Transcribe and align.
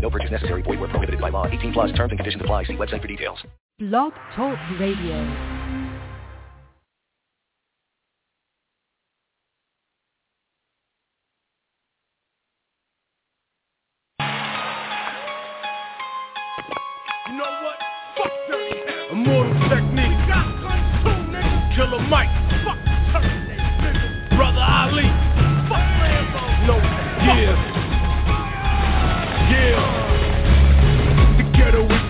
No 0.00 0.10
purchase 0.10 0.30
necessary. 0.30 0.62
Void 0.62 0.80
where 0.80 0.88
prohibited 0.88 1.20
by 1.20 1.28
law. 1.30 1.46
18 1.46 1.72
plus 1.72 1.92
terms 1.92 2.10
and 2.10 2.18
conditions 2.18 2.42
apply. 2.42 2.64
See 2.64 2.74
website 2.74 3.02
for 3.02 3.08
details. 3.08 3.38
Blog 3.78 4.12
Talk 4.34 4.58
Radio. 4.80 5.22
You 17.28 17.36
know 17.36 17.44
what? 17.62 17.78
Fuck 18.16 18.32
dirty 18.48 18.80
Immortal 19.12 19.54
technique. 19.68 20.18
Killer 21.76 22.02
Mike. 22.08 22.32
Fuck 22.64 22.78
Brother 24.36 24.58
Ali. 24.58 25.06
Fuck 25.68 25.86
Rambo. 26.02 26.40
No. 26.66 26.76
Yeah. 26.78 27.77
Yeah. 29.68 29.76
The 29.76 29.82
ghetto 29.82 29.97
is 29.97 29.97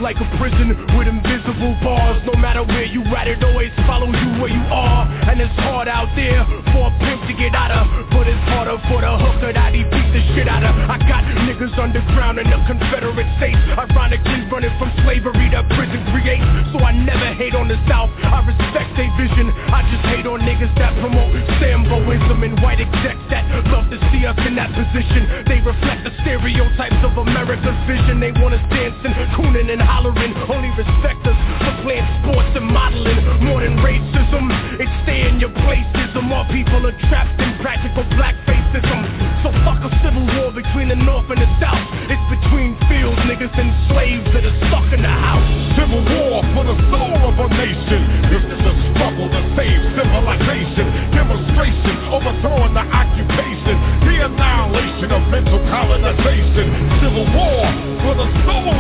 like 0.00 0.16
a 0.20 0.28
prison 0.38 0.74
with 0.96 1.08
invisible 1.08 1.74
bars. 1.82 2.22
No 2.26 2.34
matter 2.38 2.62
where 2.62 2.86
you 2.86 3.02
at, 3.14 3.26
it 3.26 3.42
always 3.42 3.72
follows 3.86 4.14
you 4.14 4.30
where 4.38 4.50
you 4.50 4.62
are. 4.70 5.06
And 5.26 5.40
it's 5.40 5.54
hard 5.66 5.88
out 5.88 6.08
there 6.14 6.46
for 6.72 6.90
a 6.90 6.92
pimp 7.02 7.26
to 7.26 7.34
get 7.34 7.54
out 7.54 7.70
of. 7.74 7.84
But 8.10 8.30
it's 8.30 8.42
harder 8.50 8.78
for 8.86 9.02
the 9.02 9.12
hooker 9.18 9.52
that 9.52 9.74
he 9.74 9.82
beat 9.82 10.08
the 10.14 10.22
shit 10.34 10.46
out 10.46 10.62
of. 10.62 10.74
I 10.86 10.98
got 11.02 11.26
niggas 11.46 11.74
underground 11.78 12.38
in 12.38 12.46
the 12.46 12.58
Confederate 12.70 13.26
States. 13.42 13.58
Ironically 13.74 14.46
running 14.50 14.74
from 14.78 14.90
slavery 15.02 15.50
that 15.50 15.66
prison 15.74 16.00
creates. 16.14 16.46
So 16.70 16.78
I 16.78 16.92
never 16.94 17.34
hate 17.34 17.54
on 17.54 17.66
the 17.66 17.78
South. 17.90 18.10
I 18.22 18.44
respect 18.46 18.94
their 18.94 19.10
vision. 19.18 19.50
I 19.50 19.82
just 19.90 20.04
hate 20.14 20.26
on 20.26 20.40
niggas 20.46 20.72
that 20.78 20.94
promote 21.02 21.34
Samboism 21.58 22.38
and 22.46 22.54
white 22.62 22.78
execs 22.78 23.24
that 23.34 23.44
love 23.74 23.90
to 23.90 23.98
see 24.12 24.22
us 24.26 24.38
in 24.46 24.54
that 24.54 24.70
position. 24.76 25.44
They 25.50 25.58
reflect 25.58 26.04
the 26.06 26.12
stereotypes 26.22 27.02
of 27.02 27.18
America's 27.18 27.78
vision. 27.88 28.20
They 28.20 28.32
want 28.38 28.54
us 28.54 28.64
dancing, 28.70 29.14
cooning 29.34 29.70
and 29.72 29.87
hollering. 29.88 30.36
Only 30.52 30.68
respect 30.76 31.24
us 31.24 31.38
for 31.64 31.72
playing 31.82 32.04
sports 32.20 32.52
and 32.52 32.68
modeling. 32.68 33.24
More 33.48 33.64
than 33.64 33.80
racism, 33.80 34.52
it's 34.76 34.92
stay 35.08 35.24
in 35.24 35.40
your 35.40 35.50
placism. 35.64 36.28
more 36.28 36.44
people 36.52 36.84
are 36.84 36.96
trapped 37.08 37.40
in 37.40 37.56
practical 37.64 38.04
black 38.20 38.36
facism. 38.44 39.00
So 39.40 39.48
fuck 39.64 39.80
a 39.80 39.90
civil 40.04 40.28
war 40.36 40.52
between 40.52 40.92
the 40.92 41.00
North 41.00 41.32
and 41.32 41.40
the 41.40 41.48
South. 41.56 41.80
It's 42.12 42.26
between 42.28 42.76
fields, 42.92 43.18
niggas 43.24 43.54
and 43.56 43.72
slaves 43.88 44.28
that 44.36 44.44
are 44.44 44.58
stuck 44.68 44.92
in 44.92 45.00
the 45.00 45.08
house. 45.08 45.48
Civil 45.80 46.04
war 46.04 46.44
for 46.52 46.64
the 46.68 46.76
soul 46.92 47.20
of 47.24 47.34
a 47.40 47.48
nation. 47.56 48.00
This 48.28 48.44
is 48.44 48.60
a 48.60 48.74
struggle 48.92 49.28
to 49.32 49.40
save 49.56 49.80
civilization. 49.96 50.86
Demonstration, 51.16 51.94
overthrowing 52.12 52.76
the 52.76 52.84
occupation. 52.84 53.76
The 54.04 54.16
annihilation 54.28 55.08
of 55.16 55.22
mental 55.32 55.60
colonization. 55.72 56.66
Civil 57.00 57.26
war 57.32 57.87
the 57.87 57.87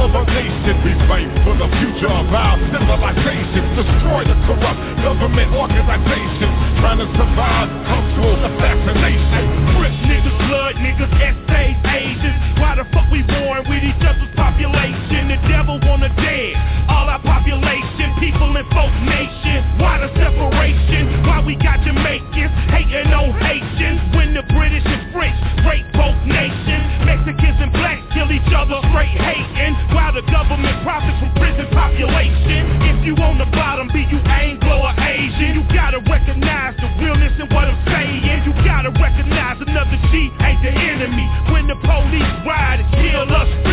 of 0.08 0.14
a 0.14 0.22
nation. 0.32 0.74
We 0.84 0.92
fight 1.04 1.28
for 1.44 1.54
the 1.56 1.68
future 1.80 2.08
of 2.08 2.32
our 2.32 2.56
civilization. 2.72 3.62
Destroy 3.76 4.24
the 4.24 4.36
corrupt 4.48 4.80
government 5.04 5.52
organization. 5.52 6.50
Trying 6.80 7.00
to 7.04 7.08
survive 7.12 7.68
cultural 7.84 8.36
assassination. 8.40 9.42
Crip 9.76 9.94
niggas, 10.08 10.38
blood 10.48 10.74
niggas, 10.80 11.12
essays, 11.20 11.76
Asians. 11.84 12.38
Why 12.56 12.76
the 12.76 12.84
fuck 12.92 13.10
we 13.12 13.22
born 13.22 13.68
with 13.68 13.84
each 13.84 14.00
other's 14.00 14.32
population? 14.32 15.28
The 15.28 15.38
devil 15.48 15.76
wanna 15.84 16.08
dead. 16.16 16.56
All 16.88 17.08
our 17.08 17.20
population, 17.20 18.16
people 18.18 18.48
in 18.56 18.64
folk 18.72 18.94
nation. 19.04 19.60
Why 19.76 20.00
the 20.00 20.08
separation? 20.16 21.26
Why 21.28 21.44
we 21.44 21.54
got 21.56 21.84
Jamaicans 21.84 22.52
hating 22.72 23.12
on 23.12 23.36
Haitians 23.36 24.00
when 24.16 24.32
the 24.32 24.42
British 24.56 24.86
and 24.86 25.12
French 25.12 25.36
rape 25.68 25.86
both 25.92 26.16
nations? 26.24 27.04
Mexicans 27.04 27.58
and 27.60 27.72
blacks 27.72 28.02
kill 28.14 28.30
each 28.32 28.52
other 28.56 28.80
straight 28.88 29.16
hating. 29.20 29.47
Population. 31.78 32.66
If 32.90 32.98
you 33.06 33.14
on 33.22 33.38
the 33.38 33.46
bottom, 33.54 33.86
be 33.94 34.02
you 34.10 34.18
Anglo 34.26 34.82
or 34.82 34.94
Asian, 34.98 35.54
you 35.54 35.64
gotta 35.70 36.02
recognize 36.10 36.74
the 36.82 36.90
realness 36.98 37.38
in 37.38 37.46
what 37.54 37.70
I'm 37.70 37.78
saying. 37.86 38.42
You 38.42 38.52
gotta 38.66 38.90
recognize 38.90 39.62
another 39.62 39.98
G 40.10 40.30
ain't 40.42 40.60
the 40.62 40.72
enemy. 40.74 41.26
When 41.52 41.70
the 41.70 41.78
police 41.86 42.34
ride 42.42 42.82
kill 42.98 43.30
us 43.30 43.67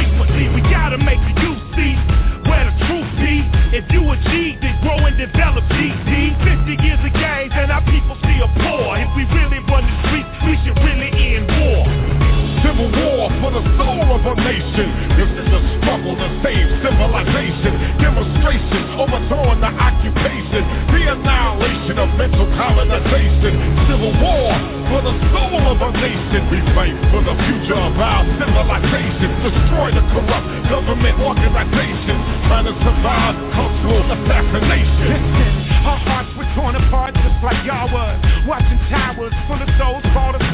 mental 22.15 22.47
colonization. 22.55 23.53
Civil 23.87 24.13
war 24.23 24.51
for 24.89 25.01
the 25.03 25.15
soul 25.31 25.61
of 25.71 25.77
a 25.83 25.89
nation. 25.99 26.41
We 26.49 26.59
fight 26.73 26.95
for 27.11 27.21
the 27.21 27.35
future 27.45 27.77
of 27.79 27.93
our 27.99 28.23
civilization. 28.39 29.29
Destroy 29.43 29.91
the 29.93 30.03
corrupt 30.15 30.47
government 30.71 31.15
organization. 31.19 32.15
Trying 32.47 32.67
to 32.71 32.75
survive 32.81 33.35
cultural 33.53 34.03
assassination. 34.09 35.07
Listen, 35.11 35.51
our 35.85 35.99
hearts 36.01 36.31
were 36.39 36.49
torn 36.55 36.75
apart 36.79 37.13
just 37.15 37.39
like 37.43 37.59
y'all 37.67 37.91
was. 37.91 38.17
Watching 38.47 38.79
towers 38.89 39.35
full 39.47 39.61
of 39.61 39.69
souls 39.77 40.03
fall 40.15 40.33
to. 40.33 40.45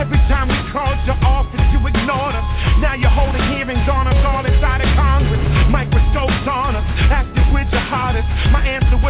Every 0.00 0.18
time 0.32 0.48
we 0.48 0.56
called 0.72 0.96
your 1.04 1.18
office, 1.22 1.60
you 1.72 1.78
ignored 1.84 2.34
us. 2.34 2.46
Now 2.80 2.94
you're 2.94 3.12
holding 3.12 3.42
hearings 3.52 3.84
on 3.84 4.08
us 4.08 4.16
all 4.24 4.42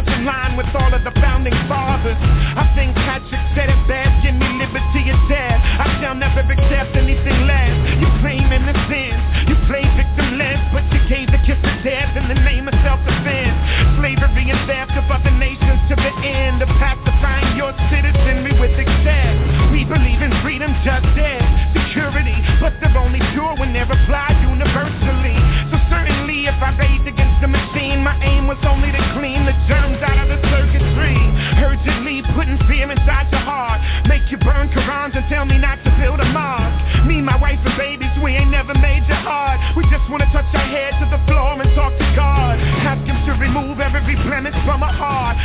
Was 0.01 0.17
in 0.17 0.25
line 0.25 0.57
with 0.57 0.65
all 0.73 0.89
of 0.97 1.05
the 1.05 1.13
founding 1.21 1.53
fathers. 1.69 2.17
I 2.17 2.65
think 2.73 2.97
Patrick 2.97 3.45
said 3.53 3.69
it 3.69 3.83
best, 3.85 4.25
give 4.25 4.33
me 4.33 4.49
liberty 4.57 5.13
or 5.13 5.21
death. 5.29 5.61
I 5.61 5.93
shall 6.01 6.17
never 6.17 6.41
accept 6.41 6.97
anything 6.97 7.45
less. 7.45 8.01
You 8.01 8.09
claim 8.25 8.49
innocence, 8.49 9.21
you 9.45 9.61
play 9.69 9.85
victimless, 10.01 10.57
but 10.73 10.89
you 10.89 11.05
gave 11.05 11.29
the 11.29 11.37
kiss 11.45 11.61
of 11.61 11.77
death 11.85 12.17
in 12.17 12.33
the 12.33 12.41
name 12.49 12.65
of 12.65 12.73
self-defense. 12.81 14.01
Slavery 14.01 14.49
and 14.49 14.65
theft 14.65 14.97
of 14.97 15.05
other 15.13 15.37
nations 15.37 15.85
to 15.93 15.95
the 16.01 16.13
end 16.25 16.65
of 16.65 16.73
pacifying 16.81 17.61
your 17.61 17.77
citizenry 17.93 18.57
with 18.57 18.73
excess. 18.81 19.37
We 19.69 19.85
believe 19.85 20.25
in 20.25 20.33
freedom, 20.41 20.73
justice, 20.81 21.45
security, 21.77 22.41
but 22.57 22.73
they're 22.81 22.97
only 22.97 23.21
pure 23.37 23.53
when 23.61 23.77
they're 23.77 23.85
applied 23.85 24.41
universally. 24.49 25.37
So 25.69 25.77
certainly 25.93 26.49
if 26.49 26.57
I 26.57 26.73
rage 26.81 27.05
against 27.05 27.45
the 27.45 27.53
machine, 27.53 28.01
my 28.01 28.17
aim 28.25 28.49
was 28.49 28.57
only 28.65 28.89
to 28.97 29.10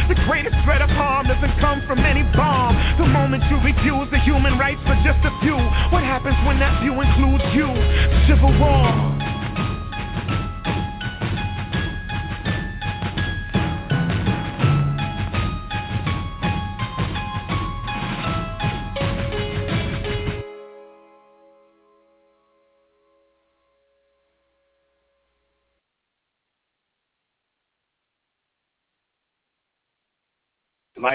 The 0.07 0.15
greatest 0.27 0.55
threat 0.63 0.81
of 0.81 0.89
harm 0.89 1.27
doesn't 1.27 1.59
come 1.59 1.81
from 1.87 1.99
any 1.99 2.23
bomb. 2.35 2.75
The 2.97 3.07
moment 3.07 3.43
you 3.49 3.57
refuse 3.63 4.09
the 4.11 4.19
human 4.19 4.57
rights 4.59 4.81
for 4.83 4.95
just 5.03 5.19
a 5.25 5.31
few, 5.41 5.57
what 5.89 6.03
happens 6.03 6.35
when 6.45 6.59
that 6.59 6.81
few 6.81 6.93
includes 6.99 7.43
you? 7.55 7.69
Civil 8.27 8.53
war. 8.59 9.14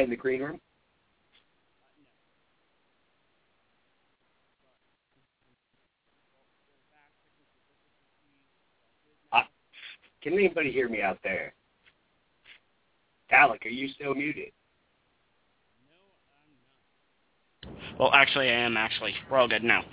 I 0.00 0.04
in 0.04 0.10
the 0.10 0.16
green 0.16 0.40
room? 0.40 0.60
Uh, 9.32 9.42
can 10.22 10.32
anybody 10.32 10.72
hear 10.72 10.88
me 10.88 11.02
out 11.02 11.18
there? 11.22 11.52
Alec, 13.30 13.66
are 13.66 13.68
you 13.68 13.88
still 13.88 14.14
muted? 14.14 14.52
Well, 17.98 18.10
actually, 18.14 18.48
I 18.48 18.54
am. 18.54 18.76
Actually, 18.76 19.14
we're 19.30 19.36
all 19.36 19.48
good 19.48 19.62
now. 19.62 19.84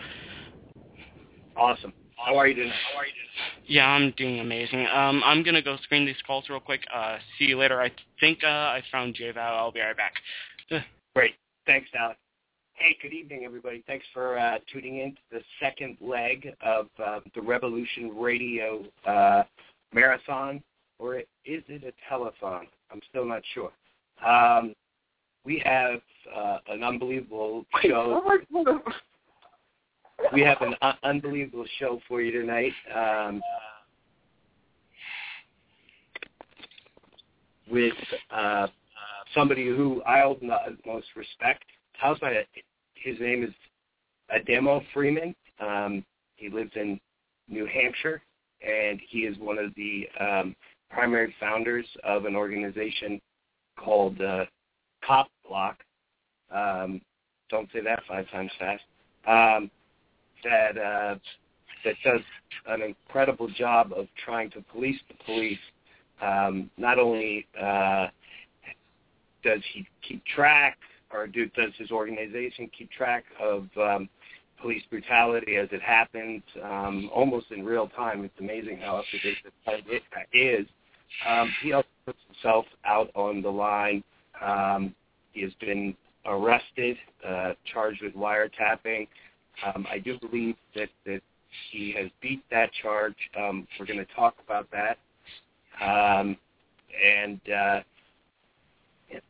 Awesome. 1.57 1.93
How 2.17 2.35
are 2.37 2.47
you 2.47 2.55
doing? 2.55 2.69
How 2.69 2.99
are 2.99 3.05
you 3.05 3.13
doing? 3.13 3.65
Yeah, 3.67 3.87
I'm 3.87 4.11
doing 4.17 4.39
amazing. 4.39 4.87
Um, 4.87 5.21
I'm 5.23 5.43
gonna 5.43 5.61
go 5.61 5.77
screen 5.83 6.05
these 6.05 6.15
calls 6.25 6.49
real 6.49 6.59
quick. 6.59 6.81
Uh, 6.93 7.17
see 7.37 7.45
you 7.45 7.57
later. 7.57 7.81
I 7.81 7.91
think 8.19 8.39
uh, 8.43 8.47
I 8.47 8.81
found 8.91 9.15
JVal. 9.15 9.37
I'll 9.37 9.71
be 9.71 9.79
right 9.79 9.95
back. 9.95 10.13
Great. 11.15 11.35
Thanks, 11.65 11.89
Alec. 11.97 12.17
Hey, 12.73 12.95
good 13.01 13.13
evening, 13.13 13.43
everybody. 13.43 13.83
Thanks 13.87 14.05
for 14.13 14.37
uh, 14.37 14.59
tuning 14.71 14.99
in 14.99 15.11
to 15.11 15.21
the 15.31 15.41
second 15.59 15.97
leg 15.99 16.53
of 16.61 16.87
uh, 17.03 17.21
the 17.33 17.41
Revolution 17.41 18.15
Radio 18.15 18.85
uh, 19.05 19.43
Marathon, 19.93 20.61
or 20.99 21.17
is 21.17 21.25
it 21.45 21.83
a 21.83 22.13
telethon? 22.13 22.65
I'm 22.91 23.01
still 23.09 23.25
not 23.25 23.41
sure. 23.53 23.71
Um, 24.25 24.75
we 25.43 25.61
have 25.65 26.01
uh, 26.35 26.59
an 26.67 26.83
unbelievable 26.83 27.65
show. 27.81 28.21
We 30.33 30.41
have 30.41 30.61
an 30.61 30.75
un- 30.81 30.97
unbelievable 31.03 31.65
show 31.79 31.99
for 32.07 32.21
you 32.21 32.31
tonight. 32.31 32.73
Um, 32.93 33.41
with 37.69 37.93
uh, 38.31 38.67
somebody 39.33 39.67
who 39.67 40.01
I 40.05 40.21
hold 40.21 40.39
the 40.41 40.53
utmost 40.53 41.07
respect. 41.15 41.63
How's 41.93 42.21
my? 42.21 42.45
His 42.95 43.19
name 43.19 43.43
is 43.43 43.53
Ademo 44.33 44.81
Freeman. 44.93 45.35
Um, 45.59 46.03
he 46.35 46.49
lives 46.49 46.71
in 46.75 46.99
New 47.47 47.65
Hampshire, 47.65 48.21
and 48.65 48.99
he 49.09 49.19
is 49.19 49.37
one 49.39 49.57
of 49.57 49.73
the 49.75 50.07
um, 50.19 50.55
primary 50.89 51.33
founders 51.39 51.85
of 52.03 52.25
an 52.25 52.35
organization 52.35 53.19
called 53.77 54.19
uh, 54.21 54.45
Cop 55.05 55.27
Block. 55.47 55.77
Um, 56.53 57.01
don't 57.49 57.69
say 57.73 57.81
that 57.81 58.03
five 58.07 58.29
times 58.31 58.51
fast. 58.59 58.83
Um, 59.27 59.69
that 60.43 60.77
uh, 60.77 61.15
that 61.85 61.95
does 62.03 62.21
an 62.67 62.81
incredible 62.81 63.47
job 63.49 63.93
of 63.95 64.07
trying 64.23 64.49
to 64.51 64.61
police 64.71 64.99
the 65.07 65.15
police. 65.25 65.59
Um, 66.21 66.69
not 66.77 66.97
only 66.97 67.45
uh, 67.59 68.07
does 69.43 69.61
he 69.73 69.87
keep 70.07 70.23
track, 70.25 70.77
or 71.11 71.27
do, 71.27 71.45
does 71.47 71.71
his 71.77 71.91
organization 71.91 72.69
keep 72.77 72.91
track 72.91 73.23
of 73.39 73.67
um, 73.77 74.09
police 74.59 74.83
brutality 74.89 75.55
as 75.55 75.69
it 75.71 75.81
happens, 75.81 76.41
um, 76.63 77.09
almost 77.13 77.51
in 77.51 77.63
real 77.63 77.87
time? 77.89 78.23
It's 78.25 78.39
amazing 78.39 78.79
how 78.79 78.97
up 78.97 79.05
to 79.11 79.19
date 79.19 79.37
it 79.67 80.37
is. 80.37 80.67
Um, 81.27 81.53
he 81.61 81.73
also 81.73 81.87
puts 82.05 82.19
himself 82.27 82.65
out 82.85 83.09
on 83.15 83.41
the 83.41 83.49
line. 83.49 84.03
Um, 84.41 84.93
he 85.31 85.41
has 85.43 85.53
been 85.61 85.95
arrested, 86.25 86.97
uh, 87.25 87.53
charged 87.71 88.01
with 88.01 88.15
wiretapping. 88.15 89.07
Um, 89.65 89.87
I 89.89 89.99
do 89.99 90.19
believe 90.19 90.55
that, 90.75 90.89
that 91.05 91.21
he 91.71 91.93
has 91.93 92.09
beat 92.21 92.43
that 92.51 92.69
charge. 92.81 93.15
Um, 93.37 93.67
we're 93.79 93.85
going 93.85 93.99
to 93.99 94.13
talk 94.13 94.35
about 94.43 94.67
that. 94.71 94.97
Um, 95.81 96.37
and 97.03 97.39
uh, 97.49 97.81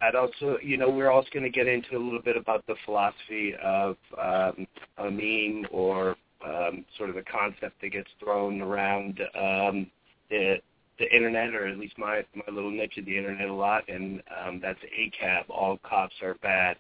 I'd 0.02 0.16
also, 0.16 0.58
you 0.62 0.78
know, 0.78 0.90
we're 0.90 1.12
also 1.12 1.30
going 1.34 1.44
to 1.44 1.50
get 1.50 1.68
into 1.68 1.96
a 1.96 2.00
little 2.00 2.22
bit 2.22 2.38
about 2.38 2.66
the 2.68 2.76
philosophy 2.86 3.54
of 3.64 3.98
um, 4.22 4.68
a 4.98 5.12
meme 5.12 5.68
or 5.72 6.16
um, 6.46 6.86
sort 6.98 7.10
of 7.10 7.18
a 7.18 7.24
concept 7.24 7.82
that 7.82 7.90
gets 7.90 8.10
thrown 8.20 8.62
around 8.62 9.20
um, 9.36 9.88
the 10.30 10.58
the 11.00 11.16
internet, 11.16 11.54
or 11.54 11.68
at 11.68 11.78
least 11.78 11.96
my 11.98 12.24
my 12.34 12.52
little 12.52 12.72
niche 12.72 12.98
of 12.98 13.06
the 13.06 13.16
internet 13.16 13.50
a 13.50 13.54
lot, 13.54 13.88
and 13.88 14.22
um, 14.44 14.60
that's 14.60 14.80
ACAB. 15.00 15.44
All 15.50 15.78
cops 15.84 16.16
are 16.24 16.34
bad 16.42 16.78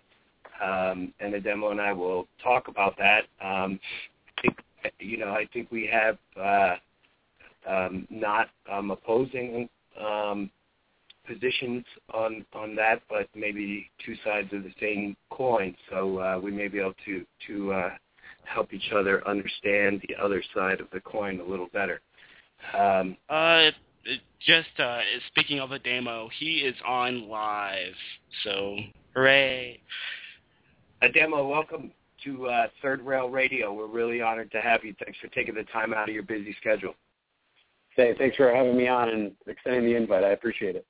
um, 0.63 1.13
and 1.19 1.41
demo 1.43 1.71
and 1.71 1.81
I 1.81 1.93
will 1.93 2.27
talk 2.43 2.67
about 2.67 2.95
that. 2.97 3.23
Um, 3.43 3.79
you 4.99 5.17
know, 5.17 5.29
I 5.29 5.47
think 5.53 5.71
we 5.71 5.89
have 5.91 6.17
uh, 6.39 6.75
um, 7.67 8.07
not 8.09 8.49
um, 8.71 8.91
opposing 8.91 9.69
um, 9.99 10.49
positions 11.27 11.83
on 12.13 12.45
on 12.53 12.75
that, 12.75 13.01
but 13.09 13.27
maybe 13.35 13.89
two 14.05 14.15
sides 14.23 14.51
of 14.53 14.63
the 14.63 14.73
same 14.79 15.15
coin. 15.29 15.75
So 15.89 16.19
uh, 16.19 16.39
we 16.41 16.51
may 16.51 16.67
be 16.67 16.79
able 16.79 16.93
to 17.05 17.25
to 17.47 17.73
uh, 17.73 17.89
help 18.43 18.73
each 18.73 18.91
other 18.95 19.27
understand 19.27 20.01
the 20.07 20.15
other 20.23 20.41
side 20.55 20.79
of 20.79 20.87
the 20.91 21.01
coin 21.01 21.39
a 21.39 21.43
little 21.43 21.69
better. 21.73 22.01
Um, 22.77 23.17
uh, 23.29 23.71
just 24.45 24.79
uh, 24.79 24.99
speaking 25.27 25.59
of 25.59 25.71
Ademo, 25.71 26.29
he 26.39 26.59
is 26.59 26.75
on 26.85 27.27
live, 27.27 27.93
so 28.43 28.77
hooray! 29.13 29.79
Ademo, 31.03 31.47
welcome 31.47 31.91
to 32.23 32.47
uh, 32.47 32.67
Third 32.81 33.01
Rail 33.01 33.29
Radio. 33.29 33.71
We're 33.71 33.85
really 33.85 34.21
honored 34.21 34.51
to 34.51 34.61
have 34.61 34.83
you. 34.83 34.95
Thanks 35.03 35.19
for 35.19 35.27
taking 35.27 35.53
the 35.53 35.63
time 35.65 35.93
out 35.93 36.09
of 36.09 36.15
your 36.15 36.23
busy 36.23 36.55
schedule. 36.59 36.95
Hey, 37.95 38.15
thanks 38.17 38.35
for 38.35 38.53
having 38.53 38.75
me 38.75 38.87
on 38.87 39.09
and 39.09 39.31
extending 39.45 39.85
the 39.85 39.95
invite. 39.95 40.23
I 40.23 40.29
appreciate 40.29 40.75
it. 40.75 40.85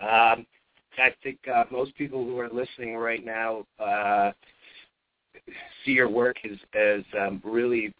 Um, 0.00 0.46
I 0.98 1.12
think 1.22 1.38
uh, 1.52 1.64
most 1.70 1.96
people 1.96 2.24
who 2.24 2.38
are 2.38 2.48
listening 2.48 2.96
right 2.96 3.24
now 3.24 3.66
uh, 3.80 4.30
see 5.84 5.92
your 5.92 6.08
work 6.08 6.36
as, 6.44 6.58
as 6.74 7.02
um, 7.20 7.42
really 7.44 7.92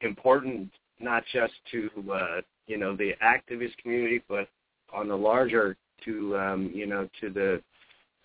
important, 0.00 0.70
not 1.00 1.24
just 1.32 1.54
to 1.72 1.90
uh, 2.12 2.40
you 2.68 2.78
know 2.78 2.96
the 2.96 3.12
activist 3.22 3.76
community, 3.82 4.22
but 4.28 4.48
on 4.92 5.08
the 5.08 5.16
larger 5.16 5.76
to 6.04 6.36
um, 6.36 6.70
you 6.72 6.86
know 6.86 7.08
to 7.20 7.30
the 7.30 7.60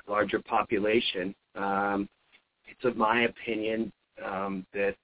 larger 0.08 0.40
population. 0.40 1.34
Um, 1.56 2.10
it's 2.68 2.84
of 2.84 2.98
my 2.98 3.24
opinion 3.24 3.92
um, 4.26 4.66
that 4.74 4.96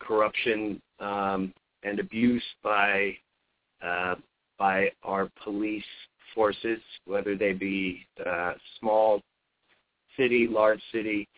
corruption 0.00 0.80
um, 1.00 1.52
and 1.82 2.00
abuse 2.00 2.42
by 2.62 3.16
uh, 3.82 4.16
by 4.58 4.90
our 5.04 5.30
police 5.44 5.84
forces, 6.34 6.80
whether 7.06 7.36
they 7.36 7.52
be 7.52 8.04
uh, 8.26 8.54
small 8.80 9.22
city, 10.16 10.48
large 10.50 10.80
city, 10.92 11.28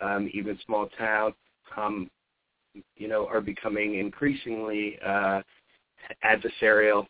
um, 0.00 0.30
even 0.32 0.58
small 0.64 0.88
town, 0.96 1.34
um, 1.76 2.08
you 2.96 3.08
know, 3.08 3.26
are 3.26 3.40
becoming 3.40 3.98
increasingly 3.98 4.98
uh, 5.04 5.42
adversarial, 6.24 7.06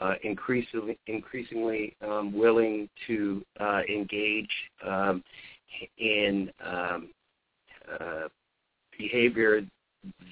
uh, 0.00 0.14
increasingly, 0.24 0.98
increasingly 1.06 1.94
um, 2.02 2.32
willing 2.32 2.88
to 3.06 3.44
uh, 3.60 3.80
engage 3.88 4.50
um, 4.86 5.22
in 5.98 6.50
um, 6.64 7.10
uh, 8.00 8.28
behavior 8.98 9.62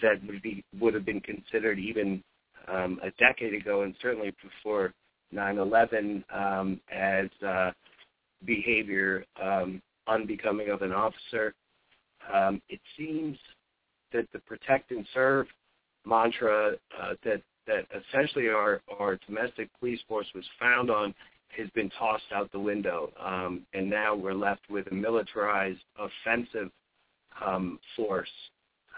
that 0.02 0.24
would 0.26 0.42
be 0.42 0.64
would 0.80 0.94
have 0.94 1.04
been 1.04 1.20
considered 1.20 1.78
even 1.78 2.22
um, 2.68 3.00
a 3.02 3.10
decade 3.12 3.54
ago, 3.54 3.82
and 3.82 3.94
certainly 4.02 4.34
before 4.42 4.92
9/11, 5.34 6.24
um, 6.34 6.80
as 6.92 7.28
uh, 7.46 7.70
behavior 8.44 9.24
um, 9.40 9.80
unbecoming 10.06 10.70
of 10.70 10.82
an 10.82 10.92
officer. 10.92 11.54
Um, 12.32 12.60
it 12.68 12.80
seems 12.96 13.38
that 14.12 14.26
the 14.32 14.40
protect 14.40 14.90
and 14.90 15.06
serve 15.14 15.46
mantra 16.04 16.72
uh, 17.00 17.14
that 17.24 17.42
that 17.66 17.86
essentially 17.94 18.48
our 18.48 18.80
our 18.98 19.18
domestic 19.26 19.68
police 19.78 20.00
force 20.08 20.26
was 20.34 20.44
found 20.58 20.90
on 20.90 21.14
has 21.56 21.68
been 21.70 21.90
tossed 21.98 22.32
out 22.34 22.50
the 22.52 22.60
window, 22.60 23.12
um, 23.22 23.62
and 23.74 23.88
now 23.88 24.14
we're 24.14 24.34
left 24.34 24.62
with 24.70 24.86
a 24.90 24.94
militarized, 24.94 25.80
offensive 25.98 26.70
um, 27.44 27.78
force 27.96 28.28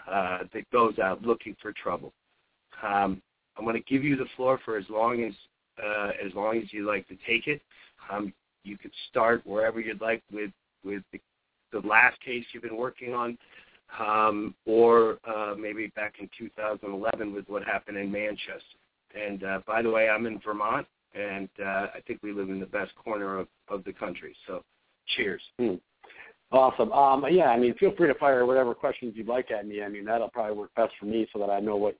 uh, 0.09 0.39
that 0.53 0.69
goes 0.71 0.99
out 0.99 1.21
looking 1.21 1.55
for 1.61 1.73
trouble. 1.73 2.13
Um, 2.81 3.21
I'm 3.57 3.65
going 3.65 3.75
to 3.75 3.93
give 3.93 4.03
you 4.03 4.15
the 4.15 4.25
floor 4.35 4.59
for 4.65 4.77
as 4.77 4.85
long 4.89 5.23
as 5.23 5.33
uh, 5.83 6.11
as 6.23 6.33
long 6.35 6.57
as 6.57 6.71
you 6.71 6.85
like 6.87 7.07
to 7.07 7.17
take 7.27 7.47
it. 7.47 7.61
Um, 8.11 8.33
you 8.63 8.77
could 8.77 8.91
start 9.09 9.45
wherever 9.45 9.79
you'd 9.79 10.01
like 10.01 10.21
with 10.31 10.51
with 10.83 11.03
the, 11.11 11.19
the 11.71 11.85
last 11.87 12.19
case 12.21 12.45
you've 12.51 12.63
been 12.63 12.77
working 12.77 13.13
on, 13.13 13.37
um, 13.99 14.55
or 14.65 15.17
uh, 15.27 15.55
maybe 15.57 15.87
back 15.95 16.15
in 16.19 16.29
2011 16.37 17.33
with 17.33 17.47
what 17.47 17.63
happened 17.63 17.97
in 17.97 18.11
Manchester. 18.11 18.61
And 19.15 19.43
uh, 19.43 19.59
by 19.65 19.81
the 19.81 19.89
way, 19.89 20.09
I'm 20.09 20.25
in 20.25 20.39
Vermont, 20.39 20.87
and 21.13 21.49
uh, 21.61 21.87
I 21.95 22.01
think 22.07 22.19
we 22.23 22.31
live 22.31 22.49
in 22.49 22.59
the 22.59 22.65
best 22.65 22.93
corner 22.95 23.39
of, 23.39 23.47
of 23.67 23.83
the 23.83 23.93
country. 23.93 24.35
So, 24.47 24.63
cheers. 25.15 25.41
Hmm. 25.59 25.75
Awesome. 26.51 26.91
Um, 26.91 27.25
yeah, 27.31 27.49
I 27.49 27.57
mean, 27.57 27.73
feel 27.75 27.95
free 27.95 28.07
to 28.07 28.13
fire 28.15 28.45
whatever 28.45 28.75
questions 28.75 29.13
you'd 29.15 29.27
like 29.27 29.49
at 29.49 29.67
me. 29.67 29.81
I 29.81 29.89
mean, 29.89 30.05
that'll 30.05 30.29
probably 30.29 30.55
work 30.55 30.69
best 30.75 30.93
for 30.99 31.05
me 31.05 31.27
so 31.33 31.39
that 31.39 31.49
I 31.49 31.59
know 31.59 31.75
what, 31.75 31.97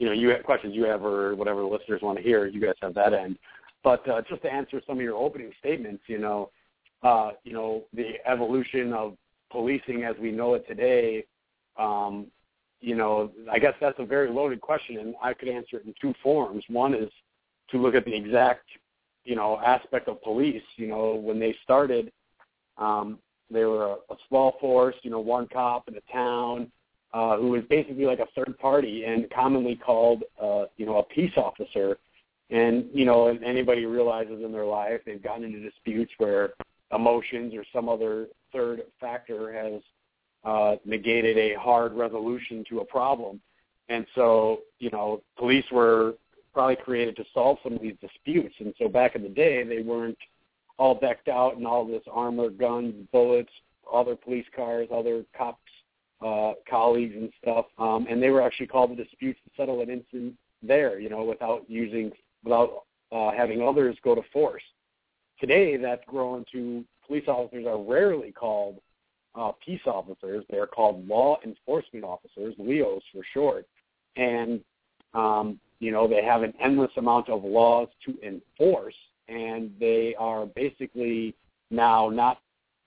you 0.00 0.06
know, 0.06 0.12
you 0.12 0.30
have 0.30 0.42
questions 0.42 0.74
you 0.74 0.84
have 0.84 1.04
or 1.04 1.36
whatever 1.36 1.60
the 1.60 1.68
listeners 1.68 2.02
want 2.02 2.18
to 2.18 2.24
hear. 2.24 2.46
You 2.46 2.60
guys 2.60 2.74
have 2.82 2.94
that 2.94 3.12
end. 3.12 3.38
But 3.84 4.08
uh, 4.08 4.22
just 4.28 4.42
to 4.42 4.52
answer 4.52 4.82
some 4.86 4.96
of 4.96 5.02
your 5.02 5.14
opening 5.14 5.52
statements, 5.60 6.02
you 6.08 6.18
know, 6.18 6.50
uh, 7.04 7.32
you 7.44 7.52
know, 7.52 7.84
the 7.92 8.14
evolution 8.26 8.92
of 8.92 9.16
policing 9.52 10.02
as 10.02 10.16
we 10.20 10.32
know 10.32 10.54
it 10.54 10.66
today, 10.66 11.24
um, 11.78 12.26
you 12.80 12.96
know, 12.96 13.30
I 13.50 13.58
guess 13.58 13.74
that's 13.80 13.98
a 13.98 14.04
very 14.04 14.30
loaded 14.30 14.60
question, 14.60 14.98
and 14.98 15.14
I 15.22 15.34
could 15.34 15.48
answer 15.48 15.76
it 15.76 15.86
in 15.86 15.94
two 16.00 16.14
forms. 16.22 16.64
One 16.68 16.94
is 16.94 17.10
to 17.70 17.78
look 17.78 17.94
at 17.94 18.04
the 18.04 18.14
exact 18.14 18.64
you 19.24 19.34
know, 19.34 19.58
aspect 19.64 20.08
of 20.08 20.22
police. 20.22 20.62
You 20.76 20.88
know, 20.88 21.14
when 21.14 21.38
they 21.40 21.56
started, 21.62 22.12
um, 22.78 23.18
they 23.50 23.64
were 23.64 23.86
a, 23.86 23.94
a 24.12 24.16
small 24.28 24.56
force, 24.60 24.94
you 25.02 25.10
know, 25.10 25.20
one 25.20 25.48
cop 25.48 25.88
in 25.88 25.96
a 25.96 26.12
town 26.12 26.70
uh, 27.12 27.36
who 27.36 27.48
was 27.48 27.62
basically 27.68 28.04
like 28.04 28.18
a 28.18 28.26
third 28.34 28.58
party 28.58 29.04
and 29.04 29.30
commonly 29.30 29.76
called, 29.76 30.24
uh, 30.40 30.64
you 30.76 30.86
know, 30.86 30.98
a 30.98 31.02
peace 31.02 31.32
officer. 31.36 31.98
And, 32.50 32.86
you 32.92 33.04
know, 33.04 33.28
if 33.28 33.42
anybody 33.42 33.86
realizes 33.86 34.44
in 34.44 34.52
their 34.52 34.66
life 34.66 35.00
they've 35.06 35.22
gotten 35.22 35.44
into 35.44 35.60
disputes 35.60 36.12
where 36.18 36.52
emotions 36.94 37.54
or 37.54 37.64
some 37.72 37.88
other 37.88 38.28
third 38.52 38.82
factor 39.00 39.52
has 39.52 39.80
uh, 40.44 40.76
negated 40.84 41.38
a 41.38 41.54
hard 41.54 41.94
resolution 41.94 42.64
to 42.68 42.80
a 42.80 42.84
problem. 42.84 43.40
And 43.88 44.06
so, 44.14 44.60
you 44.78 44.90
know, 44.90 45.22
police 45.38 45.64
were 45.72 46.14
probably 46.54 46.76
created 46.76 47.16
to 47.16 47.24
solve 47.34 47.58
some 47.62 47.74
of 47.74 47.82
these 47.82 47.96
disputes. 48.00 48.54
And 48.60 48.72
so 48.78 48.88
back 48.88 49.16
in 49.16 49.22
the 49.22 49.28
day, 49.28 49.62
they 49.64 49.82
weren't 49.82 50.18
all 50.78 50.98
decked 50.98 51.28
out 51.28 51.56
in 51.56 51.66
all 51.66 51.84
this 51.84 52.02
armor, 52.10 52.48
guns, 52.48 52.94
bullets, 53.12 53.52
other 53.92 54.16
police 54.16 54.46
cars, 54.54 54.88
other 54.92 55.24
cops, 55.36 55.58
uh, 56.24 56.52
colleagues 56.68 57.14
and 57.16 57.30
stuff. 57.42 57.66
Um, 57.78 58.06
and 58.08 58.22
they 58.22 58.30
were 58.30 58.40
actually 58.42 58.68
called 58.68 58.96
to 58.96 59.04
disputes 59.04 59.38
to 59.44 59.50
settle 59.56 59.82
an 59.82 59.90
incident 59.90 60.34
there, 60.62 60.98
you 60.98 61.10
know, 61.10 61.24
without 61.24 61.64
using, 61.68 62.10
without 62.42 62.84
uh, 63.12 63.30
having 63.32 63.62
others 63.62 63.96
go 64.02 64.14
to 64.14 64.22
force. 64.32 64.62
Today, 65.40 65.76
that's 65.76 66.04
grown 66.06 66.44
to 66.52 66.84
police 67.06 67.24
officers 67.28 67.66
are 67.66 67.82
rarely 67.82 68.32
called 68.32 68.78
uh, 69.34 69.52
peace 69.64 69.80
officers. 69.86 70.44
They're 70.48 70.66
called 70.66 71.06
law 71.06 71.38
enforcement 71.44 72.04
officers, 72.04 72.54
LEOs 72.58 73.02
for 73.12 73.22
short. 73.32 73.66
And, 74.16 74.60
um, 75.12 75.58
you 75.84 75.92
know, 75.92 76.08
they 76.08 76.22
have 76.24 76.42
an 76.42 76.54
endless 76.60 76.90
amount 76.96 77.28
of 77.28 77.44
laws 77.44 77.88
to 78.06 78.16
enforce, 78.26 78.94
and 79.28 79.70
they 79.78 80.14
are 80.18 80.46
basically 80.46 81.34
now 81.70 82.08
not 82.08 82.38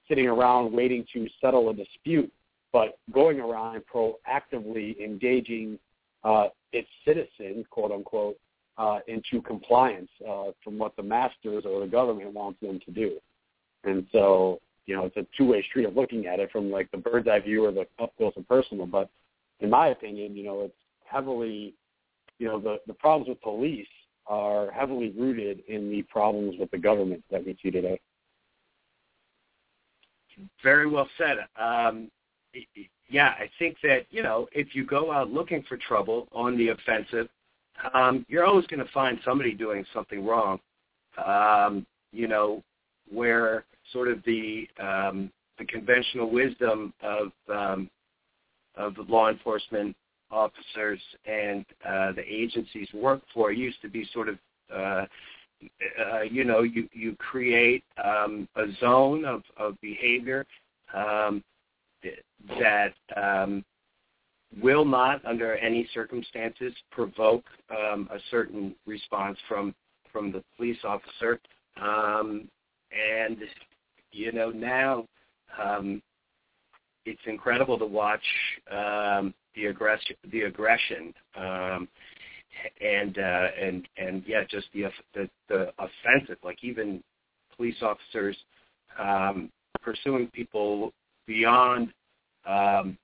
sitting 0.08 0.28
around 0.28 0.74
waiting 0.74 1.06
to 1.14 1.28
settle 1.40 1.70
a 1.70 1.74
dispute, 1.74 2.32
but 2.74 2.98
going 3.12 3.40
around 3.40 3.82
proactively 3.94 5.00
engaging 5.00 5.78
uh, 6.24 6.48
its 6.74 6.88
citizens, 7.06 7.66
quote 7.70 7.92
unquote, 7.92 8.38
uh, 8.80 9.00
into 9.08 9.42
compliance 9.42 10.10
uh, 10.28 10.46
from 10.64 10.80
what 10.80 10.96
the 10.96 11.04
masters 11.04 11.64
or 11.66 11.82
the 11.82 11.88
government 11.88 12.34
wants 12.34 12.60
them 12.62 12.80
to 12.86 12.92
do. 12.92 13.18
And 13.84 14.08
so, 14.12 14.60
you 14.88 14.96
know, 14.96 15.06
it's 15.06 15.18
a 15.18 15.26
two-way 15.38 15.64
street 15.70 15.86
of 15.86 15.96
looking 15.96 16.26
at 16.26 16.40
it 16.40 16.52
from 16.52 16.72
like 16.72 16.90
the 16.92 16.98
bird's 16.98 17.28
eye 17.28 17.40
view 17.40 17.66
or 17.66 17.72
the 17.72 17.86
up 18.02 18.12
close 18.18 18.34
and 18.36 18.48
personal. 18.48 18.88
But 18.88 19.10
in 19.60 19.70
my 19.70 19.90
opinion, 19.90 20.36
you 20.36 20.44
know, 20.44 20.62
it's 20.62 20.74
heavily, 21.06 21.74
you 22.40 22.48
know, 22.48 22.60
the, 22.60 22.78
the 22.88 22.94
problems 22.94 23.30
with 23.30 23.42
police 23.42 23.88
are 24.28 24.72
heavily 24.72 25.14
rooted 25.18 25.64
in 25.68 25.90
the 25.90 26.04
problems 26.04 26.56
with 26.60 26.70
the 26.72 26.78
government 26.78 27.24
that 27.32 27.46
we 27.46 27.58
see 27.64 27.72
today. 27.72 28.00
Very 30.62 30.88
well 30.88 31.10
said. 31.18 31.38
Um, 31.60 32.12
yeah, 33.10 33.30
I 33.30 33.50
think 33.58 33.78
that, 33.84 34.06
you 34.10 34.22
know, 34.22 34.48
if 34.52 34.76
you 34.76 34.86
go 34.86 35.12
out 35.12 35.32
looking 35.32 35.64
for 35.68 35.78
trouble 35.78 36.28
on 36.32 36.58
the 36.58 36.70
offensive, 36.70 37.28
um, 37.94 38.26
you're 38.28 38.46
always 38.46 38.68
going 38.68 38.84
to 38.84 38.92
find 38.92 39.20
somebody 39.24 39.54
doing 39.54 39.86
something 39.94 40.26
wrong. 40.26 40.60
Um, 41.26 41.86
you 42.12 42.28
know, 42.28 42.64
where 43.10 43.66
sort 43.92 44.08
of 44.10 44.22
the 44.26 44.68
um, 44.80 45.32
the 45.58 45.66
conventional 45.66 46.30
wisdom 46.30 46.94
of 47.02 47.32
um, 47.52 47.90
of 48.76 48.94
law 49.08 49.30
enforcement 49.30 49.96
officers 50.32 51.00
and 51.26 51.66
uh, 51.88 52.12
the 52.14 52.24
agencies 52.28 52.88
work 52.94 53.22
for 53.34 53.52
used 53.52 53.82
to 53.82 53.90
be 53.90 54.08
sort 54.14 54.30
of 54.30 54.38
uh, 54.74 55.06
uh, 56.00 56.22
you 56.30 56.44
know 56.44 56.62
you 56.62 56.88
you 56.92 57.16
create 57.16 57.84
um, 58.04 58.48
a 58.56 58.66
zone 58.80 59.26
of 59.26 59.44
of 59.58 59.80
behavior 59.82 60.46
um, 60.94 61.44
that 62.60 62.94
um, 63.16 63.64
will 64.62 64.86
not 64.86 65.24
under 65.26 65.56
any 65.58 65.88
circumstances 65.94 66.74
provoke 66.92 67.46
um, 67.72 68.10
a 68.14 68.20
certain 68.32 68.76
response 68.86 69.38
from 69.48 69.74
from 70.12 70.32
the 70.32 70.44
police 70.56 70.78
officer. 70.84 71.40
Um, 71.82 72.48
and 72.92 73.38
you 74.12 74.32
know 74.32 74.50
now 74.50 75.06
um, 75.62 76.02
it's 77.06 77.22
incredible 77.26 77.78
to 77.80 77.86
watch 77.86 78.24
um, 78.72 79.34
the 79.58 79.66
aggression, 79.66 80.16
the 80.32 80.42
aggression, 80.44 81.14
um, 81.36 81.88
and 82.80 83.18
uh, 83.18 83.48
and 83.60 83.88
and 83.98 84.24
yeah, 84.26 84.44
just 84.50 84.68
the 84.74 84.86
the, 85.14 85.30
the 85.50 85.74
offensive. 85.80 86.38
Like 86.44 86.64
even 86.64 87.04
police 87.56 87.76
officers 87.82 88.38
um, 89.00 89.50
pursuing 89.82 90.28
people 90.28 90.94
beyond, 91.26 91.90
um, 92.48 92.98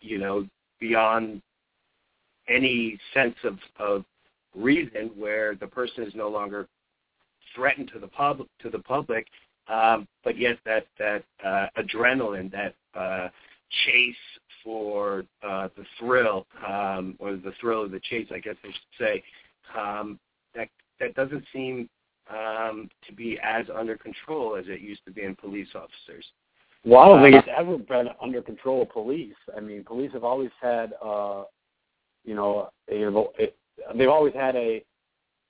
you 0.00 0.18
know, 0.18 0.46
beyond 0.80 1.42
any 2.48 2.98
sense 3.14 3.34
of, 3.44 3.58
of 3.78 4.04
reason, 4.54 5.10
where 5.16 5.54
the 5.54 5.66
person 5.66 6.04
is 6.04 6.14
no 6.14 6.28
longer 6.28 6.68
threatened 7.54 7.90
to 7.92 7.98
the 7.98 8.08
public 8.08 8.48
to 8.60 8.70
the 8.70 8.78
public, 8.80 9.26
um, 9.68 10.06
but 10.22 10.38
yet 10.38 10.58
that 10.66 10.86
that 10.98 11.24
uh, 11.44 11.66
adrenaline, 11.78 12.52
that 12.52 12.74
uh, 12.98 13.28
chase 13.86 14.14
for 14.64 15.24
uh, 15.46 15.68
the 15.76 15.84
thrill, 15.98 16.46
um, 16.66 17.14
or 17.18 17.36
the 17.36 17.52
thrill 17.60 17.84
of 17.84 17.90
the 17.90 18.00
chase, 18.00 18.26
I 18.34 18.38
guess 18.38 18.56
I 18.64 18.68
should 18.68 18.98
say, 18.98 19.22
um, 19.78 20.18
that 20.54 20.68
that 20.98 21.14
doesn't 21.14 21.44
seem 21.52 21.88
um, 22.30 22.88
to 23.06 23.12
be 23.14 23.38
as 23.42 23.66
under 23.74 23.96
control 23.96 24.56
as 24.56 24.64
it 24.68 24.80
used 24.80 25.04
to 25.04 25.12
be 25.12 25.22
in 25.22 25.36
police 25.36 25.68
officers. 25.74 26.24
Well, 26.84 27.00
I 27.00 27.08
don't 27.08 27.22
think 27.22 27.36
it's 27.36 27.48
ever 27.56 27.78
been 27.78 28.08
under 28.20 28.42
control 28.42 28.82
of 28.82 28.90
police. 28.90 29.34
I 29.56 29.60
mean, 29.60 29.84
police 29.84 30.12
have 30.12 30.24
always 30.24 30.50
had, 30.60 30.92
uh, 31.02 31.44
you 32.24 32.34
know, 32.34 32.70
a, 32.90 33.52
they've 33.96 34.08
always 34.08 34.34
had 34.34 34.54
a 34.56 34.84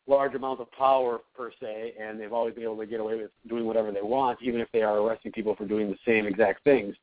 large 0.07 0.35
amounts 0.35 0.61
of 0.61 0.71
power 0.73 1.21
per 1.35 1.51
se, 1.61 1.95
and 2.01 2.21
they've 2.21 2.33
always 2.33 2.55
been 2.55 2.63
able 2.63 2.77
to 2.77 2.87
get 2.87 3.01
away 3.01 3.17
with 3.17 3.31
doing 3.49 3.65
whatever 3.65 3.91
they 3.91 4.03
want, 4.03 4.39
even 4.43 4.61
if 4.61 4.69
they 4.73 4.83
are 4.83 4.99
arresting 4.99 5.33
people 5.33 5.57
for 5.57 5.65
doing 5.65 5.91
the 5.91 5.99
same 6.07 6.27
exact 6.27 6.63
things. 6.63 6.95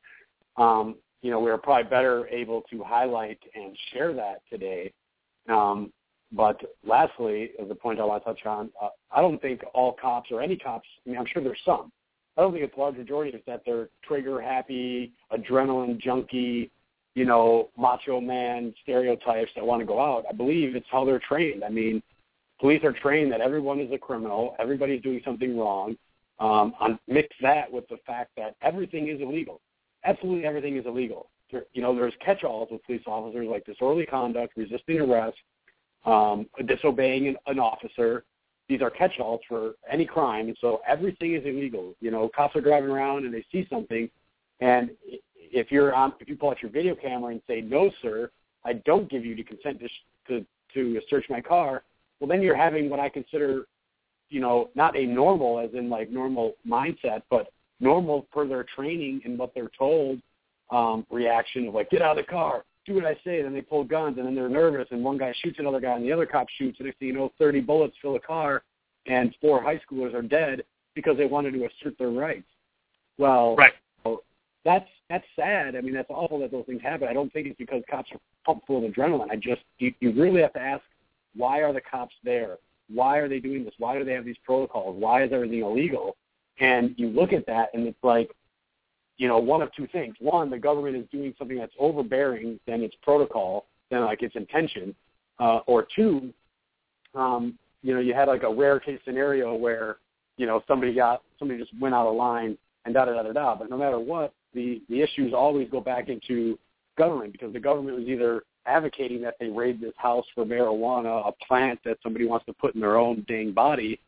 Um, 0.56 0.96
you 1.22 1.30
know, 1.30 1.40
we're 1.40 1.56
probably 1.56 1.88
better 1.88 2.26
able 2.28 2.62
to 2.70 2.82
highlight 2.82 3.38
and 3.54 3.76
share 3.92 4.12
that 4.12 4.42
today. 4.50 4.92
Um, 5.48 5.92
but 6.32 6.60
lastly, 6.84 7.50
as 7.62 7.70
a 7.70 7.74
point 7.74 8.00
I 8.00 8.04
want 8.04 8.24
to 8.24 8.32
touch 8.32 8.46
on, 8.46 8.70
uh, 8.80 8.88
I 9.10 9.20
don't 9.20 9.40
think 9.40 9.62
all 9.74 9.92
cops 10.00 10.30
or 10.30 10.42
any 10.42 10.56
cops. 10.56 10.88
I 11.06 11.10
mean, 11.10 11.18
I'm 11.18 11.26
sure 11.26 11.42
there's 11.42 11.58
some. 11.64 11.92
I 12.36 12.40
don't 12.40 12.52
think 12.52 12.64
it's 12.64 12.76
large 12.76 12.96
majority 12.96 13.36
is 13.36 13.42
that 13.46 13.62
they're 13.66 13.88
trigger 14.02 14.40
happy, 14.40 15.12
adrenaline 15.32 15.98
junkie, 15.98 16.70
you 17.14 17.26
know, 17.26 17.68
macho 17.76 18.20
man 18.20 18.74
stereotypes 18.82 19.50
that 19.54 19.64
want 19.64 19.80
to 19.80 19.86
go 19.86 20.00
out. 20.00 20.24
I 20.28 20.32
believe 20.32 20.74
it's 20.74 20.86
how 20.90 21.04
they're 21.04 21.20
trained. 21.20 21.62
I 21.62 21.68
mean, 21.68 22.02
police 22.58 22.82
are 22.84 22.92
trained 22.92 23.30
that 23.32 23.42
everyone 23.42 23.80
is 23.80 23.92
a 23.92 23.98
criminal, 23.98 24.56
everybody's 24.58 25.02
doing 25.02 25.20
something 25.24 25.58
wrong. 25.58 25.96
Um, 26.38 26.74
mix 27.06 27.28
that 27.42 27.70
with 27.70 27.86
the 27.88 27.98
fact 28.06 28.30
that 28.38 28.56
everything 28.62 29.08
is 29.08 29.20
illegal. 29.20 29.60
Absolutely 30.04 30.44
everything 30.44 30.76
is 30.76 30.86
illegal. 30.86 31.30
There, 31.50 31.64
you 31.72 31.82
know, 31.82 31.94
there's 31.94 32.14
catch-alls 32.24 32.68
with 32.70 32.84
police 32.84 33.02
officers 33.06 33.46
like 33.48 33.64
disorderly 33.64 34.06
conduct, 34.06 34.56
resisting 34.56 35.00
arrest, 35.00 35.36
um, 36.04 36.46
disobeying 36.66 37.28
an, 37.28 37.36
an 37.46 37.58
officer. 37.58 38.24
These 38.68 38.80
are 38.82 38.90
catch-alls 38.90 39.40
for 39.48 39.74
any 39.90 40.06
crime, 40.06 40.48
and 40.48 40.56
so 40.60 40.80
everything 40.86 41.34
is 41.34 41.44
illegal. 41.44 41.94
You 42.00 42.10
know, 42.10 42.30
cops 42.34 42.56
are 42.56 42.60
driving 42.60 42.90
around 42.90 43.24
and 43.24 43.34
they 43.34 43.44
see 43.52 43.66
something, 43.68 44.08
and 44.60 44.90
if 45.52 45.70
you're 45.70 45.94
on, 45.94 46.14
if 46.20 46.28
you 46.28 46.36
pull 46.36 46.50
out 46.50 46.62
your 46.62 46.70
video 46.70 46.94
camera 46.94 47.32
and 47.32 47.42
say, 47.46 47.60
"No, 47.60 47.90
sir, 48.00 48.30
I 48.64 48.74
don't 48.74 49.10
give 49.10 49.24
you 49.24 49.34
the 49.34 49.42
consent 49.42 49.80
to 49.80 49.88
to, 50.28 50.46
to 50.74 51.00
search 51.10 51.26
my 51.28 51.40
car," 51.40 51.84
well, 52.18 52.28
then 52.28 52.40
you're 52.40 52.56
having 52.56 52.88
what 52.88 53.00
I 53.00 53.08
consider, 53.08 53.66
you 54.30 54.40
know, 54.40 54.70
not 54.74 54.96
a 54.96 55.04
normal 55.04 55.58
as 55.58 55.74
in 55.74 55.90
like 55.90 56.10
normal 56.10 56.54
mindset, 56.66 57.22
but 57.28 57.52
normal 57.82 58.22
per 58.32 58.46
their 58.46 58.64
training 58.64 59.20
and 59.24 59.38
what 59.38 59.52
they're 59.54 59.70
told 59.76 60.20
um, 60.70 61.06
reaction 61.10 61.68
of 61.68 61.74
like, 61.74 61.90
get 61.90 62.00
out 62.00 62.18
of 62.18 62.24
the 62.24 62.30
car, 62.30 62.64
do 62.86 62.94
what 62.94 63.04
I 63.04 63.14
say. 63.24 63.42
Then 63.42 63.52
they 63.52 63.60
pull 63.60 63.84
guns 63.84 64.16
and 64.16 64.26
then 64.26 64.34
they're 64.34 64.48
nervous 64.48 64.88
and 64.90 65.04
one 65.04 65.18
guy 65.18 65.34
shoots 65.42 65.58
another 65.58 65.80
guy 65.80 65.94
and 65.94 66.04
the 66.04 66.12
other 66.12 66.26
cop 66.26 66.48
shoots 66.56 66.78
and 66.78 66.86
next 66.86 66.98
thing 66.98 67.08
you 67.08 67.14
know, 67.14 67.32
30 67.38 67.60
bullets 67.60 67.94
fill 68.00 68.16
a 68.16 68.20
car 68.20 68.62
and 69.06 69.34
four 69.40 69.62
high 69.62 69.80
schoolers 69.90 70.14
are 70.14 70.22
dead 70.22 70.62
because 70.94 71.16
they 71.16 71.26
wanted 71.26 71.52
to 71.52 71.66
assert 71.66 71.98
their 71.98 72.10
rights. 72.10 72.46
Well, 73.18 73.56
right. 73.56 73.72
that's 74.64 74.88
that's 75.10 75.24
sad. 75.36 75.76
I 75.76 75.80
mean, 75.82 75.92
that's 75.92 76.08
awful 76.08 76.38
that 76.40 76.50
those 76.50 76.64
things 76.64 76.80
happen. 76.80 77.06
I 77.08 77.12
don't 77.12 77.30
think 77.32 77.46
it's 77.46 77.58
because 77.58 77.82
cops 77.90 78.10
are 78.12 78.20
pumped 78.46 78.66
full 78.66 78.84
of 78.84 78.90
adrenaline. 78.90 79.30
I 79.30 79.36
just 79.36 79.62
you, 79.78 79.92
you 80.00 80.12
really 80.12 80.40
have 80.40 80.54
to 80.54 80.60
ask 80.60 80.82
why 81.36 81.60
are 81.60 81.72
the 81.72 81.80
cops 81.80 82.14
there? 82.24 82.56
Why 82.88 83.18
are 83.18 83.28
they 83.28 83.38
doing 83.38 83.64
this? 83.64 83.74
Why 83.78 83.98
do 83.98 84.04
they 84.04 84.12
have 84.12 84.24
these 84.24 84.36
protocols? 84.44 84.96
Why 84.98 85.24
is 85.24 85.32
everything 85.32 85.60
illegal? 85.60 86.16
And 86.60 86.94
you 86.96 87.08
look 87.08 87.32
at 87.32 87.46
that 87.46 87.70
and 87.74 87.86
it's 87.86 88.02
like, 88.02 88.30
you 89.16 89.28
know, 89.28 89.38
one 89.38 89.62
of 89.62 89.72
two 89.74 89.86
things. 89.88 90.14
One, 90.20 90.50
the 90.50 90.58
government 90.58 90.96
is 90.96 91.04
doing 91.10 91.34
something 91.38 91.58
that's 91.58 91.74
overbearing 91.78 92.58
than 92.66 92.82
its 92.82 92.94
protocol, 93.02 93.66
than 93.90 94.04
like 94.04 94.22
its 94.22 94.34
intention. 94.36 94.94
Uh, 95.38 95.60
or 95.66 95.86
two, 95.94 96.32
um, 97.14 97.58
you 97.82 97.94
know, 97.94 98.00
you 98.00 98.14
had 98.14 98.28
like 98.28 98.42
a 98.42 98.52
rare 98.52 98.78
case 98.78 99.00
scenario 99.04 99.54
where 99.54 99.96
you 100.36 100.46
know 100.46 100.62
somebody 100.68 100.94
got 100.94 101.22
somebody 101.38 101.58
just 101.58 101.72
went 101.80 101.94
out 101.94 102.06
of 102.06 102.14
line 102.14 102.56
and 102.84 102.94
da 102.94 103.04
da 103.04 103.14
da 103.14 103.22
da 103.22 103.32
da. 103.32 103.54
But 103.54 103.70
no 103.70 103.76
matter 103.76 103.98
what, 103.98 104.32
the 104.54 104.82
the 104.88 105.00
issues 105.00 105.32
always 105.34 105.68
go 105.70 105.80
back 105.80 106.08
into 106.08 106.58
government 106.96 107.32
because 107.32 107.52
the 107.52 107.60
government 107.60 107.96
was 107.98 108.06
either 108.06 108.42
advocating 108.66 109.20
that 109.22 109.34
they 109.40 109.48
raid 109.48 109.80
this 109.80 109.94
house 109.96 110.24
for 110.34 110.44
marijuana, 110.44 111.26
a 111.26 111.32
plant 111.46 111.80
that 111.84 111.98
somebody 112.02 112.26
wants 112.26 112.46
to 112.46 112.52
put 112.52 112.74
in 112.74 112.80
their 112.80 112.96
own 112.96 113.24
dang 113.28 113.52
body, 113.52 113.98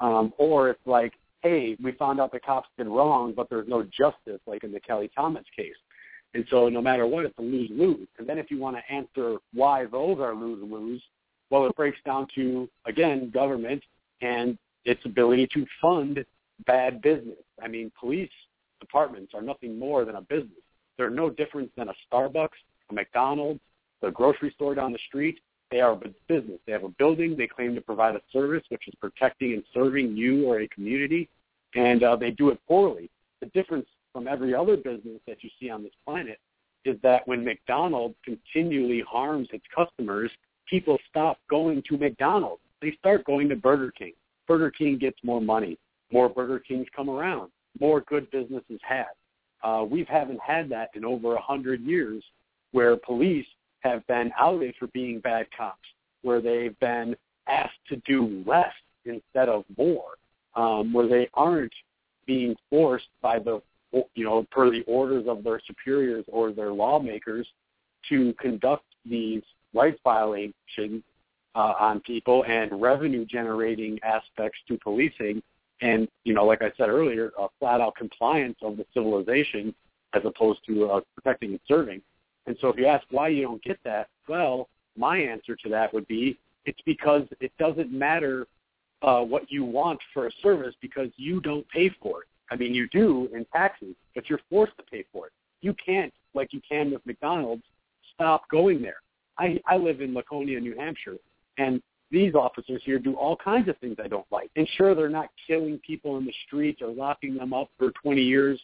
um, 0.00 0.32
or 0.38 0.70
it's 0.70 0.86
like, 0.86 1.14
hey, 1.42 1.76
we 1.82 1.92
found 1.92 2.20
out 2.20 2.32
the 2.32 2.40
cops 2.40 2.68
did 2.78 2.86
wrong, 2.86 3.32
but 3.36 3.50
there's 3.50 3.68
no 3.68 3.82
justice, 3.82 4.40
like 4.46 4.64
in 4.64 4.72
the 4.72 4.80
Kelly 4.80 5.10
Thomas 5.14 5.44
case. 5.56 5.74
And 6.34 6.46
so 6.48 6.68
no 6.68 6.80
matter 6.80 7.06
what, 7.06 7.24
it's 7.24 7.38
a 7.38 7.42
lose-lose. 7.42 8.08
And 8.18 8.28
then 8.28 8.38
if 8.38 8.50
you 8.50 8.58
want 8.58 8.76
to 8.76 8.92
answer 8.94 9.36
why 9.52 9.84
those 9.86 10.18
are 10.18 10.34
lose-lose, 10.34 11.02
well, 11.50 11.66
it 11.66 11.76
breaks 11.76 11.98
down 12.06 12.26
to, 12.34 12.68
again, 12.86 13.30
government 13.30 13.82
and 14.22 14.56
its 14.84 15.04
ability 15.04 15.48
to 15.52 15.66
fund 15.80 16.24
bad 16.66 17.02
business. 17.02 17.36
I 17.62 17.68
mean, 17.68 17.92
police 17.98 18.30
departments 18.80 19.32
are 19.34 19.42
nothing 19.42 19.78
more 19.78 20.04
than 20.04 20.16
a 20.16 20.22
business. 20.22 20.50
They're 20.96 21.10
no 21.10 21.28
different 21.28 21.70
than 21.76 21.88
a 21.88 21.94
Starbucks, 22.10 22.48
a 22.90 22.94
McDonald's, 22.94 23.60
the 24.00 24.10
grocery 24.10 24.52
store 24.54 24.74
down 24.74 24.92
the 24.92 24.98
street. 25.08 25.38
They 25.72 25.80
are 25.80 25.92
a 25.92 25.96
business. 26.28 26.60
They 26.66 26.72
have 26.72 26.84
a 26.84 26.90
building. 26.90 27.34
They 27.36 27.46
claim 27.46 27.74
to 27.74 27.80
provide 27.80 28.14
a 28.14 28.20
service, 28.30 28.62
which 28.68 28.86
is 28.86 28.94
protecting 29.00 29.54
and 29.54 29.64
serving 29.72 30.14
you 30.16 30.46
or 30.46 30.60
a 30.60 30.68
community, 30.68 31.30
and 31.74 32.04
uh, 32.04 32.14
they 32.14 32.30
do 32.30 32.50
it 32.50 32.60
poorly. 32.68 33.10
The 33.40 33.46
difference 33.46 33.86
from 34.12 34.28
every 34.28 34.54
other 34.54 34.76
business 34.76 35.18
that 35.26 35.42
you 35.42 35.48
see 35.58 35.70
on 35.70 35.82
this 35.82 35.92
planet 36.06 36.38
is 36.84 36.96
that 37.02 37.26
when 37.26 37.42
McDonald's 37.42 38.16
continually 38.22 39.02
harms 39.08 39.48
its 39.52 39.64
customers, 39.74 40.30
people 40.68 40.98
stop 41.08 41.38
going 41.48 41.82
to 41.88 41.96
McDonald's. 41.96 42.60
They 42.82 42.92
start 42.98 43.24
going 43.24 43.48
to 43.48 43.56
Burger 43.56 43.92
King. 43.92 44.12
Burger 44.46 44.70
King 44.70 44.98
gets 44.98 45.16
more 45.22 45.40
money. 45.40 45.78
More 46.12 46.28
Burger 46.28 46.58
Kings 46.58 46.86
come 46.94 47.08
around. 47.08 47.50
More 47.80 48.02
good 48.02 48.30
business 48.30 48.62
is 48.68 48.80
had. 48.86 49.06
Uh, 49.62 49.84
we 49.88 50.04
haven't 50.06 50.40
had 50.46 50.68
that 50.68 50.90
in 50.94 51.04
over 51.04 51.34
a 51.34 51.40
hundred 51.40 51.80
years, 51.80 52.22
where 52.72 52.96
police 52.96 53.46
have 53.82 54.06
been 54.06 54.32
outed 54.38 54.74
for 54.78 54.86
being 54.88 55.20
bad 55.20 55.46
cops, 55.56 55.88
where 56.22 56.40
they've 56.40 56.78
been 56.80 57.16
asked 57.48 57.78
to 57.88 57.96
do 58.06 58.42
less 58.46 58.72
instead 59.04 59.48
of 59.48 59.64
more, 59.76 60.16
um, 60.54 60.92
where 60.92 61.08
they 61.08 61.28
aren't 61.34 61.72
being 62.26 62.54
forced 62.70 63.08
by 63.20 63.38
the, 63.38 63.60
you 64.14 64.24
know, 64.24 64.46
per 64.50 64.70
the 64.70 64.82
orders 64.86 65.26
of 65.26 65.42
their 65.42 65.60
superiors 65.66 66.24
or 66.28 66.52
their 66.52 66.72
lawmakers 66.72 67.46
to 68.08 68.32
conduct 68.34 68.84
these 69.04 69.42
rights 69.74 69.98
violations 70.04 71.02
uh, 71.54 71.74
on 71.78 72.00
people 72.00 72.44
and 72.44 72.80
revenue 72.80 73.24
generating 73.24 73.98
aspects 74.02 74.58
to 74.68 74.78
policing 74.78 75.42
and 75.82 76.08
you 76.24 76.32
know 76.32 76.44
like 76.44 76.62
i 76.62 76.70
said 76.76 76.88
earlier 76.88 77.32
a 77.38 77.46
flat 77.58 77.80
out 77.80 77.94
compliance 77.94 78.56
of 78.62 78.76
the 78.76 78.86
civilization 78.94 79.74
as 80.14 80.22
opposed 80.24 80.60
to 80.66 80.90
uh, 80.90 81.00
protecting 81.14 81.50
and 81.50 81.60
serving 81.68 82.00
and 82.46 82.56
so 82.60 82.68
if 82.68 82.76
you 82.76 82.86
ask 82.86 83.04
why 83.10 83.28
you 83.28 83.42
don't 83.42 83.62
get 83.62 83.78
that, 83.84 84.08
well, 84.28 84.68
my 84.96 85.16
answer 85.18 85.56
to 85.56 85.68
that 85.70 85.92
would 85.94 86.06
be 86.06 86.38
it's 86.64 86.80
because 86.84 87.22
it 87.40 87.52
doesn't 87.58 87.92
matter 87.92 88.46
uh, 89.02 89.20
what 89.20 89.50
you 89.50 89.64
want 89.64 89.98
for 90.14 90.26
a 90.26 90.30
service 90.42 90.74
because 90.80 91.08
you 91.16 91.40
don't 91.40 91.68
pay 91.68 91.90
for 92.00 92.22
it. 92.22 92.28
I 92.50 92.56
mean, 92.56 92.74
you 92.74 92.88
do 92.88 93.28
in 93.34 93.44
taxes, 93.46 93.94
but 94.14 94.28
you're 94.28 94.40
forced 94.50 94.76
to 94.76 94.82
pay 94.84 95.04
for 95.12 95.26
it. 95.26 95.32
You 95.60 95.74
can't, 95.84 96.12
like 96.34 96.52
you 96.52 96.60
can 96.68 96.90
with 96.90 97.04
McDonald's, 97.06 97.62
stop 98.14 98.48
going 98.50 98.82
there. 98.82 99.00
I, 99.38 99.60
I 99.66 99.76
live 99.76 100.00
in 100.00 100.14
Laconia, 100.14 100.60
New 100.60 100.76
Hampshire, 100.76 101.16
and 101.58 101.82
these 102.10 102.34
officers 102.34 102.82
here 102.84 102.98
do 102.98 103.14
all 103.14 103.36
kinds 103.36 103.68
of 103.68 103.78
things 103.78 103.96
I 104.02 104.06
don't 104.06 104.26
like. 104.30 104.50
And 104.54 104.68
sure, 104.76 104.94
they're 104.94 105.08
not 105.08 105.30
killing 105.46 105.80
people 105.84 106.18
in 106.18 106.26
the 106.26 106.34
streets 106.46 106.82
or 106.82 106.88
locking 106.88 107.36
them 107.36 107.54
up 107.54 107.70
for 107.78 107.90
20 108.02 108.20
years 108.20 108.60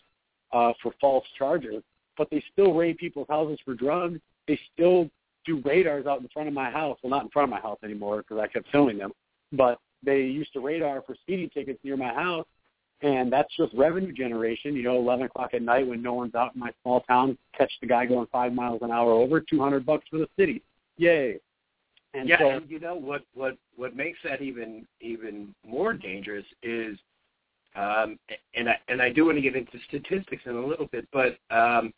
uh, 0.52 0.72
for 0.82 0.92
false 1.00 1.24
charges, 1.38 1.82
but 2.18 2.28
they 2.30 2.42
still 2.52 2.74
raid 2.74 2.98
people's 2.98 3.28
houses 3.28 3.58
for 3.64 3.74
drugs. 3.74 4.18
They 4.46 4.58
still 4.74 5.08
do 5.46 5.62
radars 5.64 6.06
out 6.06 6.20
in 6.20 6.28
front 6.28 6.48
of 6.48 6.54
my 6.54 6.70
house. 6.70 6.98
Well, 7.02 7.10
not 7.10 7.22
in 7.22 7.30
front 7.30 7.44
of 7.44 7.50
my 7.50 7.60
house 7.60 7.78
anymore 7.82 8.18
because 8.18 8.38
I 8.38 8.48
kept 8.48 8.70
filming 8.70 8.98
them. 8.98 9.12
But 9.52 9.78
they 10.04 10.22
used 10.22 10.52
to 10.52 10.60
radar 10.60 11.02
for 11.02 11.14
speeding 11.22 11.48
tickets 11.50 11.78
near 11.82 11.96
my 11.96 12.12
house, 12.12 12.46
and 13.02 13.32
that's 13.32 13.54
just 13.56 13.72
revenue 13.74 14.12
generation. 14.12 14.74
You 14.74 14.82
know, 14.82 14.98
11 14.98 15.26
o'clock 15.26 15.54
at 15.54 15.62
night 15.62 15.86
when 15.86 16.02
no 16.02 16.14
one's 16.14 16.34
out 16.34 16.54
in 16.54 16.60
my 16.60 16.70
small 16.82 17.00
town, 17.02 17.38
catch 17.56 17.72
the 17.80 17.86
guy 17.86 18.06
going 18.06 18.26
five 18.30 18.52
miles 18.52 18.80
an 18.82 18.90
hour 18.90 19.12
over, 19.12 19.40
200 19.40 19.86
bucks 19.86 20.04
for 20.10 20.18
the 20.18 20.28
city. 20.38 20.62
Yay! 20.98 21.38
And 22.14 22.28
yeah, 22.28 22.38
so, 22.38 22.48
and 22.50 22.70
you 22.70 22.80
know 22.80 22.94
what 22.94 23.22
what 23.34 23.56
what 23.76 23.94
makes 23.94 24.18
that 24.24 24.40
even 24.40 24.86
even 25.00 25.54
more 25.66 25.92
dangerous 25.92 26.44
is, 26.62 26.98
um, 27.76 28.18
and 28.54 28.68
I 28.70 28.76
and 28.88 29.02
I 29.02 29.10
do 29.10 29.26
want 29.26 29.36
to 29.36 29.42
get 29.42 29.54
into 29.54 29.78
statistics 29.88 30.42
in 30.46 30.56
a 30.56 30.66
little 30.66 30.86
bit, 30.86 31.06
but 31.12 31.38
um, 31.54 31.92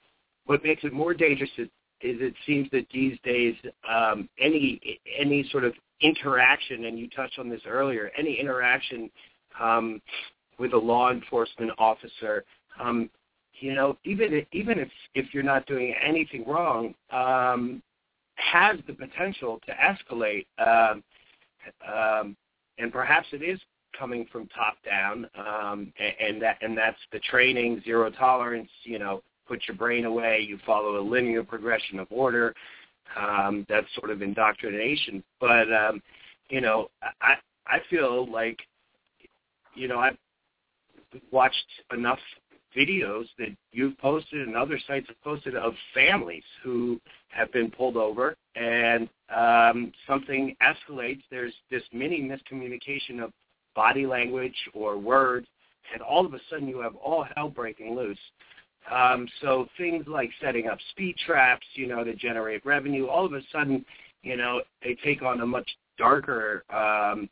what 0.47 0.65
makes 0.65 0.85
it 0.85 0.93
more 0.93 1.15
dangerous 1.15 1.51
is, 1.59 1.69
is 2.03 2.17
it 2.21 2.35
seems 2.47 2.69
that 2.71 2.87
these 2.93 3.19
days 3.25 3.55
um, 3.89 4.29
any 4.39 4.81
any 5.19 5.49
sort 5.51 5.65
of 5.65 5.75
interaction, 6.01 6.87
and 6.87 6.99
you 6.99 7.09
touched 7.11 7.39
on 7.39 7.49
this 7.49 7.61
earlier, 7.67 8.11
any 8.19 8.39
interaction 8.41 9.11
um, 9.61 10.01
with 10.59 10.73
a 10.73 10.79
law 10.79 11.11
enforcement 11.11 11.71
officer, 11.79 12.45
um, 12.81 13.11
you 13.61 13.75
know, 13.75 13.97
even 14.05 14.45
even 14.53 14.79
if 14.79 14.89
if 15.15 15.27
you're 15.33 15.43
not 15.43 15.67
doing 15.67 15.95
anything 16.03 16.45
wrong, 16.47 16.95
um, 17.11 17.83
has 18.37 18.79
the 18.87 18.93
potential 18.95 19.61
to 19.67 19.73
escalate, 19.73 20.47
um, 20.59 21.03
um, 21.87 22.37
and 22.79 22.91
perhaps 22.91 23.27
it 23.33 23.43
is 23.43 23.61
coming 23.99 24.27
from 24.33 24.47
top 24.49 24.77
down, 24.85 25.29
um, 25.37 25.93
and, 25.99 26.15
and 26.21 26.43
that 26.43 26.57
and 26.63 26.77
that's 26.77 26.99
the 27.13 27.19
training, 27.21 27.83
zero 27.85 28.11
tolerance, 28.11 28.71
you 28.85 28.99
know, 28.99 29.23
put 29.51 29.67
your 29.67 29.77
brain 29.77 30.05
away. 30.05 30.47
You 30.49 30.59
follow 30.65 31.01
a 31.01 31.03
linear 31.03 31.43
progression 31.43 31.99
of 31.99 32.07
order. 32.11 32.55
Um, 33.19 33.67
that's 33.69 33.89
sort 33.97 34.11
of 34.11 34.23
indoctrination. 34.23 35.23
But 35.41 35.73
um, 35.73 36.01
you 36.49 36.61
know, 36.61 36.91
I 37.21 37.35
I 37.67 37.81
feel 37.91 38.31
like 38.31 38.59
you 39.75 39.89
know 39.89 39.99
I've 39.99 40.17
watched 41.33 41.67
enough 41.93 42.21
videos 42.77 43.25
that 43.37 43.49
you've 43.73 43.99
posted 43.99 44.47
and 44.47 44.57
other 44.57 44.79
sites 44.87 45.09
have 45.09 45.21
posted 45.23 45.57
of 45.57 45.75
families 45.93 46.45
who 46.63 47.01
have 47.31 47.53
been 47.53 47.69
pulled 47.69 47.97
over 47.97 48.37
and 48.55 49.09
um, 49.35 49.93
something 50.07 50.57
escalates. 50.63 51.23
There's 51.33 51.53
this 51.69 51.83
mini 51.93 52.23
miscommunication 52.23 53.21
of 53.23 53.33
body 53.75 54.07
language 54.07 54.55
or 54.73 54.99
words, 54.99 55.49
and 55.93 56.01
all 56.01 56.25
of 56.25 56.35
a 56.35 56.41
sudden 56.49 56.69
you 56.69 56.79
have 56.79 56.95
all 56.95 57.27
hell 57.35 57.49
breaking 57.49 57.97
loose. 57.97 58.19
Um, 58.91 59.29
so 59.41 59.67
things 59.77 60.05
like 60.07 60.31
setting 60.41 60.69
up 60.69 60.79
speed 60.91 61.17
traps, 61.27 61.67
you 61.75 61.87
know, 61.87 62.03
to 62.05 62.15
generate 62.15 62.65
revenue, 62.65 63.07
all 63.07 63.27
of 63.27 63.33
a 63.33 63.41
sudden, 63.53 63.85
you 64.23 64.37
know, 64.37 64.63
they 64.83 64.97
take 65.05 65.23
on 65.23 65.41
a 65.41 65.47
much 65.47 65.69
darker 65.99 66.65
um, 66.71 67.29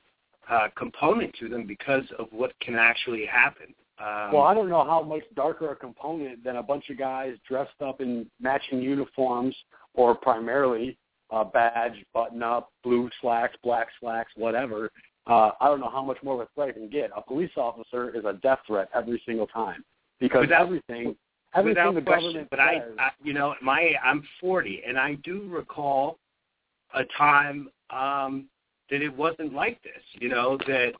uh, 0.50 0.68
component 0.76 1.34
to 1.40 1.48
them 1.48 1.66
because 1.66 2.04
of 2.18 2.26
what 2.30 2.52
can 2.60 2.76
actually 2.76 3.26
happen. 3.26 3.74
Um, 4.00 4.32
well, 4.32 4.42
I 4.42 4.54
don't 4.54 4.68
know 4.68 4.84
how 4.84 5.02
much 5.02 5.22
darker 5.34 5.70
a 5.72 5.76
component 5.76 6.44
than 6.44 6.56
a 6.56 6.62
bunch 6.62 6.88
of 6.90 6.98
guys 6.98 7.34
dressed 7.48 7.80
up 7.84 8.00
in 8.00 8.26
matching 8.40 8.80
uniforms 8.80 9.56
or 9.94 10.14
primarily 10.14 10.96
uh, 11.30 11.44
badge, 11.44 12.04
button 12.14 12.42
up, 12.42 12.70
blue 12.84 13.10
slacks, 13.20 13.56
black 13.62 13.88
slacks, 14.00 14.30
whatever. 14.36 14.90
Uh, 15.26 15.50
I 15.60 15.66
don't 15.66 15.80
know 15.80 15.90
how 15.90 16.02
much 16.04 16.18
more 16.22 16.34
of 16.34 16.40
a 16.40 16.48
threat 16.54 16.70
it 16.70 16.74
can 16.74 16.88
get. 16.88 17.10
A 17.16 17.20
police 17.20 17.50
officer 17.56 18.16
is 18.16 18.24
a 18.24 18.34
death 18.34 18.60
threat 18.66 18.88
every 18.94 19.20
single 19.26 19.46
time 19.48 19.84
because 20.20 20.42
Without, 20.42 20.70
everything 21.54 21.86
Without 21.86 21.94
the 21.94 22.02
question, 22.02 22.46
but 22.50 22.60
I, 22.60 22.82
I, 22.98 23.10
you 23.22 23.32
know, 23.32 23.54
my 23.62 23.92
I'm 24.04 24.22
40, 24.40 24.82
and 24.86 24.98
I 24.98 25.14
do 25.24 25.48
recall 25.48 26.18
a 26.94 27.04
time 27.16 27.68
um, 27.90 28.46
that 28.90 29.02
it 29.02 29.14
wasn't 29.14 29.54
like 29.54 29.82
this. 29.82 30.02
You 30.12 30.28
know 30.28 30.58
that 30.66 30.92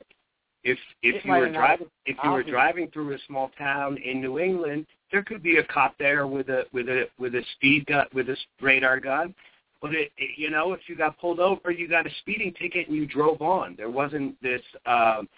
if 0.65 0.79
if 1.03 1.17
it 1.17 1.25
you 1.25 1.33
were 1.33 1.51
driving 1.51 1.87
if 2.07 2.17
you 2.23 2.31
were 2.31 2.43
driving 2.43 2.91
through 2.91 3.15
a 3.15 3.19
small 3.27 3.51
town 3.59 3.99
in 3.99 4.21
New 4.21 4.39
England, 4.39 4.87
there 5.13 5.23
could 5.23 5.43
be 5.43 5.59
a 5.59 5.65
cop 5.65 5.97
there 5.99 6.27
with 6.27 6.49
a 6.49 6.65
with 6.73 6.89
a 6.89 7.05
with 7.19 7.35
a 7.35 7.43
speed 7.55 7.87
gun 7.87 8.07
with 8.13 8.29
a 8.29 8.37
radar 8.61 9.01
gun. 9.01 9.35
But 9.81 9.95
it, 9.95 10.11
it, 10.17 10.37
you 10.37 10.51
know, 10.51 10.73
if 10.73 10.81
you 10.89 10.97
got 10.97 11.19
pulled 11.21 11.39
over, 11.39 11.71
you 11.71 11.87
got 11.87 12.05
a 12.05 12.11
speeding 12.21 12.53
ticket 12.61 12.89
and 12.89 12.97
you 12.97 13.07
drove 13.07 13.41
on. 13.41 13.77
There 13.77 13.91
wasn't 13.91 14.41
this 14.43 14.63
um, 14.87 15.29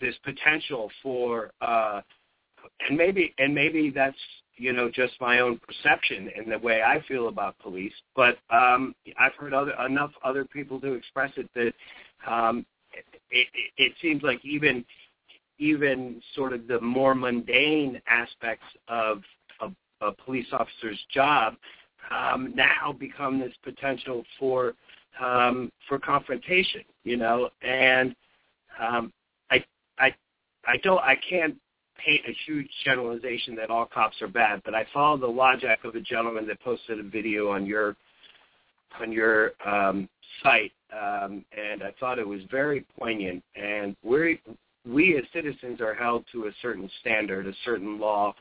this 0.00 0.14
potential 0.24 0.90
for 1.02 1.50
uh, 1.60 2.00
and 2.88 2.96
maybe 2.96 3.34
and 3.38 3.54
maybe 3.54 3.90
that's 3.90 4.16
you 4.56 4.72
know 4.72 4.90
just 4.90 5.14
my 5.20 5.40
own 5.40 5.58
perception 5.58 6.30
and 6.36 6.50
the 6.50 6.58
way 6.58 6.82
I 6.82 7.02
feel 7.06 7.28
about 7.28 7.58
police. 7.58 7.92
But 8.14 8.38
um, 8.50 8.94
I've 9.18 9.34
heard 9.34 9.54
other 9.54 9.74
enough 9.86 10.12
other 10.24 10.44
people 10.44 10.80
to 10.80 10.92
express 10.92 11.32
it 11.36 11.48
that 11.54 11.72
um, 12.30 12.66
it, 12.92 13.04
it, 13.30 13.48
it 13.76 13.92
seems 14.00 14.22
like 14.22 14.44
even 14.44 14.84
even 15.58 16.20
sort 16.34 16.52
of 16.52 16.66
the 16.66 16.80
more 16.80 17.14
mundane 17.14 18.00
aspects 18.08 18.66
of 18.88 19.22
a, 19.60 19.70
a 20.04 20.12
police 20.12 20.46
officer's 20.52 20.98
job 21.12 21.54
um, 22.10 22.52
now 22.54 22.92
become 22.98 23.38
this 23.38 23.52
potential 23.62 24.24
for 24.38 24.74
um, 25.20 25.70
for 25.88 25.98
confrontation. 25.98 26.82
You 27.04 27.16
know, 27.16 27.50
and 27.62 28.14
um, 28.80 29.12
I 29.50 29.64
I 29.98 30.14
I 30.66 30.76
don't 30.82 31.00
I 31.00 31.16
can't 31.28 31.56
paint 32.04 32.22
a 32.28 32.36
huge 32.46 32.68
generalization 32.84 33.54
that 33.56 33.70
all 33.70 33.86
cops 33.86 34.20
are 34.22 34.28
bad, 34.28 34.62
but 34.64 34.74
I 34.74 34.86
follow 34.92 35.16
the 35.16 35.26
logic 35.26 35.78
of 35.84 35.94
a 35.94 36.00
gentleman 36.00 36.46
that 36.48 36.60
posted 36.60 36.98
a 36.98 37.02
video 37.02 37.50
on 37.50 37.66
your 37.66 37.96
on 39.00 39.10
your 39.10 39.52
um, 39.66 40.08
site, 40.42 40.72
um, 40.92 41.44
and 41.56 41.82
I 41.82 41.94
thought 41.98 42.18
it 42.18 42.26
was 42.26 42.40
very 42.50 42.84
poignant. 42.98 43.42
And 43.56 43.96
we 44.02 44.40
we 44.86 45.16
as 45.16 45.24
citizens 45.32 45.80
are 45.80 45.94
held 45.94 46.24
to 46.32 46.46
a 46.46 46.50
certain 46.60 46.90
standard, 47.00 47.46
a 47.46 47.52
certain 47.64 47.98
law, 47.98 48.34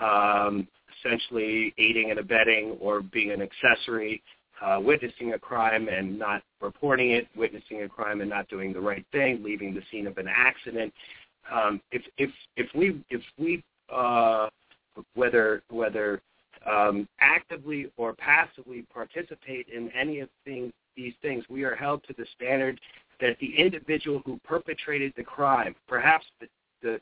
um, 0.00 0.66
essentially 0.98 1.74
aiding 1.78 2.10
and 2.10 2.18
abetting 2.18 2.76
or 2.80 3.00
being 3.02 3.32
an 3.32 3.42
accessory, 3.42 4.22
uh, 4.62 4.78
witnessing 4.80 5.32
a 5.32 5.38
crime 5.38 5.88
and 5.88 6.18
not 6.18 6.42
reporting 6.60 7.12
it, 7.12 7.28
witnessing 7.36 7.82
a 7.82 7.88
crime 7.88 8.20
and 8.20 8.30
not 8.30 8.48
doing 8.48 8.72
the 8.72 8.80
right 8.80 9.04
thing, 9.10 9.42
leaving 9.42 9.74
the 9.74 9.82
scene 9.90 10.06
of 10.06 10.18
an 10.18 10.28
accident. 10.28 10.92
Um, 11.52 11.80
if 11.90 12.02
if 12.18 12.30
if 12.56 12.68
we 12.74 13.02
if 13.10 13.22
we 13.38 13.62
uh, 13.92 14.48
whether 15.14 15.62
whether 15.70 16.20
um, 16.70 17.08
actively 17.20 17.90
or 17.96 18.14
passively 18.14 18.84
participate 18.92 19.66
in 19.68 19.90
any 19.92 20.20
of 20.20 20.28
things, 20.44 20.72
these 20.96 21.14
things, 21.22 21.44
we 21.48 21.64
are 21.64 21.74
held 21.74 22.04
to 22.04 22.14
the 22.14 22.26
standard 22.36 22.80
that 23.20 23.38
the 23.40 23.56
individual 23.58 24.22
who 24.24 24.38
perpetrated 24.44 25.12
the 25.16 25.22
crime, 25.22 25.74
perhaps 25.88 26.26
the 26.40 26.48
the, 26.82 27.00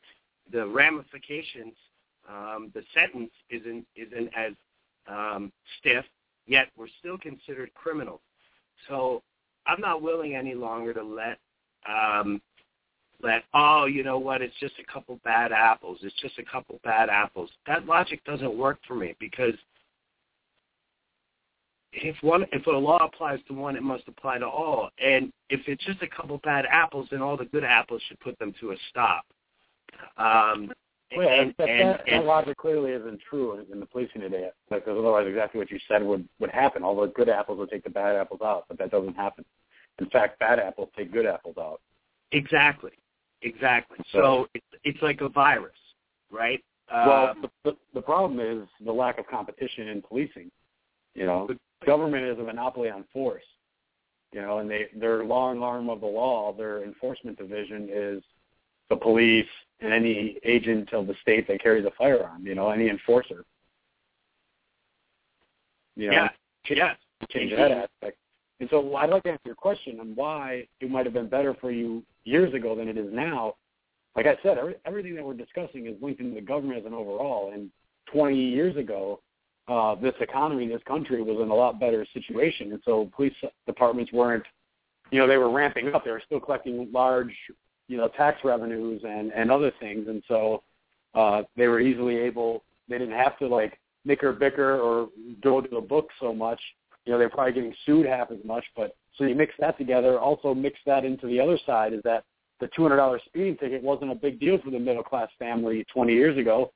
the 0.53 0.67
ramifications, 0.67 1.75
um, 2.29 2.71
the 2.75 2.83
sentence 2.95 3.31
isn't 3.51 3.87
isn't 3.97 4.31
as 4.37 4.53
um, 5.09 5.53
stiff, 5.79 6.05
yet 6.47 6.69
we're 6.77 6.89
still 6.99 7.19
considered 7.19 7.73
criminals. 7.75 8.21
So 8.89 9.23
I'm 9.67 9.81
not 9.81 10.03
willing 10.03 10.35
any 10.35 10.55
longer 10.55 10.95
to 10.95 11.03
let 11.03 11.39
um, 11.89 12.41
let 13.23 13.43
oh 13.55 13.87
you 13.87 14.05
know 14.05 14.19
what 14.19 14.43
it's 14.43 14.55
just 14.61 14.75
a 14.79 14.93
couple 14.93 15.19
bad 15.25 15.51
apples 15.51 15.99
it's 16.03 16.15
just 16.21 16.39
a 16.39 16.45
couple 16.45 16.81
bad 16.85 17.09
apples. 17.09 17.51
That 17.67 17.87
logic 17.87 18.25
doesn't 18.25 18.57
work 18.57 18.79
for 18.87 18.95
me 18.95 19.17
because 19.19 19.55
if 21.93 22.17
one 22.23 22.45
if 22.53 22.67
a 22.67 22.71
law 22.71 23.05
applies 23.05 23.41
to 23.49 23.55
one 23.55 23.77
it 23.77 23.83
must 23.83 24.07
apply 24.07 24.39
to 24.39 24.47
all. 24.47 24.91
And 25.03 25.33
if 25.51 25.61
it's 25.67 25.85
just 25.85 26.03
a 26.03 26.07
couple 26.07 26.39
bad 26.45 26.65
apples 26.71 27.09
then 27.11 27.23
all 27.23 27.37
the 27.37 27.47
good 27.47 27.65
apples 27.65 28.03
should 28.09 28.21
put 28.21 28.39
them 28.39 28.55
to 28.61 28.73
a 28.73 28.77
stop. 28.91 29.25
Um 30.17 30.73
well, 31.17 31.27
and, 31.27 31.55
that, 31.57 31.69
and, 31.71 31.89
that, 31.89 32.03
and, 32.07 32.23
that 32.23 32.27
logic 32.27 32.59
clearly 32.59 32.91
isn't 32.91 33.21
true 33.31 33.65
in 33.73 33.81
the 33.81 33.87
policing 33.87 34.21
today 34.21 34.51
because 34.69 34.83
otherwise 34.87 35.27
exactly 35.27 35.59
what 35.59 35.71
you 35.71 35.79
said 35.89 36.03
would 36.03 36.29
would 36.39 36.51
happen. 36.51 36.85
All 36.85 37.01
the 37.01 37.07
good 37.09 37.31
apples 37.31 37.59
would 37.59 37.71
take 37.71 37.83
the 37.83 37.91
bad 37.91 38.15
apples 38.15 38.41
out 38.45 38.67
but 38.69 38.79
that 38.79 38.93
doesn't 38.93 39.17
happen. 39.17 39.45
In 39.99 40.09
fact 40.11 40.39
bad 40.39 40.61
apples 40.61 40.91
take 40.97 41.13
good 41.13 41.27
apples 41.27 41.57
out. 41.59 41.81
Exactly 42.31 42.93
Exactly. 43.43 43.99
So 44.13 44.49
it's 44.55 44.67
it's 44.85 45.03
like 45.03 45.21
a 45.21 45.29
virus, 45.29 45.77
right? 46.31 46.63
Well, 46.91 47.29
Um, 47.29 47.43
the, 47.43 47.71
the 47.71 47.77
the 47.95 48.03
problem 48.03 48.41
is 48.41 48.67
the 48.85 48.93
lack 48.93 49.19
of 49.19 49.27
competition 49.29 49.89
in 49.89 50.03
policing. 50.03 50.51
You 51.15 51.27
know, 51.27 51.47
the 51.47 51.59
government 51.87 52.25
is 52.25 52.39
a 52.39 52.43
monopoly 52.43 52.91
on 52.91 53.05
force. 53.13 53.45
You 54.33 54.43
know, 54.43 54.59
and 54.59 54.71
they 54.71 54.87
their 54.95 55.25
law 55.25 55.51
and 55.53 55.63
arm 55.63 55.89
of 55.89 56.01
the 56.01 56.07
law, 56.07 56.53
their 56.53 56.83
enforcement 56.85 57.39
division 57.39 57.89
is 57.91 58.23
the 58.91 58.97
police 58.97 59.47
and 59.81 59.93
any 59.93 60.39
agent 60.45 60.93
of 60.93 61.07
the 61.07 61.15
state 61.23 61.47
that 61.49 61.63
carries 61.63 61.85
a 61.87 61.93
firearm. 61.97 62.47
You 62.47 62.55
know, 62.55 62.71
any 62.71 62.89
enforcer. 62.89 63.45
You 65.97 66.09
know, 66.09 66.13
yeah. 66.13 66.29
Yes. 66.71 66.97
change 67.31 67.53
that 67.53 67.71
aspect. 67.73 68.19
And 68.61 68.69
so 68.71 68.97
I'd 68.97 69.11
like 69.11 69.23
to 69.25 69.31
answer 69.31 69.43
your 69.47 69.55
question 69.55 70.01
on 70.01 70.15
why 70.15 70.67
it 70.81 70.91
might 70.91 71.07
have 71.07 71.15
been 71.15 71.29
better 71.29 71.55
for 71.61 71.71
you 71.71 72.03
years 72.29 72.55
ago 72.55 72.77
than 72.77 72.89
it 72.89 72.99
is 72.99 73.13
now. 73.13 73.55
Like 74.17 74.27
I 74.27 74.37
said, 74.43 74.59
every, 74.59 74.75
everything 74.85 75.15
that 75.15 75.25
we're 75.25 75.35
discussing 75.35 75.87
is 75.87 75.95
linked 76.03 76.21
into 76.21 76.35
the 76.35 76.41
government 76.41 76.81
as 76.81 76.87
an 76.87 76.95
overall. 76.95 77.53
And 77.53 77.71
20 78.13 78.37
years 78.37 78.77
ago, 78.77 79.21
uh, 79.69 79.95
this 79.97 80.15
economy, 80.21 80.67
this 80.67 80.83
country 80.87 81.23
was 81.23 81.39
in 81.43 81.51
a 81.51 81.55
lot 81.55 81.79
better 81.79 82.07
situation. 82.13 82.73
And 82.73 82.81
so 82.85 83.11
police 83.15 83.35
departments 83.67 84.13
weren't, 84.13 84.45
you 85.11 85.19
know, 85.19 85.27
they 85.27 85.37
were 85.37 85.51
ramping 85.51 85.95
up. 85.95 86.05
They 86.05 86.11
were 86.11 86.23
still 86.25 86.41
collecting 86.41 86.89
large, 86.93 87.35
you 87.87 87.97
know, 87.97 88.09
tax 88.09 88.39
revenues 88.45 89.03
and, 89.07 89.33
and 89.33 89.51
other 89.51 89.73
things. 89.79 90.09
And 90.09 90.23
so 90.27 90.63
uh, 91.15 91.43
they 91.57 91.69
were 91.69 91.81
easily 91.81 92.17
able, 92.17 92.65
they 92.89 92.99
didn't 92.99 93.15
have 93.15 93.39
to 93.39 93.47
like 93.47 93.79
nicker 94.05 94.33
bicker 94.33 94.81
or 94.81 95.09
go 95.43 95.61
to 95.61 95.69
the 95.69 95.81
book 95.81 96.09
so 96.21 96.33
much 96.33 96.61
you 97.09 97.15
know, 97.15 97.19
they're 97.19 97.31
probably 97.31 97.55
getting 97.55 97.75
sued 97.87 98.05
half 98.05 98.31
as 98.31 98.37
much. 98.45 98.65
But 98.77 98.95
so 99.17 99.25
you 99.25 99.35
mix 99.35 99.55
that 99.61 99.79
together. 99.79 100.19
Also 100.19 100.55
mix 100.55 100.79
that 100.85 101.07
into 101.07 101.27
the 101.27 101.41
other 101.41 101.59
side 101.65 101.95
is 101.95 102.03
that 102.05 102.25
the 102.61 102.69
two 102.77 102.83
hundred 102.83 102.97
dollar 102.97 103.19
speeding 103.25 103.57
ticket 103.57 103.83
wasn't 103.83 104.13
a 104.13 104.15
big 104.15 104.39
deal 104.39 104.59
for 104.63 104.71
the 104.71 104.79
middle 104.79 105.03
class 105.03 105.31
family 105.39 105.87
twenty 105.91 106.13
years 106.13 106.37
ago. 106.37 106.71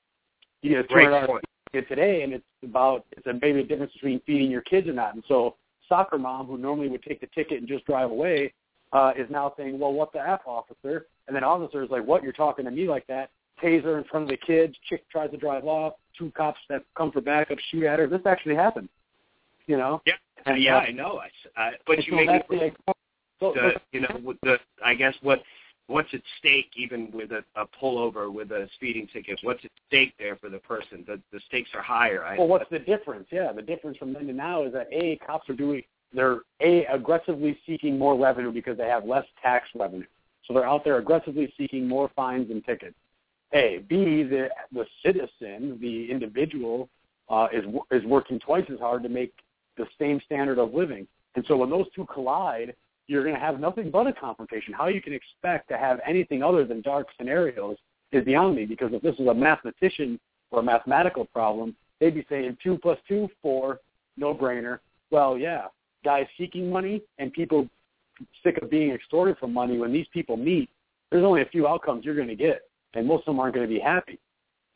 You 0.62 0.71
get 0.71 0.87
a 0.87 0.88
two 0.88 0.95
hundred 0.95 1.27
dollar 1.27 1.40
ticket 1.71 1.87
today, 1.87 2.23
and 2.23 2.33
it's 2.33 2.45
about 2.64 3.05
it's 3.12 3.27
a 3.27 3.35
maybe 3.35 3.61
a 3.61 3.64
difference 3.64 3.92
between 3.92 4.21
feeding 4.21 4.51
your 4.51 4.62
kids 4.62 4.88
or 4.88 4.95
not. 4.95 5.14
And 5.14 5.23
so 5.29 5.57
soccer 5.87 6.16
mom 6.16 6.47
who 6.47 6.57
normally 6.57 6.88
would 6.88 7.03
take 7.03 7.21
the 7.21 7.29
ticket 7.35 7.59
and 7.59 7.68
just 7.68 7.85
drive 7.85 8.11
away 8.11 8.55
uh, 8.95 9.12
is 9.14 9.29
now 9.29 9.53
saying, 9.59 9.79
well, 9.79 9.92
what 9.92 10.14
the 10.14 10.27
f, 10.27 10.40
officer? 10.47 11.09
And 11.27 11.37
then 11.37 11.45
officer 11.45 11.83
is 11.83 11.90
like, 11.90 12.07
what? 12.07 12.23
You're 12.23 12.33
talking 12.33 12.64
to 12.64 12.71
me 12.71 12.88
like 12.88 13.07
that? 13.09 13.29
Taser 13.62 13.99
in 13.99 14.05
front 14.05 14.23
of 14.25 14.31
the 14.31 14.38
kids. 14.38 14.75
Chick 14.88 15.05
tries 15.11 15.31
to 15.33 15.37
drive 15.37 15.66
off. 15.66 15.92
Two 16.18 16.33
cops 16.35 16.61
that 16.71 16.85
come 16.97 17.12
for 17.12 17.21
backup 17.21 17.59
shoot 17.71 17.85
at 17.85 17.99
her. 17.99 18.07
This 18.07 18.23
actually 18.25 18.55
happened 18.55 18.88
you 19.66 19.77
know. 19.77 20.03
Yeah, 20.07 20.14
and, 20.46 20.62
yeah, 20.62 20.77
uh, 20.77 20.81
I 20.81 20.90
know. 20.90 21.20
I, 21.20 21.61
I 21.61 21.72
but 21.87 21.98
you 22.07 22.12
so 22.12 22.16
make 22.16 22.27
that's 22.29 22.46
it 22.51 22.75
the, 22.87 22.94
so, 23.40 23.53
the, 23.55 23.72
you 23.92 24.01
know 24.01 24.20
with 24.25 24.38
the 24.42 24.59
I 24.85 24.94
guess 24.94 25.14
what 25.22 25.42
what's 25.87 26.12
at 26.14 26.20
stake 26.38 26.70
even 26.77 27.11
with 27.12 27.31
a, 27.33 27.44
a 27.57 27.66
pullover 27.66 28.33
with 28.33 28.51
a 28.53 28.68
speeding 28.75 29.09
ticket. 29.12 29.38
What's 29.42 29.64
at 29.64 29.70
stake 29.88 30.14
there 30.18 30.37
for 30.37 30.48
the 30.48 30.59
person? 30.59 31.05
The 31.07 31.20
the 31.33 31.40
stakes 31.46 31.70
are 31.75 31.83
higher. 31.83 32.25
I, 32.25 32.38
well, 32.38 32.48
what's 32.48 32.70
the 32.70 32.79
difference? 32.79 33.27
Yeah, 33.31 33.53
the 33.53 33.62
difference 33.62 33.96
from 33.98 34.12
then 34.12 34.27
to 34.27 34.33
now 34.33 34.64
is 34.64 34.72
that 34.72 34.88
a 34.92 35.16
cops 35.27 35.48
are 35.48 35.55
doing 35.55 35.83
they're 36.14 36.40
a 36.61 36.85
aggressively 36.87 37.59
seeking 37.66 37.98
more 37.98 38.18
revenue 38.18 38.53
because 38.53 38.77
they 38.77 38.88
have 38.88 39.05
less 39.05 39.25
tax 39.42 39.68
revenue, 39.75 40.07
so 40.46 40.55
they're 40.55 40.68
out 40.68 40.85
there 40.85 40.98
aggressively 40.98 41.53
seeking 41.57 41.88
more 41.88 42.11
fines 42.14 42.51
and 42.51 42.64
tickets. 42.64 42.96
A, 43.55 43.85
B, 43.88 44.22
the 44.22 44.48
the 44.72 44.87
citizen, 45.05 45.79
the 45.81 46.11
individual, 46.11 46.88
uh, 47.29 47.48
is 47.53 47.64
is 47.90 48.05
working 48.05 48.38
twice 48.38 48.64
as 48.72 48.79
hard 48.79 49.03
to 49.03 49.09
make 49.09 49.33
the 49.76 49.87
same 49.98 50.20
standard 50.24 50.58
of 50.58 50.74
living. 50.74 51.06
And 51.35 51.44
so 51.48 51.56
when 51.56 51.70
those 51.70 51.87
two 51.94 52.06
collide, 52.12 52.74
you're 53.06 53.22
going 53.22 53.35
to 53.35 53.40
have 53.40 53.61
nothing 53.61 53.90
but 53.90 54.06
a 54.06 54.12
confrontation. 54.12 54.72
How 54.72 54.88
you 54.88 55.00
can 55.00 55.12
expect 55.12 55.68
to 55.68 55.78
have 55.78 56.00
anything 56.06 56.42
other 56.42 56.64
than 56.64 56.82
dark 56.82 57.08
scenarios 57.16 57.76
is 58.12 58.24
beyond 58.24 58.56
me 58.56 58.66
because 58.66 58.92
if 58.92 59.02
this 59.02 59.14
is 59.18 59.26
a 59.26 59.35
mathematician 59.35 60.20
or 60.50 60.61
a 60.61 60.62
mathematical 60.62 61.24
problem, 61.24 61.74
they'd 62.00 62.14
be 62.14 62.26
saying 62.28 62.56
two 62.62 62.78
plus 62.78 62.98
two, 63.08 63.28
four, 63.40 63.80
no 64.16 64.35
brainer. 64.35 64.78
Well, 65.11 65.37
yeah, 65.37 65.66
guys 66.04 66.26
seeking 66.38 66.70
money 66.70 67.02
and 67.18 67.32
people 67.32 67.68
sick 68.44 68.58
of 68.62 68.70
being 68.70 68.92
extorted 68.92 69.37
for 69.38 69.48
money, 69.48 69.78
when 69.78 69.92
these 69.92 70.06
people 70.12 70.37
meet, 70.37 70.68
there's 71.11 71.24
only 71.24 71.42
a 71.42 71.46
few 71.46 71.66
outcomes 71.66 72.04
you're 72.04 72.14
going 72.14 72.28
to 72.28 72.37
get, 72.37 72.62
and 72.94 73.06
most 73.06 73.20
of 73.20 73.26
them 73.26 73.40
aren't 73.40 73.54
going 73.54 73.66
to 73.66 73.72
be 73.72 73.80
happy 73.80 74.18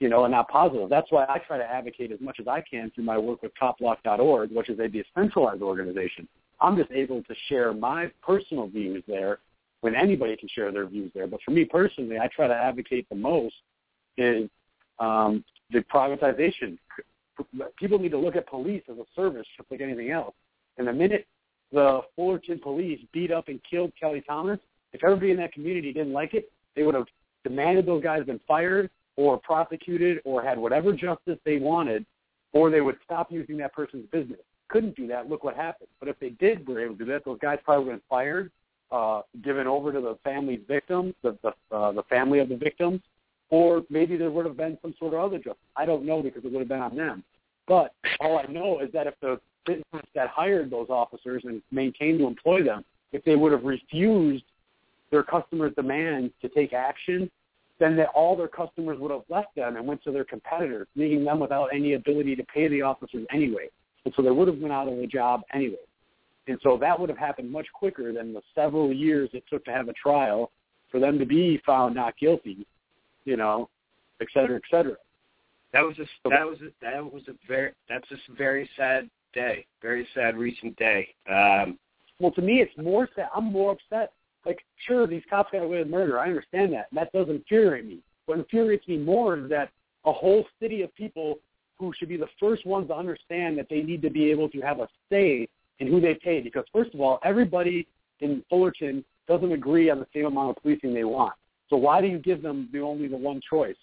you 0.00 0.08
know, 0.08 0.24
and 0.24 0.32
not 0.32 0.48
positive. 0.48 0.88
That's 0.88 1.10
why 1.10 1.24
I 1.28 1.38
try 1.38 1.58
to 1.58 1.64
advocate 1.64 2.12
as 2.12 2.20
much 2.20 2.38
as 2.40 2.46
I 2.46 2.62
can 2.68 2.90
through 2.90 3.04
my 3.04 3.16
work 3.16 3.42
with 3.42 3.52
copblock.org, 3.60 4.50
which 4.50 4.68
is 4.68 4.78
a 4.78 4.88
decentralized 4.88 5.62
organization. 5.62 6.28
I'm 6.60 6.76
just 6.76 6.90
able 6.90 7.22
to 7.22 7.34
share 7.48 7.72
my 7.72 8.10
personal 8.22 8.68
views 8.68 9.02
there 9.06 9.38
when 9.80 9.94
anybody 9.94 10.36
can 10.36 10.48
share 10.48 10.72
their 10.72 10.86
views 10.86 11.10
there. 11.14 11.26
But 11.26 11.40
for 11.44 11.50
me 11.50 11.64
personally, 11.64 12.18
I 12.18 12.28
try 12.28 12.46
to 12.46 12.54
advocate 12.54 13.08
the 13.08 13.14
most 13.14 13.54
is 14.16 14.48
um, 14.98 15.44
the 15.70 15.80
privatization. 15.80 16.78
People 17.78 17.98
need 17.98 18.10
to 18.10 18.18
look 18.18 18.36
at 18.36 18.48
police 18.48 18.82
as 18.90 18.96
a 18.96 19.04
service 19.14 19.46
just 19.56 19.70
like 19.70 19.80
anything 19.80 20.10
else. 20.10 20.34
And 20.78 20.88
the 20.88 20.92
minute 20.92 21.26
the 21.72 22.00
Fullerton 22.14 22.58
police 22.58 23.00
beat 23.12 23.30
up 23.30 23.48
and 23.48 23.60
killed 23.68 23.92
Kelly 23.98 24.22
Thomas, 24.26 24.58
if 24.92 25.02
everybody 25.04 25.30
in 25.32 25.36
that 25.38 25.52
community 25.52 25.92
didn't 25.92 26.12
like 26.12 26.34
it, 26.34 26.50
they 26.74 26.82
would 26.82 26.94
have 26.94 27.06
demanded 27.44 27.86
those 27.86 28.02
guys 28.02 28.24
been 28.24 28.40
fired 28.46 28.90
or 29.16 29.38
prosecuted 29.38 30.20
or 30.24 30.42
had 30.42 30.58
whatever 30.58 30.92
justice 30.92 31.38
they 31.44 31.58
wanted, 31.58 32.04
or 32.52 32.70
they 32.70 32.80
would 32.80 32.96
stop 33.04 33.32
using 33.32 33.56
that 33.58 33.72
person's 33.72 34.06
business. 34.10 34.40
Couldn't 34.68 34.96
do 34.96 35.06
that. 35.08 35.28
Look 35.28 35.44
what 35.44 35.56
happened. 35.56 35.88
But 36.00 36.08
if 36.08 36.18
they 36.18 36.30
did 36.30 36.66
were 36.66 36.80
able 36.80 36.96
to 36.96 37.04
do 37.04 37.10
that, 37.12 37.24
those 37.24 37.38
guys 37.40 37.58
probably 37.64 37.84
would 37.84 37.92
have 37.92 38.00
been 38.00 38.08
fired, 38.08 38.50
uh, 38.90 39.22
given 39.42 39.66
over 39.66 39.92
to 39.92 40.00
the 40.00 40.18
family's 40.24 40.60
victims, 40.66 41.14
the 41.22 41.36
the, 41.42 41.52
uh, 41.74 41.92
the 41.92 42.02
family 42.04 42.40
of 42.40 42.48
the 42.48 42.56
victims, 42.56 43.00
or 43.50 43.82
maybe 43.90 44.16
there 44.16 44.30
would 44.30 44.46
have 44.46 44.56
been 44.56 44.78
some 44.82 44.94
sort 44.98 45.14
of 45.14 45.20
other 45.20 45.38
justice. 45.38 45.56
I 45.76 45.86
don't 45.86 46.04
know 46.04 46.22
because 46.22 46.44
it 46.44 46.52
would 46.52 46.60
have 46.60 46.68
been 46.68 46.80
on 46.80 46.96
them. 46.96 47.22
But 47.68 47.94
all 48.20 48.38
I 48.38 48.50
know 48.50 48.80
is 48.80 48.92
that 48.92 49.06
if 49.06 49.14
the 49.20 49.40
business 49.64 50.04
that 50.14 50.28
hired 50.28 50.70
those 50.70 50.88
officers 50.88 51.42
and 51.44 51.62
maintained 51.70 52.18
to 52.20 52.26
employ 52.26 52.62
them, 52.62 52.84
if 53.12 53.24
they 53.24 53.36
would 53.36 53.52
have 53.52 53.64
refused 53.64 54.44
their 55.10 55.22
customers' 55.22 55.72
demands 55.76 56.32
to 56.42 56.48
take 56.48 56.72
action 56.72 57.30
then 57.78 57.96
that 57.96 58.08
all 58.14 58.36
their 58.36 58.48
customers 58.48 58.98
would 58.98 59.10
have 59.10 59.22
left 59.28 59.54
them 59.54 59.76
and 59.76 59.86
went 59.86 60.02
to 60.04 60.12
their 60.12 60.24
competitors, 60.24 60.88
leaving 60.96 61.24
them 61.24 61.40
without 61.40 61.68
any 61.74 61.94
ability 61.94 62.34
to 62.36 62.44
pay 62.44 62.68
the 62.68 62.82
officers 62.82 63.26
anyway. 63.32 63.68
And 64.04 64.14
so 64.16 64.22
they 64.22 64.30
would 64.30 64.48
have 64.48 64.58
went 64.58 64.72
out 64.72 64.88
of 64.88 64.96
the 64.96 65.06
job 65.06 65.42
anyway. 65.52 65.76
And 66.48 66.58
so 66.62 66.78
that 66.80 66.98
would 66.98 67.08
have 67.08 67.18
happened 67.18 67.50
much 67.50 67.66
quicker 67.74 68.12
than 68.12 68.32
the 68.32 68.40
several 68.54 68.92
years 68.92 69.30
it 69.32 69.44
took 69.50 69.64
to 69.64 69.72
have 69.72 69.88
a 69.88 69.92
trial 69.94 70.52
for 70.90 71.00
them 71.00 71.18
to 71.18 71.26
be 71.26 71.60
found 71.66 71.94
not 71.94 72.16
guilty 72.16 72.66
you 73.26 73.36
know, 73.36 73.68
et 74.22 74.28
cetera, 74.32 74.56
et 74.56 74.62
cetera. 74.70 74.96
That 75.74 75.82
was 75.82 75.98
a 75.98 76.28
that 76.30 76.46
was 76.46 76.58
a, 76.62 76.70
that 76.80 77.12
was 77.12 77.22
a 77.28 77.32
very 77.46 77.72
that's 77.90 78.10
a 78.10 78.32
very 78.34 78.70
sad 78.78 79.10
day, 79.34 79.66
very 79.82 80.08
sad 80.14 80.38
recent 80.38 80.74
day. 80.76 81.08
Um, 81.28 81.78
well, 82.18 82.30
to 82.32 82.40
me, 82.40 82.62
it's 82.62 82.72
more 82.78 83.06
sad. 83.14 83.28
I'm 83.34 83.52
more 83.52 83.72
upset. 83.72 84.12
Like, 84.46 84.64
sure, 84.86 85.06
these 85.06 85.24
cops 85.28 85.50
got 85.50 85.64
away 85.64 85.78
with 85.78 85.88
murder. 85.88 86.18
I 86.18 86.28
understand 86.28 86.72
that. 86.72 86.86
That 86.92 87.12
does 87.12 87.28
infuriate 87.28 87.84
me. 87.84 87.98
What 88.26 88.38
infuriates 88.38 88.86
me 88.86 88.96
more 88.96 89.36
is 89.36 89.50
that 89.50 89.70
a 90.04 90.12
whole 90.12 90.46
city 90.60 90.82
of 90.82 90.94
people 90.94 91.38
who 91.78 91.92
should 91.92 92.08
be 92.08 92.16
the 92.16 92.28
first 92.40 92.64
ones 92.64 92.88
to 92.88 92.94
understand 92.94 93.58
that 93.58 93.68
they 93.68 93.82
need 93.82 94.00
to 94.02 94.10
be 94.10 94.30
able 94.30 94.48
to 94.50 94.60
have 94.60 94.80
a 94.80 94.88
say 95.10 95.48
in 95.80 95.88
who 95.88 96.00
they 96.00 96.14
pay. 96.14 96.40
Because 96.40 96.64
first 96.72 96.94
of 96.94 97.00
all, 97.00 97.18
everybody 97.24 97.86
in 98.20 98.42
Fullerton 98.48 99.04
doesn't 99.28 99.52
agree 99.52 99.90
on 99.90 99.98
the 99.98 100.06
same 100.14 100.26
amount 100.26 100.56
of 100.56 100.62
policing 100.62 100.94
they 100.94 101.04
want. 101.04 101.34
So 101.68 101.76
why 101.76 102.00
do 102.00 102.06
you 102.06 102.18
give 102.18 102.40
them 102.40 102.68
the 102.72 102.80
only 102.80 103.08
the 103.08 103.16
one 103.16 103.40
choice? 103.48 103.76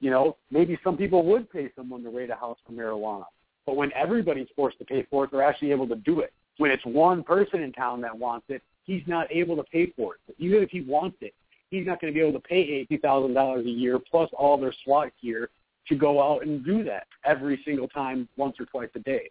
You 0.00 0.10
know, 0.10 0.36
maybe 0.50 0.78
some 0.84 0.96
people 0.96 1.24
would 1.26 1.50
pay 1.50 1.70
someone 1.76 2.02
to 2.04 2.10
raid 2.10 2.30
a 2.30 2.36
house 2.36 2.58
for 2.64 2.72
marijuana. 2.72 3.24
But 3.66 3.76
when 3.76 3.92
everybody's 3.94 4.48
forced 4.54 4.78
to 4.78 4.84
pay 4.84 5.06
for 5.10 5.24
it, 5.24 5.32
they're 5.32 5.42
actually 5.42 5.72
able 5.72 5.88
to 5.88 5.96
do 5.96 6.20
it. 6.20 6.32
When 6.58 6.70
it's 6.70 6.84
one 6.84 7.24
person 7.24 7.62
in 7.62 7.72
town 7.72 8.00
that 8.02 8.16
wants 8.16 8.46
it, 8.48 8.62
he's 8.84 9.02
not 9.06 9.26
able 9.30 9.56
to 9.56 9.64
pay 9.64 9.92
for 9.96 10.14
it. 10.14 10.34
Even 10.38 10.62
if 10.62 10.70
he 10.70 10.82
wants 10.82 11.16
it, 11.20 11.34
he's 11.70 11.86
not 11.86 12.00
going 12.00 12.12
to 12.12 12.14
be 12.14 12.24
able 12.24 12.38
to 12.38 12.46
pay 12.46 12.60
eighty 12.60 12.96
thousand 12.98 13.34
dollars 13.34 13.66
a 13.66 13.70
year 13.70 13.98
plus 13.98 14.30
all 14.38 14.56
their 14.56 14.74
SWAT 14.84 15.12
gear 15.22 15.50
to 15.88 15.94
go 15.96 16.22
out 16.22 16.42
and 16.42 16.64
do 16.64 16.82
that 16.84 17.06
every 17.24 17.60
single 17.64 17.88
time, 17.88 18.28
once 18.36 18.56
or 18.58 18.66
twice 18.66 18.88
a 18.94 19.00
day. 19.00 19.30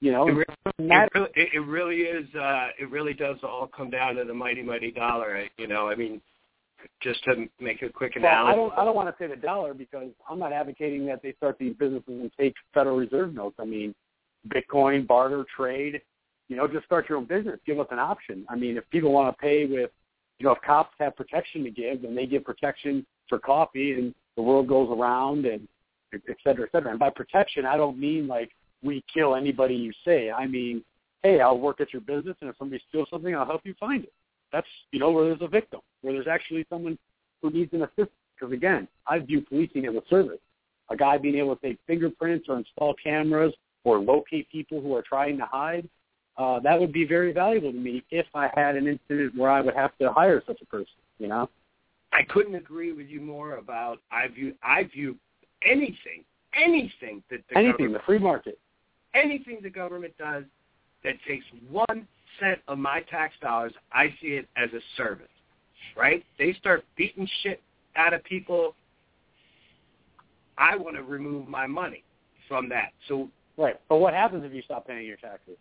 You 0.00 0.12
know, 0.12 0.28
it 0.28 0.32
really, 0.32 0.46
it 0.78 1.10
really, 1.14 1.30
it 1.36 1.66
really 1.66 1.96
is. 1.96 2.34
Uh, 2.34 2.68
it 2.78 2.90
really 2.90 3.12
does 3.12 3.36
all 3.42 3.66
come 3.74 3.90
down 3.90 4.14
to 4.14 4.24
the 4.24 4.32
mighty, 4.32 4.62
mighty 4.62 4.92
dollar. 4.92 5.44
You 5.58 5.66
know, 5.66 5.88
I 5.88 5.94
mean, 5.94 6.22
just 7.02 7.22
to 7.24 7.46
make 7.60 7.82
a 7.82 7.90
quick 7.90 8.16
analogy. 8.16 8.46
Well, 8.46 8.52
I 8.52 8.56
don't. 8.56 8.78
I 8.78 8.84
don't 8.86 8.96
want 8.96 9.08
to 9.08 9.22
say 9.22 9.28
the 9.28 9.36
dollar 9.36 9.74
because 9.74 10.08
I'm 10.28 10.38
not 10.38 10.54
advocating 10.54 11.04
that 11.06 11.22
they 11.22 11.34
start 11.34 11.58
these 11.58 11.74
businesses 11.78 12.08
and 12.08 12.30
take 12.38 12.54
Federal 12.72 12.96
Reserve 12.96 13.34
notes. 13.34 13.56
I 13.60 13.66
mean, 13.66 13.94
Bitcoin, 14.48 15.06
barter, 15.06 15.44
trade. 15.54 16.00
You 16.50 16.56
know, 16.56 16.66
just 16.66 16.84
start 16.84 17.08
your 17.08 17.16
own 17.16 17.26
business. 17.26 17.60
Give 17.64 17.78
us 17.78 17.86
an 17.92 18.00
option. 18.00 18.44
I 18.48 18.56
mean, 18.56 18.76
if 18.76 18.88
people 18.90 19.12
want 19.12 19.34
to 19.34 19.40
pay 19.40 19.66
with, 19.66 19.90
you 20.40 20.46
know, 20.46 20.52
if 20.52 20.60
cops 20.62 20.92
have 20.98 21.14
protection 21.14 21.62
to 21.62 21.70
give, 21.70 22.02
then 22.02 22.16
they 22.16 22.26
give 22.26 22.44
protection 22.44 23.06
for 23.28 23.38
coffee, 23.38 23.92
and 23.92 24.12
the 24.36 24.42
world 24.42 24.66
goes 24.66 24.88
around, 24.90 25.46
and 25.46 25.68
et 26.12 26.36
cetera, 26.42 26.66
et 26.66 26.72
cetera. 26.72 26.90
And 26.90 26.98
by 26.98 27.08
protection, 27.08 27.64
I 27.64 27.76
don't 27.76 28.00
mean 28.00 28.26
like 28.26 28.50
we 28.82 29.04
kill 29.14 29.36
anybody 29.36 29.76
you 29.76 29.92
say. 30.04 30.32
I 30.32 30.48
mean, 30.48 30.82
hey, 31.22 31.40
I'll 31.40 31.58
work 31.58 31.80
at 31.80 31.92
your 31.92 32.02
business, 32.02 32.36
and 32.40 32.50
if 32.50 32.56
somebody 32.58 32.82
steals 32.88 33.08
something, 33.10 33.32
I'll 33.36 33.46
help 33.46 33.60
you 33.64 33.74
find 33.78 34.02
it. 34.02 34.12
That's 34.52 34.66
you 34.90 34.98
know 34.98 35.12
where 35.12 35.26
there's 35.26 35.42
a 35.42 35.48
victim, 35.48 35.80
where 36.00 36.12
there's 36.12 36.26
actually 36.26 36.66
someone 36.68 36.98
who 37.42 37.50
needs 37.50 37.72
an 37.74 37.82
assistance. 37.82 38.10
Because 38.34 38.52
again, 38.52 38.88
I 39.06 39.20
view 39.20 39.42
policing 39.42 39.86
as 39.86 39.94
a 39.94 40.02
service. 40.10 40.40
A 40.88 40.96
guy 40.96 41.16
being 41.16 41.36
able 41.36 41.54
to 41.54 41.62
take 41.62 41.78
fingerprints 41.86 42.48
or 42.48 42.56
install 42.56 42.94
cameras 42.94 43.52
or 43.84 44.00
locate 44.00 44.50
people 44.50 44.80
who 44.80 44.96
are 44.96 45.02
trying 45.02 45.38
to 45.38 45.44
hide, 45.44 45.88
uh, 46.40 46.58
that 46.60 46.78
would 46.78 46.92
be 46.92 47.04
very 47.04 47.32
valuable 47.32 47.70
to 47.70 47.78
me 47.78 48.02
if 48.10 48.26
I 48.34 48.48
had 48.54 48.76
an 48.76 48.86
incident 48.86 49.36
where 49.36 49.50
I 49.50 49.60
would 49.60 49.74
have 49.74 49.96
to 49.98 50.12
hire 50.12 50.42
such 50.46 50.60
a 50.62 50.66
person. 50.66 50.94
You 51.18 51.28
know. 51.28 51.50
I 52.12 52.22
couldn't 52.28 52.54
agree 52.54 52.92
with 52.92 53.08
you 53.08 53.20
more 53.20 53.56
about 53.56 53.98
I 54.10 54.28
view 54.28 54.54
I 54.62 54.84
view 54.84 55.16
anything 55.62 56.24
anything 56.54 57.22
that 57.30 57.40
the 57.48 57.58
anything 57.58 57.92
the 57.92 58.00
free 58.04 58.18
market 58.18 58.58
anything 59.14 59.60
the 59.62 59.70
government 59.70 60.14
does 60.18 60.44
that 61.04 61.14
takes 61.26 61.44
one 61.70 62.08
cent 62.38 62.60
of 62.68 62.78
my 62.78 63.00
tax 63.10 63.34
dollars, 63.40 63.72
I 63.92 64.08
see 64.20 64.28
it 64.28 64.48
as 64.56 64.70
a 64.72 64.80
service. 64.96 65.26
Right? 65.96 66.24
They 66.38 66.52
start 66.54 66.84
beating 66.96 67.28
shit 67.42 67.62
out 67.96 68.14
of 68.14 68.22
people. 68.24 68.74
I 70.58 70.76
want 70.76 70.96
to 70.96 71.02
remove 71.02 71.48
my 71.48 71.66
money 71.66 72.04
from 72.48 72.68
that. 72.68 72.92
So 73.08 73.28
right, 73.56 73.80
but 73.88 73.96
what 73.96 74.14
happens 74.14 74.44
if 74.44 74.52
you 74.52 74.62
stop 74.62 74.86
paying 74.86 75.06
your 75.06 75.16
taxes? 75.16 75.56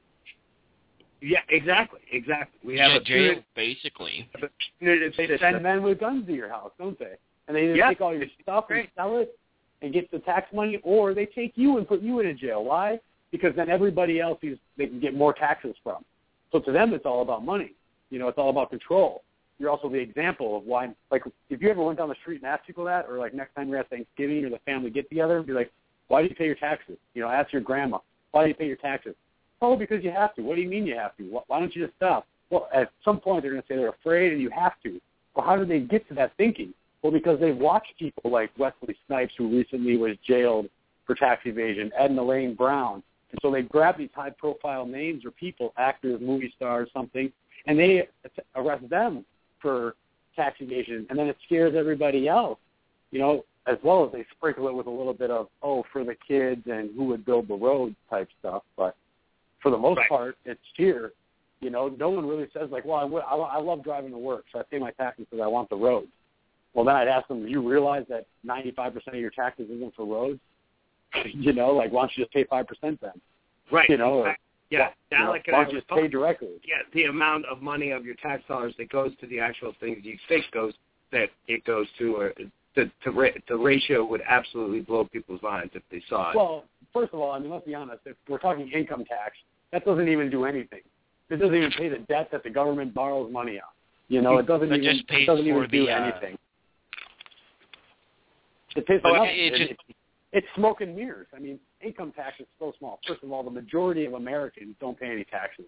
Yeah, 1.21 1.39
exactly, 1.49 1.99
exactly. 2.11 2.59
We 2.63 2.75
you 2.75 2.81
have 2.81 2.91
a 2.93 2.95
a 2.95 2.99
jail, 2.99 3.17
punitive, 3.33 3.43
basically. 3.55 4.29
a 4.35 5.17
They 5.17 5.37
send 5.37 5.61
men 5.63 5.83
with 5.83 5.99
guns 5.99 6.25
to 6.27 6.33
your 6.33 6.49
house, 6.49 6.71
don't 6.79 6.97
they? 6.97 7.15
And 7.47 7.55
they 7.57 7.65
either 7.65 7.75
Yeah. 7.75 7.89
take 7.89 8.01
all 8.01 8.15
your 8.15 8.27
stuff 8.41 8.69
and 8.69 8.87
sell 8.95 9.17
it 9.17 9.37
and 9.81 9.93
get 9.93 10.09
the 10.11 10.19
tax 10.19 10.51
money, 10.53 10.79
or 10.83 11.13
they 11.13 11.25
take 11.25 11.57
you 11.57 11.77
and 11.77 11.87
put 11.87 12.01
you 12.01 12.19
in 12.19 12.27
a 12.27 12.33
jail. 12.33 12.63
Why? 12.63 12.99
Because 13.31 13.55
then 13.55 13.69
everybody 13.69 14.19
else 14.19 14.39
is, 14.43 14.57
they 14.77 14.87
can 14.87 14.99
get 14.99 15.13
more 15.13 15.33
taxes 15.33 15.75
from. 15.83 16.03
So 16.51 16.59
to 16.59 16.71
them, 16.71 16.93
it's 16.93 17.05
all 17.05 17.21
about 17.21 17.43
money. 17.45 17.73
You 18.09 18.19
know, 18.19 18.27
it's 18.27 18.37
all 18.37 18.49
about 18.49 18.69
control. 18.69 19.23
You're 19.59 19.69
also 19.69 19.89
the 19.89 19.99
example 19.99 20.57
of 20.57 20.63
why. 20.63 20.89
Like, 21.11 21.23
if 21.49 21.61
you 21.61 21.69
ever 21.69 21.83
went 21.83 21.97
down 21.97 22.09
the 22.09 22.15
street 22.15 22.37
and 22.37 22.45
asked 22.45 22.65
people 22.65 22.85
that, 22.85 23.05
or 23.09 23.17
like 23.17 23.33
next 23.33 23.53
time 23.55 23.69
you're 23.69 23.79
at 23.79 23.89
Thanksgiving 23.89 24.45
or 24.45 24.49
the 24.49 24.59
family 24.59 24.89
get 24.89 25.09
together, 25.09 25.37
and 25.37 25.45
be 25.45 25.53
like, 25.53 25.71
"Why 26.07 26.21
do 26.21 26.29
you 26.29 26.35
pay 26.35 26.45
your 26.45 26.55
taxes?" 26.55 26.97
You 27.13 27.21
know, 27.21 27.29
ask 27.29 27.51
your 27.51 27.61
grandma, 27.61 27.99
"Why 28.31 28.43
do 28.43 28.49
you 28.49 28.55
pay 28.55 28.67
your 28.67 28.77
taxes?" 28.77 29.15
Oh, 29.61 29.75
because 29.75 30.03
you 30.03 30.11
have 30.11 30.35
to. 30.35 30.41
What 30.41 30.55
do 30.55 30.61
you 30.61 30.69
mean 30.69 30.85
you 30.85 30.95
have 30.95 31.15
to? 31.17 31.23
Why 31.23 31.59
don't 31.59 31.75
you 31.75 31.85
just 31.85 31.95
stop? 31.97 32.25
Well, 32.49 32.67
at 32.73 32.91
some 33.03 33.19
point 33.19 33.43
they're 33.43 33.51
going 33.51 33.61
to 33.61 33.67
say 33.67 33.75
they're 33.75 33.89
afraid 33.89 34.31
and 34.31 34.41
you 34.41 34.49
have 34.49 34.73
to. 34.83 34.99
Well, 35.35 35.45
how 35.45 35.55
do 35.57 35.65
they 35.65 35.79
get 35.79 36.07
to 36.09 36.15
that 36.15 36.33
thinking? 36.37 36.73
Well, 37.01 37.11
because 37.11 37.39
they've 37.39 37.55
watched 37.55 37.93
people 37.97 38.31
like 38.31 38.51
Wesley 38.57 38.97
Snipes, 39.07 39.33
who 39.37 39.49
recently 39.49 39.97
was 39.97 40.17
jailed 40.27 40.67
for 41.05 41.15
tax 41.15 41.41
evasion, 41.45 41.91
Ed 41.97 42.11
and 42.11 42.19
Elaine 42.19 42.55
Brown, 42.55 43.03
and 43.31 43.39
so 43.41 43.51
they 43.51 43.61
grab 43.61 43.97
these 43.97 44.09
high-profile 44.13 44.85
names 44.85 45.23
or 45.23 45.31
people, 45.31 45.73
actors, 45.77 46.19
movie 46.21 46.51
stars, 46.55 46.89
something, 46.93 47.31
and 47.67 47.79
they 47.79 48.07
arrest 48.55 48.89
them 48.89 49.25
for 49.61 49.95
tax 50.35 50.57
evasion, 50.61 51.05
and 51.09 51.17
then 51.17 51.27
it 51.27 51.37
scares 51.45 51.75
everybody 51.75 52.27
else, 52.27 52.59
you 53.11 53.19
know, 53.19 53.45
as 53.67 53.77
well 53.83 54.05
as 54.05 54.11
they 54.11 54.25
sprinkle 54.35 54.67
it 54.67 54.73
with 54.73 54.87
a 54.87 54.91
little 54.91 55.13
bit 55.13 55.29
of 55.29 55.47
oh 55.61 55.83
for 55.91 56.03
the 56.03 56.15
kids 56.27 56.63
and 56.65 56.89
who 56.95 57.05
would 57.05 57.25
build 57.25 57.47
the 57.47 57.53
road 57.53 57.95
type 58.09 58.29
stuff. 58.39 58.63
But 58.75 58.95
for 59.61 59.71
the 59.71 59.77
most 59.77 59.97
Right. 59.97 60.09
part, 60.09 60.37
it's 60.45 60.59
here. 60.75 61.13
You 61.61 61.69
know, 61.69 61.89
no 61.89 62.09
one 62.09 62.25
really 62.25 62.47
says 62.53 62.69
like, 62.71 62.85
well, 62.85 62.97
I, 62.97 63.01
w- 63.01 63.23
I, 63.23 63.35
I 63.35 63.57
love 63.59 63.83
driving 63.83 64.11
to 64.11 64.17
work, 64.17 64.45
so 64.51 64.59
I 64.59 64.63
pay 64.63 64.79
my 64.79 64.91
taxes 64.91 65.25
because 65.29 65.43
I 65.43 65.47
want 65.47 65.69
the 65.69 65.75
roads. 65.75 66.07
Well, 66.73 66.85
then 66.85 66.95
I'd 66.95 67.07
ask 67.07 67.27
them, 67.27 67.43
do 67.43 67.49
you 67.49 67.67
realize 67.67 68.05
that 68.09 68.27
95% 68.45 69.07
of 69.07 69.15
your 69.15 69.31
taxes 69.31 69.69
isn't 69.69 69.95
for 69.95 70.05
roads? 70.05 70.39
you 71.25 71.53
know, 71.53 71.71
like 71.71 71.91
why 71.91 72.03
don't 72.03 72.17
you 72.17 72.23
just 72.23 72.33
pay 72.33 72.45
5% 72.45 72.99
then? 73.01 73.11
right. 73.71 73.89
You 73.89 73.97
know, 73.97 74.13
or, 74.19 74.37
yeah. 74.69 74.89
you 75.11 75.17
know, 75.17 75.33
and 75.33 75.55
I 75.55 75.69
just 75.69 75.87
pay 75.87 76.07
directly? 76.07 76.61
yeah, 76.63 76.77
the 76.93 77.05
amount 77.05 77.45
of 77.45 77.61
money 77.61 77.91
of 77.91 78.05
your 78.05 78.15
tax 78.15 78.43
dollars 78.47 78.73
that 78.77 78.89
goes 78.89 79.11
to 79.19 79.27
the 79.27 79.39
actual 79.39 79.73
things 79.79 79.99
you 80.03 80.17
think 80.27 80.45
goes 80.51 80.73
that 81.11 81.29
it 81.47 81.65
goes 81.65 81.87
to, 81.97 82.15
or 82.15 82.33
the 82.79 82.91
the, 83.05 83.11
ra- 83.11 83.29
the 83.47 83.55
ratio 83.57 84.05
would 84.05 84.21
absolutely 84.27 84.81
blow 84.81 85.05
people's 85.05 85.41
minds 85.41 85.71
if 85.75 85.83
they 85.91 86.01
saw 86.09 86.31
it. 86.31 86.35
Well, 86.35 86.63
first 86.93 87.13
of 87.13 87.19
all, 87.19 87.31
I 87.31 87.39
mean, 87.39 87.49
let's 87.51 87.65
be 87.65 87.75
honest. 87.75 88.01
If 88.05 88.15
we're 88.27 88.39
talking 88.39 88.69
income 88.71 89.05
tax, 89.05 89.35
that 89.71 89.85
doesn't 89.85 90.07
even 90.07 90.29
do 90.29 90.45
anything. 90.45 90.81
It 91.29 91.37
doesn't 91.37 91.55
even 91.55 91.71
pay 91.71 91.89
the 91.89 91.99
debt 91.99 92.29
that 92.31 92.43
the 92.43 92.49
government 92.49 92.93
borrows 92.93 93.31
money 93.31 93.57
on. 93.57 93.69
You 94.07 94.21
know, 94.21 94.37
it 94.39 94.47
doesn't 94.47 94.71
It 94.71 94.81
even 94.83 94.95
just 94.97 95.07
pays 95.07 95.23
it 95.23 95.25
doesn't 95.27 95.45
even 95.45 95.69
do 95.69 95.85
the, 95.85 95.91
uh, 95.91 96.01
anything. 96.11 96.37
It 98.75 98.85
pays 98.87 99.01
Oh, 99.03 99.09
for 99.09 99.15
it- 99.15 99.19
nothing. 99.19 99.37
it 99.37 99.53
It- 99.53 99.57
just- 99.69 99.71
it- 99.89 99.95
it's 100.31 100.47
smoke 100.55 100.81
and 100.81 100.95
mirrors. 100.95 101.27
I 101.35 101.39
mean, 101.39 101.59
income 101.81 102.11
tax 102.13 102.39
is 102.39 102.47
so 102.57 102.71
small. 102.79 102.99
First 103.05 103.23
of 103.23 103.31
all, 103.31 103.43
the 103.43 103.51
majority 103.51 104.05
of 104.05 104.13
Americans 104.13 104.75
don't 104.79 104.99
pay 104.99 105.11
any 105.11 105.23
taxes, 105.25 105.65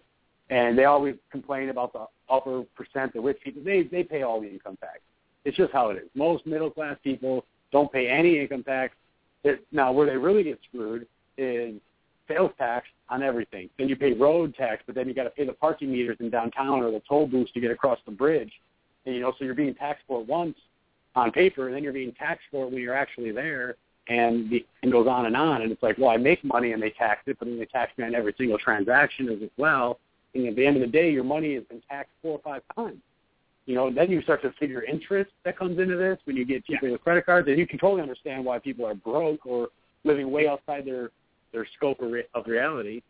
and 0.50 0.76
they 0.76 0.84
always 0.86 1.16
complain 1.30 1.68
about 1.68 1.92
the 1.92 2.06
upper 2.28 2.64
percent, 2.74 3.12
the 3.12 3.20
rich 3.20 3.40
people. 3.42 3.62
They 3.62 3.82
they 3.82 4.02
pay 4.02 4.22
all 4.22 4.40
the 4.40 4.48
income 4.48 4.76
tax. 4.78 5.00
It's 5.44 5.56
just 5.56 5.72
how 5.72 5.90
it 5.90 5.96
is. 5.96 6.08
Most 6.14 6.46
middle 6.46 6.70
class 6.70 6.96
people 7.02 7.44
don't 7.72 7.92
pay 7.92 8.08
any 8.08 8.38
income 8.40 8.62
tax. 8.62 8.94
It, 9.44 9.64
now, 9.72 9.92
where 9.92 10.06
they 10.06 10.16
really 10.16 10.44
get 10.44 10.58
screwed 10.68 11.06
is 11.36 11.80
sales 12.28 12.52
tax 12.58 12.86
on 13.08 13.22
everything. 13.22 13.68
Then 13.78 13.88
you 13.88 13.96
pay 13.96 14.12
road 14.12 14.54
tax, 14.54 14.82
but 14.86 14.94
then 14.94 15.08
you 15.08 15.14
got 15.14 15.24
to 15.24 15.30
pay 15.30 15.44
the 15.44 15.52
parking 15.52 15.90
meters 15.90 16.16
in 16.20 16.30
downtown 16.30 16.82
or 16.82 16.90
the 16.90 17.02
toll 17.08 17.26
booths 17.26 17.52
to 17.52 17.60
get 17.60 17.70
across 17.70 17.98
the 18.06 18.12
bridge. 18.12 18.52
And 19.04 19.14
you 19.14 19.20
know, 19.20 19.32
so 19.38 19.44
you're 19.44 19.54
being 19.54 19.74
taxed 19.74 20.04
for 20.06 20.20
it 20.20 20.28
once 20.28 20.56
on 21.14 21.32
paper, 21.32 21.66
and 21.66 21.74
then 21.74 21.82
you're 21.82 21.92
being 21.92 22.12
taxed 22.12 22.44
for 22.50 22.66
it 22.66 22.72
when 22.72 22.80
you're 22.80 22.94
actually 22.96 23.32
there. 23.32 23.76
And 24.08 24.50
the 24.50 24.64
and 24.82 24.90
goes 24.90 25.06
on 25.06 25.26
and 25.26 25.36
on. 25.36 25.62
And 25.62 25.70
it's 25.70 25.82
like, 25.82 25.96
well, 25.96 26.10
I 26.10 26.16
make 26.16 26.42
money 26.42 26.72
and 26.72 26.82
they 26.82 26.90
tax 26.90 27.22
it, 27.26 27.38
but 27.38 27.46
then 27.46 27.58
they 27.58 27.66
tax 27.66 27.96
me 27.96 28.04
on 28.04 28.16
every 28.16 28.34
single 28.36 28.58
transaction 28.58 29.28
as 29.28 29.48
well. 29.56 30.00
And 30.34 30.46
at 30.48 30.56
the 30.56 30.66
end 30.66 30.76
of 30.76 30.82
the 30.82 30.88
day, 30.88 31.12
your 31.12 31.22
money 31.22 31.54
has 31.54 31.62
been 31.64 31.82
taxed 31.88 32.12
four 32.20 32.32
or 32.32 32.40
five 32.42 32.62
times. 32.74 33.00
You 33.66 33.76
know, 33.76 33.92
then 33.92 34.10
you 34.10 34.22
start 34.22 34.42
to 34.42 34.52
figure 34.58 34.82
interest 34.82 35.30
that 35.44 35.56
comes 35.56 35.78
into 35.78 35.96
this 35.96 36.18
when 36.24 36.36
you 36.36 36.44
get 36.44 36.64
cheaper 36.64 36.90
with 36.90 37.00
credit 37.02 37.24
cards, 37.26 37.48
and 37.48 37.58
you 37.58 37.66
can 37.66 37.78
totally 37.78 38.02
understand 38.02 38.44
why 38.44 38.58
people 38.58 38.84
are 38.84 38.94
broke 38.94 39.46
or 39.46 39.68
living 40.04 40.30
way 40.30 40.48
outside 40.48 40.84
their 40.84 41.10
their 41.52 41.66
scope 41.76 42.00
of, 42.00 42.10
re- 42.10 42.24
of 42.34 42.46
reality. 42.46 43.02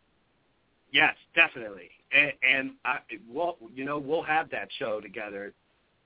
Yes, 0.91 1.15
definitely. 1.33 1.89
And, 2.11 2.33
and 2.47 2.71
I, 2.85 2.99
we'll, 3.31 3.57
you 3.73 3.85
know, 3.85 3.97
we'll 3.97 4.21
have 4.23 4.49
that 4.51 4.67
show 4.77 5.01
together 5.01 5.53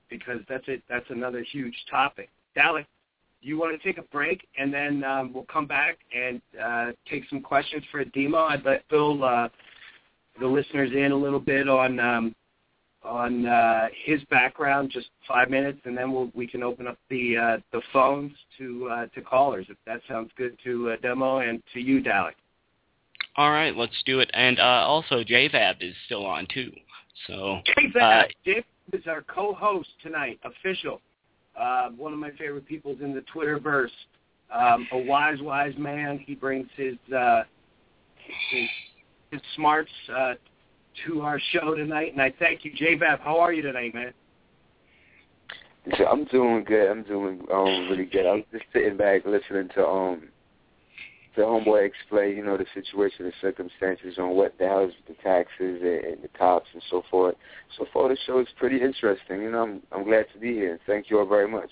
because 0.08 0.40
that's 0.48 0.64
it. 0.68 0.82
That's 0.88 1.04
another 1.10 1.42
huge 1.42 1.74
topic. 1.90 2.30
Dalek, 2.56 2.86
you 3.42 3.58
want 3.58 3.80
to 3.80 3.86
take 3.86 3.98
a 3.98 4.06
break 4.10 4.46
and 4.56 4.72
then 4.72 5.04
um, 5.04 5.32
we'll 5.32 5.44
come 5.44 5.66
back 5.66 5.98
and 6.16 6.40
uh, 6.62 6.92
take 7.10 7.24
some 7.28 7.40
questions 7.40 7.84
for 7.90 8.04
Demo. 8.04 8.38
I'd 8.38 8.64
let 8.64 8.88
Bill, 8.88 9.22
uh, 9.22 9.48
the 10.40 10.46
listeners 10.46 10.90
in 10.94 11.12
a 11.12 11.16
little 11.16 11.40
bit 11.40 11.68
on 11.68 12.00
um, 12.00 12.34
on 13.04 13.46
uh, 13.46 13.88
his 14.04 14.22
background, 14.24 14.90
just 14.92 15.08
five 15.26 15.50
minutes, 15.50 15.80
and 15.84 15.96
then 15.96 16.12
we'll, 16.12 16.30
we 16.34 16.46
can 16.46 16.62
open 16.62 16.86
up 16.86 16.98
the 17.10 17.36
uh, 17.36 17.56
the 17.72 17.80
phones 17.92 18.32
to 18.58 18.88
uh, 18.90 19.06
to 19.14 19.20
callers 19.20 19.66
if 19.68 19.76
that 19.86 20.00
sounds 20.08 20.30
good 20.36 20.56
to 20.64 20.90
uh, 20.90 20.96
Demo 21.00 21.38
and 21.38 21.62
to 21.72 21.80
you, 21.80 22.02
Dalek. 22.02 22.32
All 23.36 23.50
right, 23.50 23.76
let's 23.76 24.02
do 24.04 24.18
it. 24.20 24.30
And 24.34 24.58
uh, 24.58 24.62
also, 24.62 25.22
JVAB 25.22 25.76
is 25.80 25.94
still 26.06 26.26
on 26.26 26.46
too. 26.52 26.72
So 27.26 27.60
JVAB, 27.78 27.96
uh, 27.96 28.24
JVAB 28.46 28.64
is 28.92 29.06
our 29.06 29.22
co-host 29.22 29.88
tonight, 30.02 30.40
official. 30.44 31.00
Uh, 31.58 31.90
one 31.90 32.12
of 32.12 32.18
my 32.18 32.30
favorite 32.32 32.66
people 32.66 32.96
in 33.00 33.14
the 33.14 33.24
Twitterverse. 33.34 33.90
Um, 34.54 34.88
a 34.92 34.98
wise, 34.98 35.40
wise 35.42 35.74
man. 35.76 36.18
He 36.26 36.34
brings 36.34 36.66
his 36.74 36.94
uh, 37.14 37.42
his, 38.50 38.68
his 39.30 39.40
smarts 39.56 39.90
uh, 40.16 40.34
to 41.06 41.22
our 41.22 41.40
show 41.52 41.74
tonight, 41.74 42.12
and 42.12 42.22
I 42.22 42.32
thank 42.38 42.64
you, 42.64 42.72
JVAB. 42.72 43.20
How 43.20 43.38
are 43.38 43.52
you 43.52 43.62
tonight, 43.62 43.94
man? 43.94 44.12
I'm 46.10 46.24
doing 46.26 46.64
good. 46.64 46.90
I'm 46.90 47.02
doing 47.02 47.40
um 47.52 47.88
really 47.88 48.04
good. 48.04 48.26
I'm 48.26 48.44
just 48.52 48.64
sitting 48.72 48.96
back 48.96 49.24
listening 49.24 49.68
to 49.74 49.86
um 49.86 50.28
the 51.36 51.42
homeboy 51.44 51.86
explain, 51.86 52.36
you 52.36 52.44
know, 52.44 52.56
the 52.56 52.66
situation 52.74 53.24
and 53.24 53.34
circumstances 53.40 54.18
on 54.18 54.30
what 54.30 54.58
the 54.58 54.66
hell 54.66 54.84
is 54.84 54.92
the 55.06 55.14
taxes 55.22 55.80
and, 55.80 56.04
and 56.04 56.22
the 56.22 56.28
cops 56.36 56.66
and 56.72 56.82
so 56.90 57.04
forth. 57.10 57.36
So 57.78 57.86
far, 57.92 58.08
the 58.08 58.18
show 58.26 58.40
is 58.40 58.48
pretty 58.56 58.82
interesting. 58.82 59.42
You 59.42 59.52
know, 59.52 59.62
I'm 59.62 59.82
I'm 59.92 60.04
glad 60.04 60.26
to 60.34 60.38
be 60.38 60.52
here. 60.52 60.78
Thank 60.86 61.10
you 61.10 61.18
all 61.18 61.26
very 61.26 61.48
much. 61.48 61.70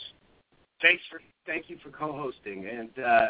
Thanks 0.81 1.03
for 1.11 1.21
thank 1.47 1.69
you 1.69 1.79
for 1.83 1.91
co-hosting 1.91 2.67
and 2.67 3.05
uh, 3.05 3.27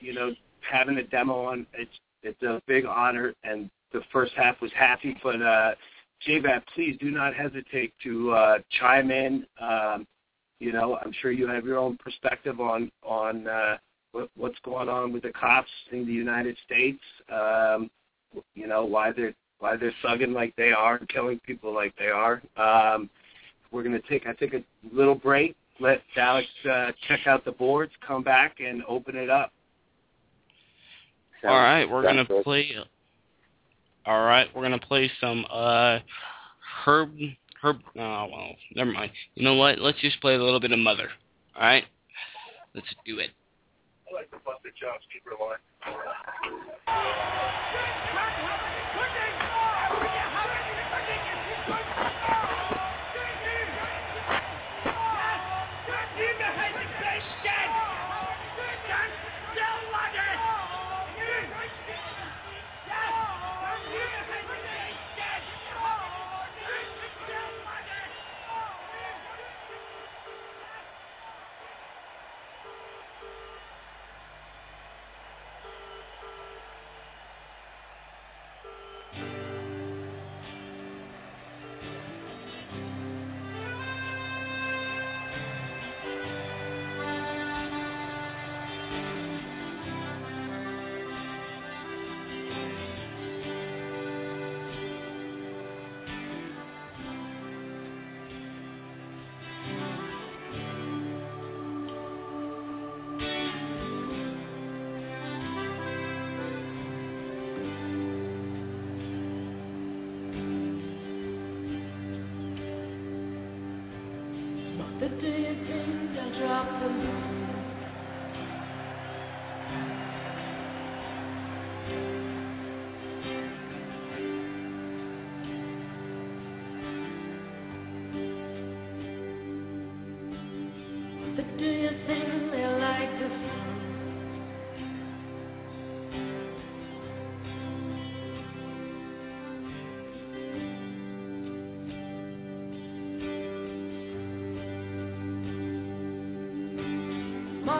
you 0.00 0.14
know 0.14 0.32
having 0.60 0.96
Ademo 0.96 1.46
on. 1.46 1.66
It's 1.74 1.98
it's 2.22 2.42
a 2.42 2.62
big 2.66 2.86
honor 2.86 3.34
and 3.44 3.68
the 3.94 4.02
first 4.12 4.32
half 4.36 4.60
was 4.60 4.72
happy, 4.76 5.16
but 5.22 5.40
uh, 5.40 5.74
JVAB, 6.28 6.62
please 6.74 6.98
do 7.00 7.10
not 7.10 7.32
hesitate 7.32 7.94
to 8.02 8.32
uh, 8.32 8.58
chime 8.78 9.10
in. 9.10 9.46
Um, 9.60 10.06
you 10.58 10.72
know, 10.72 10.98
I'm 11.02 11.12
sure 11.22 11.32
you 11.32 11.46
have 11.48 11.64
your 11.64 11.78
own 11.78 11.96
perspective 11.96 12.60
on 12.60 12.90
on 13.02 13.46
uh, 13.48 13.78
what, 14.12 14.28
what's 14.36 14.58
going 14.64 14.88
on 14.88 15.12
with 15.12 15.22
the 15.22 15.30
cops 15.30 15.70
in 15.92 16.04
the 16.06 16.12
United 16.12 16.56
States. 16.66 17.00
Um, 17.32 17.90
you 18.54 18.66
know 18.66 18.84
why 18.84 19.12
they're 19.12 19.34
why 19.60 19.76
they're 19.76 19.94
thugging 20.04 20.34
like 20.34 20.54
they 20.56 20.72
are 20.72 20.96
and 20.96 21.08
killing 21.08 21.40
people 21.46 21.72
like 21.72 21.94
they 21.96 22.08
are. 22.08 22.42
Um, 22.56 23.08
we're 23.70 23.82
going 23.82 24.00
to 24.00 24.08
take 24.08 24.26
I 24.26 24.32
think 24.34 24.54
a 24.54 24.62
little 24.92 25.14
break. 25.14 25.54
Let 25.80 26.02
Alex 26.16 26.48
uh, 26.70 26.92
check 27.08 27.26
out 27.26 27.44
the 27.44 27.52
boards, 27.52 27.92
come 28.06 28.22
back, 28.22 28.56
and 28.60 28.82
open 28.88 29.16
it 29.16 29.28
up. 29.28 29.52
All 31.44 31.56
right, 31.56 31.84
we're 31.84 32.02
going 32.02 32.24
to 32.24 32.42
play 32.42 32.74
all 34.06 34.24
right, 34.24 34.46
we're 34.54 34.62
gonna 34.62 34.78
play 34.78 35.10
some 35.20 35.46
uh, 35.50 35.98
Herb 36.84 37.10
Herb. 37.62 37.80
Oh 37.96 38.26
well, 38.30 38.50
never 38.74 38.92
mind. 38.92 39.12
You 39.34 39.44
know 39.44 39.54
what? 39.54 39.78
Let's 39.78 40.00
just 40.00 40.20
play 40.20 40.34
a 40.34 40.42
little 40.42 40.60
bit 40.60 40.72
of 40.72 40.78
Mother. 40.78 41.08
All 41.56 41.62
right, 41.62 41.84
let's 42.74 42.86
do 43.06 43.18
it. 43.18 43.30
I 44.10 44.14
like 44.14 44.30
the 44.30 44.38
Buster 44.44 44.70
Jobs 44.78 45.04
keeper 45.12 45.30
line. 45.40 45.58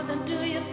Do 0.07 0.45
you 0.45 0.64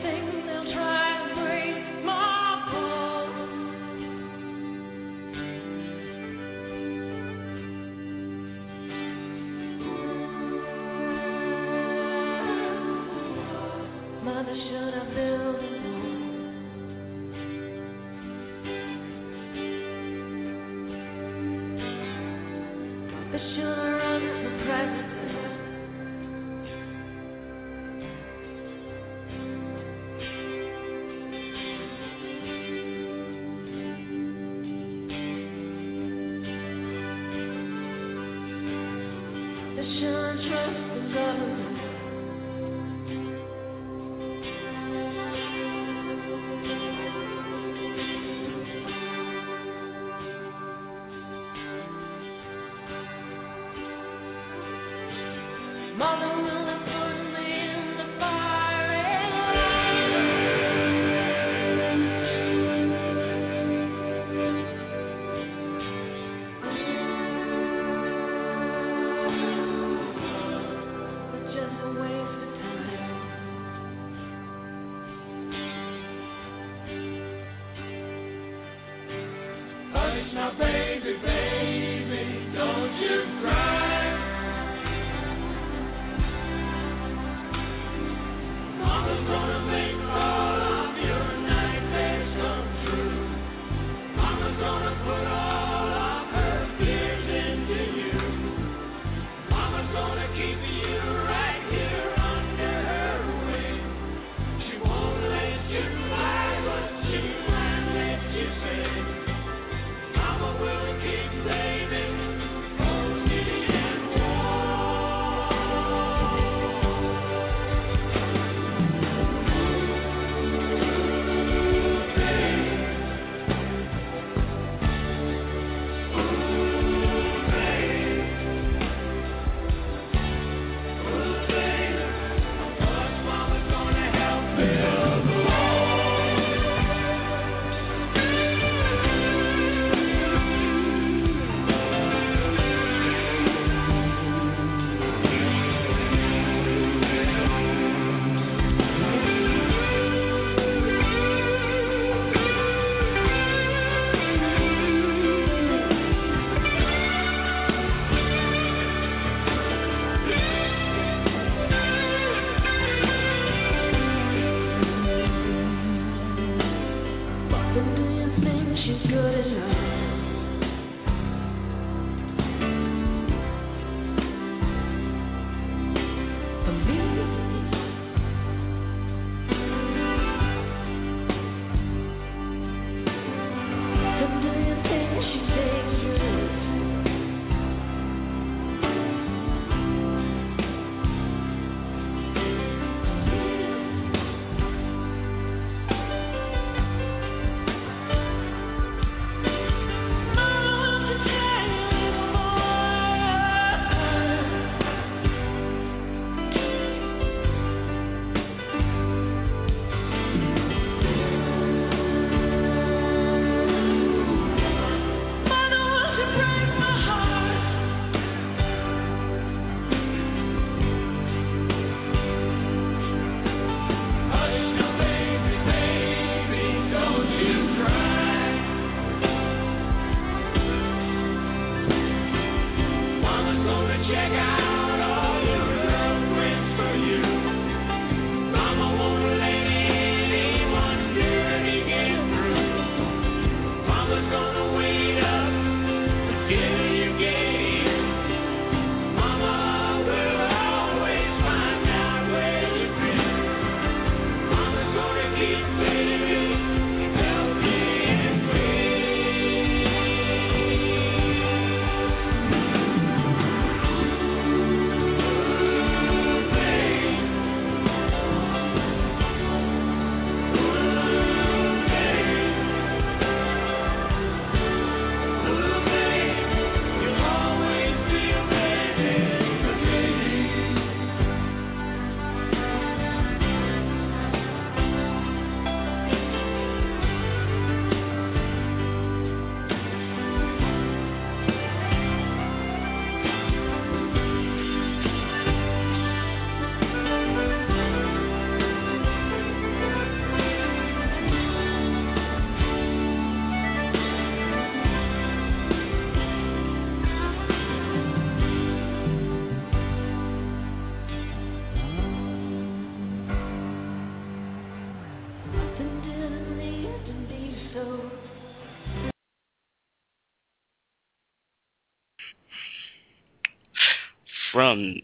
from 324.72 324.96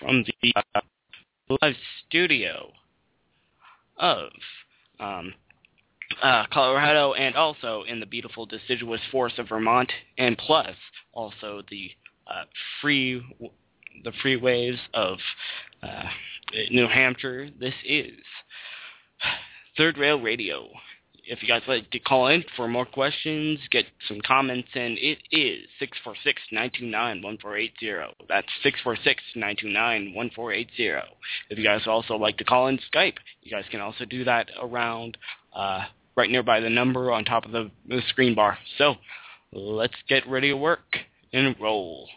from 0.00 0.24
the 0.42 0.52
uh, 0.74 0.80
live 1.62 1.74
studio 2.06 2.70
of 3.98 4.28
um, 5.00 5.32
uh, 6.22 6.44
Colorado 6.52 7.14
and 7.14 7.34
also 7.34 7.84
in 7.88 7.98
the 7.98 8.04
beautiful 8.04 8.44
deciduous 8.44 9.00
forests 9.10 9.38
of 9.38 9.48
Vermont, 9.48 9.90
and 10.18 10.36
plus 10.36 10.76
also 11.14 11.62
the 11.70 11.90
uh, 12.26 12.44
free 12.82 13.22
the 14.04 14.12
freeways 14.22 14.76
of 14.92 15.18
uh, 15.82 16.04
New 16.70 16.88
Hampshire. 16.88 17.48
This 17.58 17.74
is 17.86 18.12
Third 19.78 19.96
Rail 19.96 20.20
Radio 20.20 20.68
if 21.28 21.42
you 21.42 21.48
guys 21.48 21.62
like 21.66 21.90
to 21.90 21.98
call 21.98 22.28
in 22.28 22.44
for 22.56 22.68
more 22.68 22.86
questions, 22.86 23.58
get 23.70 23.84
some 24.08 24.20
comments 24.26 24.68
in, 24.74 24.96
it 25.00 25.18
is 25.32 25.66
646-929-1480. 26.52 28.12
That's 28.28 28.46
646-929-1480. 29.36 31.02
If 31.50 31.58
you 31.58 31.64
guys 31.64 31.82
also 31.86 32.14
like 32.14 32.36
to 32.38 32.44
call 32.44 32.68
in 32.68 32.78
Skype, 32.92 33.16
you 33.42 33.50
guys 33.50 33.64
can 33.70 33.80
also 33.80 34.04
do 34.04 34.22
that 34.24 34.48
around 34.60 35.18
uh, 35.54 35.84
right 36.16 36.30
nearby 36.30 36.60
the 36.60 36.70
number 36.70 37.10
on 37.12 37.24
top 37.24 37.44
of 37.44 37.52
the, 37.52 37.70
the 37.88 38.02
screen 38.08 38.34
bar. 38.34 38.58
So 38.78 38.94
let's 39.52 39.94
get 40.08 40.26
ready 40.28 40.48
to 40.50 40.56
work 40.56 40.96
and 41.32 41.56
roll. 41.60 42.08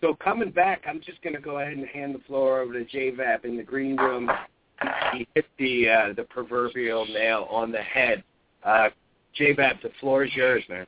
So 0.00 0.14
coming 0.22 0.50
back, 0.50 0.82
I'm 0.88 1.00
just 1.00 1.22
going 1.22 1.34
to 1.34 1.40
go 1.40 1.60
ahead 1.60 1.76
and 1.76 1.86
hand 1.86 2.14
the 2.14 2.18
floor 2.20 2.60
over 2.60 2.72
to 2.72 2.84
JVAB 2.84 3.44
in 3.44 3.56
the 3.56 3.62
green 3.62 3.96
room 3.96 4.28
he 5.12 5.26
hit 5.34 5.46
the 5.58 5.88
uh, 5.88 6.12
the 6.14 6.24
proverbial 6.24 7.06
nail 7.06 7.46
on 7.50 7.72
the 7.72 7.82
head. 7.82 8.22
Uh, 8.64 8.88
J-Bab, 9.34 9.76
the 9.82 9.90
floor 10.00 10.24
is 10.24 10.34
yours, 10.34 10.62
man. 10.68 10.86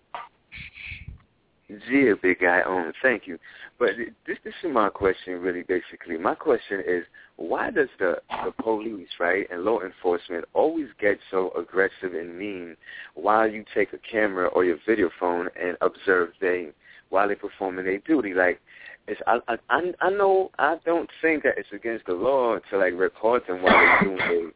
Yeah, 1.90 2.12
big 2.22 2.40
guy. 2.40 2.61
Um, 2.61 2.92
thank 3.03 3.26
you. 3.26 3.38
But 3.78 3.90
this 4.26 4.36
this 4.45 4.55
is 4.62 4.72
my 4.72 4.88
question, 4.90 5.40
really. 5.40 5.62
Basically, 5.62 6.16
my 6.18 6.34
question 6.34 6.82
is, 6.86 7.05
why 7.36 7.70
does 7.70 7.88
the 7.99 8.16
the 8.45 8.53
police, 8.62 9.09
right, 9.18 9.47
and 9.51 9.62
law 9.62 9.80
enforcement 9.80 10.45
always 10.53 10.88
get 11.01 11.18
so 11.30 11.51
aggressive 11.59 12.14
and 12.14 12.38
mean 12.38 12.76
while 13.14 13.51
you 13.51 13.64
take 13.74 13.92
a 13.92 13.99
camera 13.99 14.47
or 14.49 14.64
your 14.64 14.78
video 14.86 15.11
phone 15.18 15.49
and 15.61 15.76
observe 15.80 16.30
they 16.40 16.68
while 17.09 17.26
they're 17.26 17.36
performing 17.36 17.86
their 17.86 17.99
duty? 17.99 18.34
Like, 18.34 18.61
it's 19.07 19.20
I 19.26 19.38
I 19.68 19.92
I 20.00 20.11
know 20.11 20.50
I 20.59 20.76
don't 20.84 21.11
think 21.20 21.42
that 21.42 21.59
it's 21.59 21.68
against 21.72 22.07
the 22.07 22.14
law 22.14 22.59
to 22.70 22.78
like 22.78 22.94
record 22.94 23.42
them 23.46 23.62
while 23.62 23.72
they're 23.72 24.02
doing 24.02 24.16
their 24.16 24.50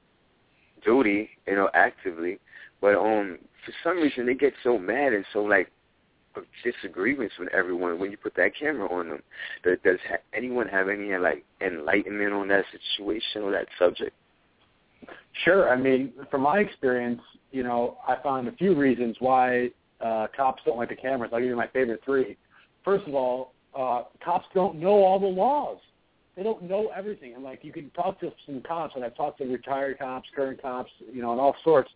duty, 0.84 1.30
you 1.46 1.54
know, 1.54 1.68
actively. 1.74 2.38
But 2.80 2.94
um, 2.94 3.38
for 3.64 3.72
some 3.82 3.98
reason 3.98 4.26
they 4.26 4.34
get 4.34 4.54
so 4.62 4.78
mad 4.78 5.12
and 5.12 5.24
so 5.32 5.40
like 5.40 5.70
disagreements 6.64 7.34
with 7.38 7.48
everyone 7.52 7.98
when 7.98 8.10
you 8.10 8.16
put 8.16 8.34
that 8.36 8.52
camera 8.58 8.88
on 8.92 9.08
them. 9.08 9.22
Does, 9.64 9.78
does 9.84 9.98
anyone 10.32 10.68
have 10.68 10.88
any 10.88 11.16
like 11.16 11.44
enlightenment 11.60 12.32
on 12.32 12.48
that 12.48 12.64
situation 12.72 13.42
or 13.42 13.50
that 13.52 13.66
subject? 13.78 14.14
Sure. 15.44 15.70
I 15.70 15.76
mean, 15.76 16.12
from 16.30 16.42
my 16.42 16.58
experience, 16.58 17.20
you 17.50 17.62
know, 17.62 17.98
I 18.06 18.16
found 18.22 18.48
a 18.48 18.52
few 18.52 18.74
reasons 18.74 19.16
why 19.20 19.70
uh, 20.00 20.26
cops 20.36 20.62
don't 20.64 20.76
like 20.76 20.90
the 20.90 20.96
cameras. 20.96 21.30
I'll 21.32 21.40
give 21.40 21.48
you 21.48 21.56
my 21.56 21.68
favorite 21.68 22.00
three. 22.04 22.36
First 22.84 23.06
of 23.06 23.14
all, 23.14 23.52
uh, 23.78 24.02
cops 24.22 24.46
don't 24.54 24.76
know 24.76 25.04
all 25.04 25.20
the 25.20 25.26
laws. 25.26 25.78
they 26.36 26.42
don't 26.42 26.62
know 26.64 26.90
everything. 26.94 27.34
And 27.34 27.44
like 27.44 27.60
you 27.62 27.72
can 27.72 27.90
talk 27.90 28.18
to 28.20 28.32
some 28.44 28.60
cops, 28.62 28.96
and 28.96 29.04
I've 29.04 29.16
talked 29.16 29.38
to 29.38 29.44
retired 29.44 29.98
cops, 29.98 30.28
current 30.34 30.60
cops, 30.60 30.90
you 31.12 31.22
know, 31.22 31.32
and 31.32 31.40
all 31.40 31.56
sorts. 31.62 31.90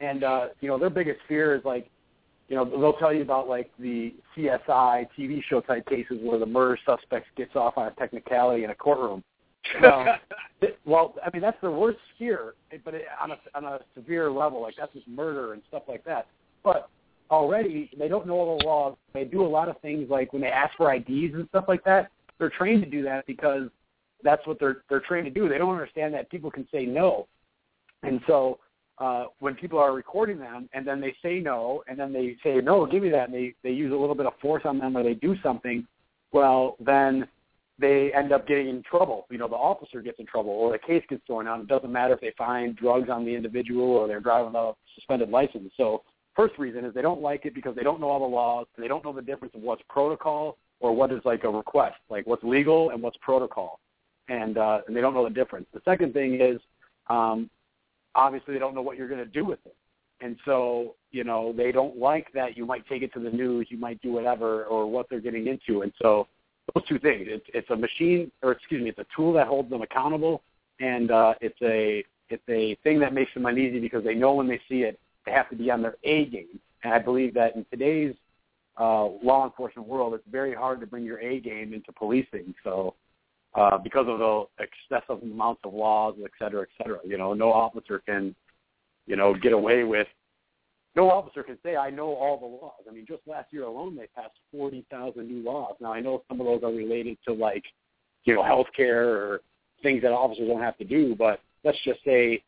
And 0.00 0.24
uh, 0.24 0.48
you 0.60 0.68
know, 0.68 0.78
their 0.78 0.90
biggest 0.90 1.20
fear 1.28 1.54
is 1.54 1.64
like, 1.64 1.90
you 2.48 2.56
know, 2.56 2.64
they'll 2.64 2.94
tell 2.94 3.12
you 3.12 3.22
about 3.22 3.48
like 3.48 3.70
the 3.78 4.14
CSI 4.36 5.06
TV 5.18 5.42
show 5.48 5.60
type 5.60 5.86
cases 5.86 6.18
where 6.22 6.38
the 6.38 6.46
murder 6.46 6.78
suspect 6.86 7.26
gets 7.36 7.54
off 7.54 7.76
on 7.76 7.88
a 7.88 7.90
technicality 7.92 8.64
in 8.64 8.70
a 8.70 8.74
courtroom. 8.74 9.22
Well, 9.82 10.06
well, 10.86 11.14
I 11.24 11.30
mean 11.32 11.42
that's 11.42 11.60
the 11.60 11.70
worst 11.70 11.98
fear, 12.18 12.54
but 12.84 12.94
it, 12.94 13.04
on 13.20 13.32
a 13.32 13.36
on 13.54 13.64
a 13.64 13.80
severe 13.94 14.30
level, 14.30 14.62
like 14.62 14.74
that's 14.78 14.92
just 14.94 15.08
murder 15.08 15.52
and 15.52 15.62
stuff 15.68 15.82
like 15.86 16.04
that. 16.04 16.28
But 16.62 16.88
already 17.30 17.90
they 17.98 18.08
don't 18.08 18.26
know 18.26 18.34
all 18.34 18.58
the 18.58 18.64
laws. 18.64 18.96
They 19.12 19.24
do 19.24 19.44
a 19.44 19.46
lot 19.46 19.68
of 19.68 19.80
things 19.80 20.08
like 20.10 20.32
when 20.32 20.42
they 20.42 20.48
ask 20.48 20.76
for 20.76 20.92
IDs 20.92 21.34
and 21.34 21.46
stuff 21.48 21.64
like 21.68 21.84
that. 21.84 22.10
They're 22.38 22.50
trained 22.50 22.82
to 22.84 22.90
do 22.90 23.02
that 23.04 23.26
because 23.26 23.68
that's 24.22 24.46
what 24.46 24.58
they're 24.58 24.82
they're 24.88 25.00
trained 25.00 25.26
to 25.26 25.30
do. 25.30 25.48
They 25.48 25.58
don't 25.58 25.72
understand 25.72 26.14
that 26.14 26.30
people 26.30 26.50
can 26.50 26.66
say 26.72 26.86
no, 26.86 27.26
and 28.02 28.20
so 28.26 28.58
uh, 28.98 29.26
when 29.40 29.54
people 29.54 29.78
are 29.78 29.92
recording 29.92 30.38
them 30.38 30.68
and 30.72 30.86
then 30.86 31.00
they 31.00 31.14
say 31.22 31.38
no 31.38 31.82
and 31.88 31.98
then 31.98 32.12
they 32.12 32.36
say 32.42 32.56
no, 32.56 32.86
give 32.86 33.02
me 33.02 33.10
that, 33.10 33.28
and 33.28 33.34
they 33.34 33.54
they 33.62 33.70
use 33.70 33.92
a 33.92 33.96
little 33.96 34.14
bit 34.14 34.26
of 34.26 34.32
force 34.40 34.62
on 34.64 34.78
them 34.78 34.96
or 34.96 35.02
they 35.02 35.14
do 35.14 35.36
something, 35.42 35.86
well 36.32 36.76
then 36.80 37.26
they 37.78 38.10
end 38.14 38.32
up 38.32 38.48
getting 38.48 38.68
in 38.68 38.82
trouble. 38.82 39.26
You 39.30 39.38
know, 39.38 39.48
the 39.48 39.54
officer 39.54 40.00
gets 40.00 40.18
in 40.18 40.26
trouble 40.26 40.50
or 40.50 40.72
the 40.72 40.78
case 40.78 41.04
gets 41.10 41.22
thrown 41.26 41.46
out. 41.46 41.60
It 41.60 41.68
doesn't 41.68 41.92
matter 41.92 42.14
if 42.14 42.20
they 42.20 42.32
find 42.38 42.74
drugs 42.74 43.10
on 43.10 43.24
the 43.24 43.34
individual 43.34 43.84
or 43.84 44.08
they're 44.08 44.20
driving 44.20 44.54
a 44.54 44.72
suspended 44.94 45.28
license. 45.28 45.70
So 45.76 46.02
first 46.36 46.58
reason 46.58 46.84
is 46.84 46.94
they 46.94 47.02
don't 47.02 47.20
like 47.20 47.46
it 47.46 47.54
because 47.54 47.74
they 47.74 47.82
don't 47.82 48.00
know 48.00 48.08
all 48.08 48.20
the 48.20 48.34
laws 48.34 48.66
and 48.76 48.84
they 48.84 48.88
don't 48.88 49.04
know 49.04 49.12
the 49.12 49.22
difference 49.22 49.54
of 49.54 49.62
what's 49.62 49.82
protocol 49.88 50.58
or 50.80 50.94
what 50.94 51.10
is 51.10 51.20
like 51.24 51.44
a 51.44 51.48
request, 51.48 51.96
like 52.10 52.26
what's 52.26 52.44
legal 52.44 52.90
and 52.90 53.02
what's 53.02 53.16
protocol 53.18 53.80
and 54.28 54.58
uh, 54.58 54.80
and 54.86 54.96
they 54.96 55.00
don't 55.00 55.14
know 55.14 55.24
the 55.24 55.30
difference. 55.30 55.66
The 55.72 55.82
second 55.84 56.12
thing 56.12 56.40
is, 56.40 56.60
um, 57.08 57.50
obviously, 58.14 58.54
they 58.54 58.60
don't 58.60 58.74
know 58.74 58.82
what 58.82 58.96
you're 58.96 59.08
going 59.08 59.20
to 59.20 59.26
do 59.26 59.44
with 59.44 59.58
it, 59.64 59.76
and 60.20 60.36
so 60.44 60.94
you 61.10 61.24
know 61.24 61.52
they 61.56 61.72
don't 61.72 61.98
like 61.98 62.32
that 62.34 62.56
you 62.56 62.66
might 62.66 62.86
take 62.88 63.02
it 63.02 63.12
to 63.14 63.20
the 63.20 63.30
news, 63.30 63.68
you 63.70 63.78
might 63.78 64.00
do 64.02 64.12
whatever, 64.12 64.64
or 64.64 64.90
what 64.90 65.08
they're 65.08 65.20
getting 65.20 65.46
into, 65.46 65.82
and 65.82 65.92
so 66.00 66.26
those 66.74 66.84
two 66.86 66.98
things. 66.98 67.26
It's 67.28 67.46
it's 67.54 67.70
a 67.70 67.76
machine, 67.76 68.30
or 68.42 68.52
excuse 68.52 68.82
me, 68.82 68.90
it's 68.90 68.98
a 68.98 69.06
tool 69.14 69.32
that 69.34 69.46
holds 69.46 69.70
them 69.70 69.82
accountable, 69.82 70.42
and 70.80 71.10
uh, 71.10 71.34
it's 71.40 71.60
a 71.62 72.04
it's 72.28 72.42
a 72.48 72.74
thing 72.82 72.98
that 73.00 73.14
makes 73.14 73.32
them 73.34 73.46
uneasy 73.46 73.78
because 73.78 74.02
they 74.02 74.14
know 74.14 74.34
when 74.34 74.48
they 74.48 74.60
see 74.68 74.82
it, 74.82 74.98
they 75.26 75.32
have 75.32 75.50
to 75.50 75.56
be 75.56 75.70
on 75.70 75.82
their 75.82 75.96
A 76.04 76.26
game. 76.26 76.58
And 76.82 76.94
I 76.94 76.98
believe 76.98 77.34
that 77.34 77.56
in 77.56 77.66
today's 77.70 78.14
uh, 78.78 79.06
law 79.22 79.44
enforcement 79.44 79.88
world, 79.88 80.14
it's 80.14 80.24
very 80.30 80.54
hard 80.54 80.80
to 80.80 80.86
bring 80.86 81.04
your 81.04 81.18
A 81.18 81.40
game 81.40 81.74
into 81.74 81.92
policing. 81.92 82.54
So 82.64 82.94
uh, 83.56 83.78
because 83.78 84.06
of 84.08 84.18
the 84.18 84.44
excessive 84.58 85.22
amounts 85.22 85.62
of 85.64 85.72
laws, 85.72 86.14
et 86.22 86.30
cetera, 86.38 86.62
et 86.62 86.68
cetera. 86.78 86.98
You 87.04 87.16
know, 87.16 87.32
no 87.32 87.52
officer 87.52 88.02
can, 88.06 88.34
you 89.06 89.16
know, 89.16 89.34
get 89.34 89.52
away 89.52 89.84
with. 89.84 90.06
No 90.94 91.10
officer 91.10 91.42
can 91.42 91.58
say, 91.62 91.76
"I 91.76 91.90
know 91.90 92.14
all 92.14 92.38
the 92.38 92.46
laws." 92.46 92.82
I 92.88 92.92
mean, 92.92 93.06
just 93.06 93.22
last 93.26 93.52
year 93.52 93.64
alone, 93.64 93.96
they 93.96 94.06
passed 94.14 94.36
forty 94.50 94.84
thousand 94.90 95.28
new 95.28 95.42
laws. 95.42 95.74
Now, 95.80 95.92
I 95.92 96.00
know 96.00 96.22
some 96.28 96.40
of 96.40 96.46
those 96.46 96.62
are 96.62 96.74
related 96.74 97.18
to 97.26 97.32
like, 97.32 97.64
you 98.24 98.34
know, 98.34 98.42
healthcare 98.42 99.06
or 99.06 99.40
things 99.82 100.02
that 100.02 100.12
officers 100.12 100.48
don't 100.48 100.62
have 100.62 100.78
to 100.78 100.84
do, 100.84 101.14
but 101.14 101.40
let's 101.64 101.78
just 101.84 102.00
say 102.04 102.42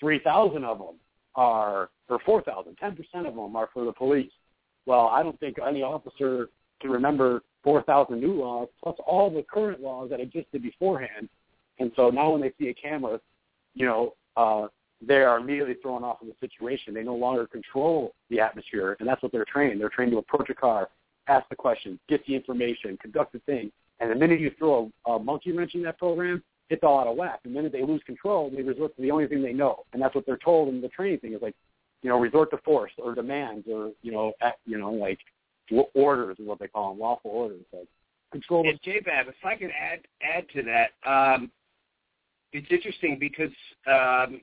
three 0.00 0.20
thousand 0.20 0.64
of 0.64 0.78
them 0.78 0.96
are, 1.34 1.90
or 2.12 2.20
four 2.20 2.42
thousand, 2.42 2.76
ten 2.76 2.96
percent 2.96 3.26
of 3.26 3.34
them 3.34 3.56
are 3.56 3.68
for 3.72 3.84
the 3.84 3.92
police. 3.92 4.32
Well, 4.86 5.08
I 5.08 5.22
don't 5.22 5.38
think 5.40 5.56
any 5.64 5.82
officer 5.82 6.48
can 6.80 6.90
remember 6.90 7.42
4,000 7.64 8.20
new 8.20 8.34
laws 8.34 8.68
plus 8.82 8.96
all 9.06 9.30
the 9.30 9.42
current 9.42 9.80
laws 9.80 10.10
that 10.10 10.20
existed 10.20 10.62
beforehand. 10.62 11.28
And 11.78 11.92
so 11.96 12.10
now 12.10 12.32
when 12.32 12.40
they 12.40 12.52
see 12.58 12.68
a 12.68 12.74
camera, 12.74 13.20
you 13.74 13.86
know, 13.86 14.14
uh, 14.36 14.66
they 15.04 15.22
are 15.22 15.38
immediately 15.38 15.74
thrown 15.82 16.04
off 16.04 16.20
of 16.20 16.28
the 16.28 16.34
situation. 16.40 16.94
They 16.94 17.02
no 17.02 17.14
longer 17.14 17.46
control 17.46 18.14
the 18.30 18.40
atmosphere, 18.40 18.96
and 19.00 19.08
that's 19.08 19.22
what 19.22 19.32
they're 19.32 19.44
trained. 19.44 19.80
They're 19.80 19.88
trained 19.88 20.12
to 20.12 20.18
approach 20.18 20.48
a 20.50 20.54
car, 20.54 20.90
ask 21.26 21.48
the 21.48 21.56
questions, 21.56 21.98
get 22.08 22.24
the 22.26 22.34
information, 22.34 22.96
conduct 23.00 23.32
the 23.32 23.40
thing. 23.40 23.72
And 24.00 24.10
the 24.10 24.14
minute 24.14 24.40
you 24.40 24.52
throw 24.58 24.90
a, 25.06 25.12
a 25.12 25.18
monkey 25.18 25.52
wrench 25.52 25.74
in 25.74 25.82
that 25.82 25.98
program, 25.98 26.42
it's 26.70 26.84
all 26.84 27.00
out 27.00 27.06
of 27.08 27.16
whack. 27.16 27.40
The 27.42 27.50
minute 27.50 27.72
they 27.72 27.82
lose 27.82 28.02
control, 28.06 28.50
they 28.50 28.62
resort 28.62 28.94
to 28.96 29.02
the 29.02 29.10
only 29.10 29.26
thing 29.26 29.42
they 29.42 29.52
know, 29.52 29.84
and 29.92 30.00
that's 30.00 30.14
what 30.14 30.24
they're 30.24 30.36
told 30.36 30.68
in 30.68 30.80
the 30.80 30.88
training 30.88 31.18
thing 31.18 31.32
is 31.32 31.42
like, 31.42 31.56
you 32.02 32.10
know, 32.10 32.18
resort 32.18 32.50
to 32.50 32.58
force 32.58 32.92
or 32.98 33.14
demands 33.14 33.66
or 33.70 33.92
you 34.02 34.12
know, 34.12 34.32
act, 34.40 34.58
you 34.66 34.78
know, 34.78 34.92
like 34.92 35.18
orders 35.94 36.36
is 36.38 36.46
what 36.46 36.58
they 36.58 36.68
call 36.68 36.90
them, 36.90 37.00
lawful 37.00 37.30
orders. 37.30 37.62
Like 37.72 37.88
control. 38.32 38.68
And 38.68 38.80
JBab, 38.82 39.28
if 39.28 39.34
I 39.44 39.54
could 39.54 39.70
add 39.70 40.00
add 40.22 40.46
to 40.54 40.62
that, 40.62 41.08
um, 41.08 41.50
it's 42.52 42.66
interesting 42.70 43.18
because 43.20 43.52
um, 43.86 44.40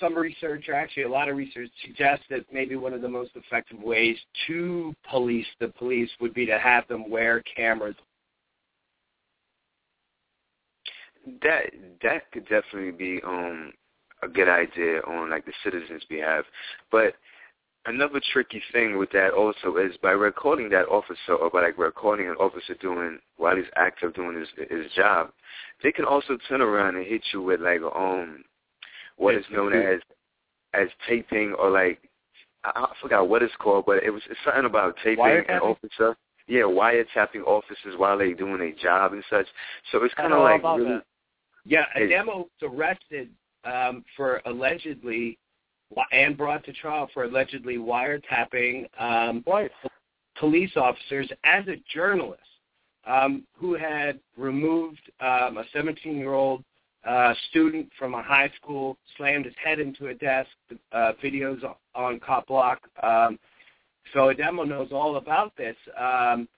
some 0.00 0.14
research, 0.14 0.68
or 0.68 0.74
actually 0.74 1.02
a 1.02 1.08
lot 1.08 1.28
of 1.28 1.36
research, 1.36 1.68
suggests 1.84 2.24
that 2.30 2.40
maybe 2.50 2.76
one 2.76 2.94
of 2.94 3.02
the 3.02 3.08
most 3.08 3.32
effective 3.34 3.78
ways 3.80 4.16
to 4.46 4.94
police 5.10 5.46
the 5.60 5.68
police 5.68 6.10
would 6.20 6.32
be 6.32 6.46
to 6.46 6.58
have 6.58 6.88
them 6.88 7.10
wear 7.10 7.42
cameras. 7.54 7.96
That 11.42 11.66
that 12.02 12.32
could 12.32 12.48
definitely 12.48 12.92
be 12.92 13.20
um 13.24 13.72
a 14.22 14.28
good 14.28 14.48
idea 14.48 15.00
on 15.02 15.30
like 15.30 15.44
the 15.44 15.52
citizens' 15.64 16.04
behalf, 16.08 16.44
but 16.90 17.14
another 17.86 18.20
tricky 18.32 18.62
thing 18.72 18.96
with 18.96 19.10
that 19.12 19.32
also 19.32 19.76
is 19.76 19.96
by 20.02 20.12
recording 20.12 20.70
that 20.70 20.86
officer 20.88 21.34
or 21.40 21.50
by 21.50 21.62
like 21.62 21.78
recording 21.78 22.28
an 22.28 22.36
officer 22.36 22.74
doing 22.80 23.18
while 23.36 23.56
he's 23.56 23.66
active 23.76 24.14
doing 24.14 24.38
his 24.38 24.48
his 24.70 24.90
job, 24.92 25.30
they 25.82 25.92
can 25.92 26.04
also 26.04 26.38
turn 26.48 26.60
around 26.60 26.96
and 26.96 27.06
hit 27.06 27.22
you 27.32 27.42
with 27.42 27.60
like 27.60 27.80
um 27.94 28.44
what 29.16 29.34
is 29.34 29.44
known 29.50 29.72
as 29.74 30.00
as 30.74 30.88
taping 31.08 31.54
or 31.58 31.70
like 31.70 32.00
I, 32.64 32.70
I 32.74 32.92
forgot 33.00 33.28
what 33.28 33.42
it's 33.42 33.54
called, 33.58 33.86
but 33.86 34.02
it 34.02 34.10
was 34.10 34.22
it's 34.30 34.38
something 34.44 34.64
about 34.64 34.96
taping 35.02 35.44
an 35.48 35.60
officer. 35.60 36.16
Yeah, 36.48 36.62
wiretapping 36.62 37.46
officers 37.46 37.96
while 37.96 38.18
they're 38.18 38.34
doing 38.34 38.58
their 38.58 38.72
job 38.72 39.12
and 39.12 39.22
such. 39.30 39.46
So 39.90 40.02
it's 40.02 40.14
kind 40.14 40.32
of 40.32 40.40
like 40.40 40.62
really. 40.62 40.94
That. 40.94 41.04
Yeah, 41.64 41.84
Ademo 41.96 42.46
arrested 42.60 43.30
um, 43.64 44.04
for 44.16 44.40
allegedly 44.46 45.38
and 46.12 46.36
brought 46.36 46.64
to 46.64 46.72
trial 46.72 47.08
for 47.12 47.24
allegedly 47.24 47.76
wiretapping 47.76 48.86
um, 48.98 49.44
police 50.38 50.70
officers 50.76 51.30
as 51.44 51.66
a 51.68 51.76
journalist 51.92 52.40
um, 53.06 53.44
who 53.56 53.74
had 53.74 54.18
removed 54.36 55.00
um, 55.20 55.58
a 55.58 55.64
17-year-old 55.74 56.62
uh, 57.04 57.34
student 57.50 57.88
from 57.98 58.14
a 58.14 58.22
high 58.22 58.50
school, 58.56 58.96
slammed 59.16 59.44
his 59.44 59.54
head 59.62 59.80
into 59.80 60.08
a 60.08 60.14
desk, 60.14 60.48
uh, 60.92 61.12
videos 61.22 61.60
on 61.94 62.20
Cop 62.20 62.46
Block. 62.46 62.80
Um, 63.02 63.38
so 64.12 64.32
Ademo 64.32 64.66
knows 64.66 64.88
all 64.92 65.16
about 65.16 65.56
this. 65.56 65.76
Um, 65.98 66.48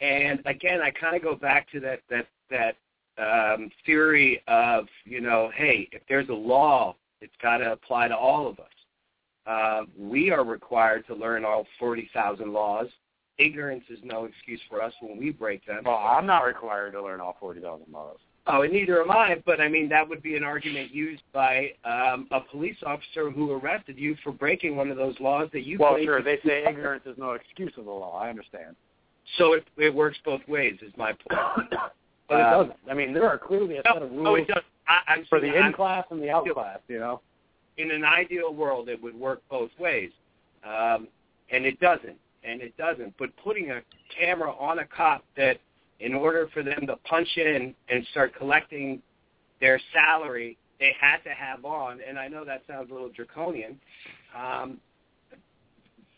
and 0.00 0.40
again, 0.44 0.80
I 0.82 0.90
kind 0.90 1.16
of 1.16 1.22
go 1.22 1.34
back 1.34 1.70
to 1.72 1.80
that 1.80 2.00
that 2.10 2.26
that 2.50 2.76
um, 3.18 3.70
theory 3.84 4.42
of 4.48 4.86
you 5.04 5.20
know, 5.20 5.50
hey, 5.56 5.88
if 5.92 6.02
there's 6.08 6.28
a 6.28 6.34
law, 6.34 6.96
it's 7.20 7.34
got 7.42 7.58
to 7.58 7.72
apply 7.72 8.08
to 8.08 8.16
all 8.16 8.48
of 8.48 8.58
us. 8.58 8.66
Uh, 9.46 9.82
we 9.96 10.30
are 10.30 10.44
required 10.44 11.06
to 11.06 11.14
learn 11.14 11.44
all 11.44 11.66
40,000 11.78 12.52
laws. 12.52 12.88
Ignorance 13.38 13.84
is 13.90 13.98
no 14.02 14.24
excuse 14.24 14.60
for 14.68 14.82
us 14.82 14.92
when 15.00 15.18
we 15.18 15.30
break 15.30 15.64
them. 15.66 15.82
Well, 15.84 15.96
I'm 15.96 16.26
not 16.26 16.40
required 16.40 16.92
to 16.92 17.02
learn 17.02 17.20
all 17.20 17.36
40,000 17.38 17.86
laws. 17.92 18.16
Oh, 18.48 18.62
and 18.62 18.72
neither 18.72 19.02
am 19.02 19.10
I, 19.10 19.42
but 19.44 19.60
I 19.60 19.68
mean, 19.68 19.88
that 19.88 20.08
would 20.08 20.22
be 20.22 20.36
an 20.36 20.44
argument 20.44 20.94
used 20.94 21.22
by 21.32 21.72
um, 21.84 22.28
a 22.30 22.40
police 22.40 22.76
officer 22.84 23.30
who 23.30 23.52
arrested 23.52 23.98
you 23.98 24.16
for 24.22 24.30
breaking 24.32 24.76
one 24.76 24.90
of 24.90 24.96
those 24.96 25.18
laws 25.18 25.48
that 25.52 25.64
you 25.64 25.78
Well, 25.78 25.98
sure, 26.02 26.22
they 26.22 26.38
say 26.46 26.64
ignorance 26.64 27.02
is 27.06 27.18
no 27.18 27.32
excuse 27.32 27.72
of 27.76 27.86
the 27.86 27.90
law. 27.90 28.18
I 28.18 28.30
understand. 28.30 28.76
So 29.36 29.54
it, 29.54 29.66
it 29.76 29.92
works 29.92 30.16
both 30.24 30.42
ways, 30.46 30.78
is 30.80 30.92
my 30.96 31.12
point. 31.12 31.74
but 32.28 32.40
it 32.40 32.44
doesn't. 32.44 32.76
I 32.90 32.94
mean, 32.94 33.12
there 33.12 33.28
are 33.28 33.38
clearly 33.38 33.76
a 33.76 33.82
no, 33.84 33.92
set 33.94 34.02
of 34.02 34.10
rules 34.10 34.24
no, 34.24 34.34
it. 34.34 34.64
I, 34.88 35.00
I'm 35.12 35.24
for 35.26 35.40
the 35.40 35.54
in-class 35.54 36.04
and 36.10 36.22
the 36.22 36.30
out-class, 36.30 36.78
you 36.88 36.98
know? 36.98 37.20
in 37.78 37.90
an 37.90 38.04
ideal 38.04 38.54
world, 38.54 38.88
it 38.88 39.02
would 39.02 39.18
work 39.18 39.42
both 39.50 39.70
ways, 39.78 40.10
um, 40.64 41.08
and 41.50 41.64
it 41.66 41.78
doesn't. 41.80 42.16
And 42.44 42.62
it 42.62 42.76
doesn't. 42.76 43.12
But 43.18 43.30
putting 43.42 43.72
a 43.72 43.80
camera 44.16 44.52
on 44.52 44.78
a 44.78 44.86
cop 44.86 45.24
that, 45.36 45.58
in 45.98 46.14
order 46.14 46.48
for 46.54 46.62
them 46.62 46.86
to 46.86 46.96
punch 47.08 47.28
in 47.36 47.74
and 47.88 48.06
start 48.12 48.36
collecting 48.36 49.02
their 49.60 49.80
salary, 49.92 50.56
they 50.78 50.94
had 51.00 51.18
to 51.24 51.30
have 51.30 51.64
on. 51.64 51.98
And 52.06 52.18
I 52.18 52.28
know 52.28 52.44
that 52.44 52.62
sounds 52.68 52.90
a 52.90 52.92
little 52.92 53.08
draconian, 53.08 53.80
um, 54.38 54.78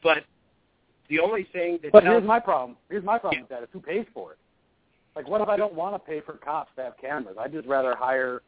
but 0.03 0.25
the 1.09 1.19
only 1.19 1.49
thing 1.53 1.79
that. 1.83 1.93
But 1.93 2.03
here's 2.05 2.25
my 2.25 2.41
problem. 2.41 2.77
Here's 2.91 3.05
my 3.05 3.19
problem 3.19 3.43
with 3.43 3.51
that: 3.51 3.63
is 3.63 3.69
who 3.73 3.81
pays 3.81 4.05
for 4.13 4.33
it. 4.33 4.39
Like, 5.19 5.27
what 5.27 5.41
if 5.41 5.49
I 5.49 5.57
don't 5.57 5.75
want 5.75 5.97
to 5.97 5.99
pay 5.99 6.21
for 6.21 6.35
cops 6.35 6.71
to 6.77 6.85
have 6.85 6.97
cameras? 6.97 7.37
I'd 7.41 7.51
just 7.51 7.67
rather 7.67 7.97
hire 7.97 8.41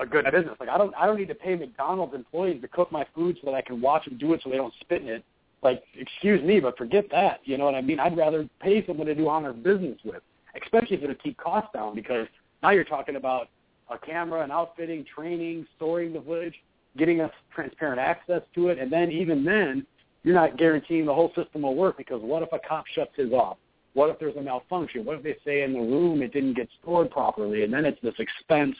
a 0.00 0.04
good 0.04 0.24
business. 0.32 0.56
Like 0.58 0.68
I 0.68 0.76
don't 0.76 0.92
I 0.96 1.06
don't 1.06 1.16
need 1.16 1.28
to 1.28 1.34
pay 1.36 1.54
McDonald's 1.54 2.12
employees 2.12 2.60
to 2.62 2.66
cook 2.66 2.90
my 2.90 3.06
food 3.14 3.38
so 3.40 3.48
that 3.48 3.56
I 3.56 3.62
can 3.62 3.80
watch 3.80 4.06
them 4.06 4.18
do 4.18 4.32
it 4.32 4.40
so 4.42 4.50
they 4.50 4.56
don't 4.56 4.74
spit 4.80 5.02
in 5.02 5.08
it. 5.08 5.24
Like, 5.62 5.84
excuse 5.96 6.42
me, 6.42 6.58
but 6.58 6.76
forget 6.76 7.04
that. 7.12 7.38
You 7.44 7.56
know 7.56 7.66
what 7.66 7.76
I 7.76 7.82
mean? 7.82 8.00
I'd 8.00 8.16
rather 8.16 8.48
pay 8.60 8.84
someone 8.84 9.06
to 9.06 9.14
do 9.14 9.28
honest 9.28 9.62
business 9.62 9.96
with, 10.04 10.24
especially 10.60 10.96
if 10.96 11.04
it'll 11.04 11.14
keep 11.22 11.36
costs 11.36 11.70
down 11.72 11.94
because 11.94 12.26
now 12.64 12.70
you're 12.70 12.82
talking 12.82 13.14
about 13.14 13.48
a 13.88 13.96
camera, 13.96 14.42
and 14.42 14.50
outfitting, 14.50 15.04
training, 15.04 15.68
storing 15.76 16.12
the 16.12 16.20
footage, 16.20 16.54
getting 16.98 17.20
us 17.20 17.30
transparent 17.54 18.00
access 18.00 18.42
to 18.56 18.70
it, 18.70 18.78
and 18.80 18.92
then 18.92 19.12
even 19.12 19.44
then, 19.44 19.86
you're 20.24 20.34
not 20.34 20.56
guaranteeing 20.58 21.06
the 21.06 21.14
whole 21.14 21.32
system 21.36 21.62
will 21.62 21.76
work 21.76 21.96
because 21.96 22.20
what 22.22 22.42
if 22.42 22.48
a 22.52 22.58
cop 22.66 22.86
shuts 22.92 23.12
his 23.14 23.32
off? 23.32 23.56
What 23.94 24.10
if 24.10 24.18
there's 24.18 24.36
a 24.36 24.42
malfunction? 24.42 25.04
What 25.04 25.18
if 25.18 25.22
they 25.22 25.36
say 25.44 25.62
in 25.62 25.72
the 25.72 25.80
room 25.80 26.22
it 26.22 26.32
didn't 26.32 26.54
get 26.54 26.68
stored 26.80 27.10
properly, 27.10 27.64
and 27.64 27.72
then 27.72 27.84
it's 27.84 28.00
this 28.02 28.14
expense 28.18 28.76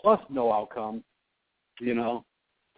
plus 0.00 0.20
no 0.28 0.52
outcome, 0.52 1.02
you 1.80 1.94
know? 1.94 2.24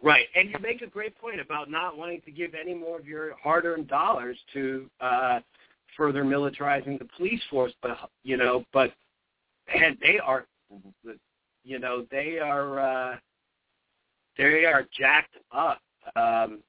Right, 0.01 0.27
and 0.35 0.49
you 0.49 0.55
make 0.61 0.81
a 0.81 0.87
great 0.87 1.17
point 1.17 1.39
about 1.39 1.71
not 1.71 1.97
wanting 1.97 2.21
to 2.21 2.31
give 2.31 2.53
any 2.53 2.73
more 2.73 2.99
of 2.99 3.07
your 3.07 3.35
hard-earned 3.41 3.87
dollars 3.87 4.37
to 4.53 4.89
uh, 5.01 5.39
further 5.95 6.23
militarizing 6.23 6.99
the 6.99 7.07
police 7.17 7.41
force, 7.49 7.73
but 7.81 7.97
you 8.23 8.37
know, 8.37 8.63
but 8.73 8.93
and 9.73 9.97
they 9.99 10.19
are, 10.19 10.45
you 11.63 11.79
know, 11.79 12.05
they 12.11 12.37
are 12.37 12.79
uh, 12.79 13.17
they 14.37 14.65
are 14.65 14.85
jacked 14.95 15.37
up. 15.51 15.81
Um, 16.15 16.59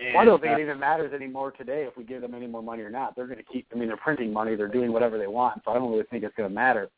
and, 0.00 0.14
well, 0.14 0.22
I 0.22 0.24
don't 0.24 0.40
think 0.40 0.52
uh, 0.52 0.58
it 0.58 0.62
even 0.62 0.78
matters 0.78 1.12
anymore 1.12 1.50
today 1.50 1.84
if 1.86 1.96
we 1.96 2.04
give 2.04 2.22
them 2.22 2.34
any 2.34 2.46
more 2.46 2.62
money 2.62 2.82
or 2.82 2.90
not. 2.90 3.14
They're 3.14 3.26
going 3.26 3.38
to 3.38 3.44
keep. 3.44 3.66
I 3.72 3.76
mean, 3.76 3.88
they're 3.88 3.96
printing 3.96 4.32
money. 4.32 4.56
They're 4.56 4.68
doing 4.68 4.92
whatever 4.92 5.18
they 5.18 5.26
want. 5.26 5.60
So 5.64 5.72
I 5.72 5.74
don't 5.74 5.90
really 5.90 6.04
think 6.10 6.24
it's 6.24 6.34
going 6.36 6.48
to 6.48 6.54
matter. 6.54 6.88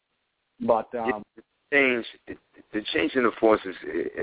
But 0.61 0.89
um, 0.95 1.25
change, 1.73 2.07
the 2.27 2.83
change 2.93 3.15
in 3.15 3.25
the 3.25 3.33
forces 3.41 3.75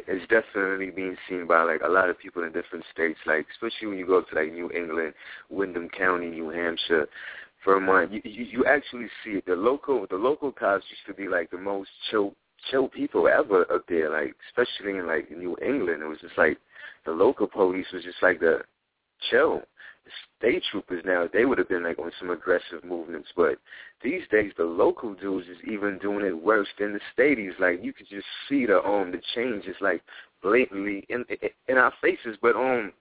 is 0.08 0.22
definitely 0.30 0.92
being 0.92 1.18
seen 1.28 1.46
by 1.46 1.64
like 1.64 1.82
a 1.84 1.90
lot 1.90 2.10
of 2.10 2.18
people 2.20 2.44
in 2.44 2.54
different 2.54 2.86
states. 2.94 3.20
Like 3.26 3.48
especially 3.52 3.88
when 3.88 3.98
you 3.98 4.06
go 4.06 4.22
to 4.22 4.36
like 4.36 4.54
New 4.54 4.72
England, 4.72 5.14
Windham 5.50 5.90
County, 5.90 6.28
New 6.28 6.50
Hampshire, 6.50 7.08
Vermont, 7.66 8.14
you, 8.14 8.22
you 8.24 8.46
you 8.46 8.66
actually 8.66 9.08
see 9.24 9.32
it. 9.32 9.46
The 9.46 9.56
local 9.56 10.08
the 10.10 10.16
local 10.16 10.52
cops 10.52 10.86
used 10.90 11.06
to 11.08 11.14
be 11.14 11.28
like 11.28 11.52
the 11.52 11.58
most 11.58 11.90
chill 12.10 12.34
chill 12.72 12.88
people 12.88 13.28
ever 13.28 13.70
up 13.72 13.84
there. 13.90 14.10
Like 14.10 14.36
especially 14.50 14.98
in 14.98 15.08
like 15.08 15.30
New 15.32 15.58
England, 15.62 16.02
it 16.02 16.08
was 16.08 16.20
just 16.22 16.38
like 16.38 16.58
the 17.06 17.12
local 17.12 17.48
police 17.48 17.88
was 17.94 18.04
just 18.04 18.22
like 18.22 18.40
the 18.40 18.62
chill. 19.30 19.62
The 20.06 20.12
state 20.38 20.64
troopers 20.72 21.04
now 21.06 21.28
they 21.32 21.46
would 21.46 21.58
have 21.58 21.70
been 21.70 21.84
like 21.84 22.00
on 22.00 22.12
some 22.20 22.30
aggressive 22.30 22.84
movements, 22.84 23.30
but 23.36 23.58
these 24.04 24.24
days 24.32 24.52
the 24.58 24.64
local 24.64 25.14
dudes 25.14 25.48
is 25.48 25.58
even 25.70 26.00
doing 26.00 26.26
it 26.26 26.32
worse 26.32 26.68
than 26.80 26.94
the 26.94 27.00
stadies. 27.14 27.54
Like 27.60 27.84
you 27.84 27.94
could 27.94 28.08
just 28.10 28.26
see 28.48 28.66
the 28.66 28.84
um 28.84 29.12
the 29.12 29.22
change 29.36 29.66
is 29.66 29.76
like 29.82 30.02
blatantly 30.42 31.06
in 31.10 31.26
in 31.68 31.78
our 31.78 31.94
faces. 32.02 32.38
But 32.42 32.56
um, 32.56 32.94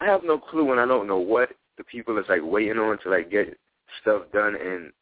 I 0.00 0.06
have 0.06 0.22
no 0.24 0.38
clue 0.38 0.70
and 0.70 0.80
I 0.80 0.86
don't 0.86 1.08
know 1.08 1.18
what 1.18 1.50
the 1.76 1.84
people 1.84 2.16
is 2.18 2.26
like 2.28 2.40
waiting 2.42 2.78
on 2.78 2.98
to 3.00 3.10
like 3.10 3.30
get 3.30 3.58
stuff 4.00 4.22
done 4.32 4.54
and 4.54 4.92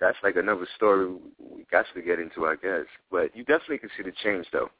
that's 0.00 0.18
like 0.22 0.36
another 0.36 0.66
story 0.76 1.14
we 1.38 1.64
got 1.70 1.84
to 1.94 2.02
get 2.02 2.20
into, 2.20 2.46
I 2.46 2.56
guess. 2.56 2.86
But 3.10 3.34
you 3.36 3.44
definitely 3.44 3.78
can 3.78 3.90
see 3.96 4.04
the 4.04 4.12
change, 4.22 4.46
though. 4.52 4.70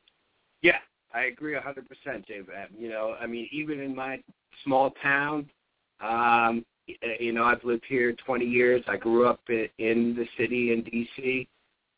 Yeah, 0.63 0.79
I 1.15 1.25
agree 1.25 1.57
a 1.57 1.61
hundred 1.61 1.87
percent, 1.89 2.27
Dave. 2.27 2.49
You 2.79 2.89
know, 2.91 3.17
I 3.21 3.27
mean, 3.27 3.49
even 3.51 3.81
in 3.81 3.95
my 3.95 4.23
small 4.65 4.91
town, 5.03 5.49
um, 6.01 6.65
you 7.21 7.33
know, 7.33 7.45
I've 7.45 7.65
lived 7.65 7.85
here 7.89 8.13
20 8.13 8.45
years. 8.45 8.83
I 8.87 8.97
grew 8.97 9.27
up 9.27 9.41
in 9.49 10.15
the 10.17 10.27
city 10.37 10.73
in 10.73 10.83
D.C. 10.85 11.49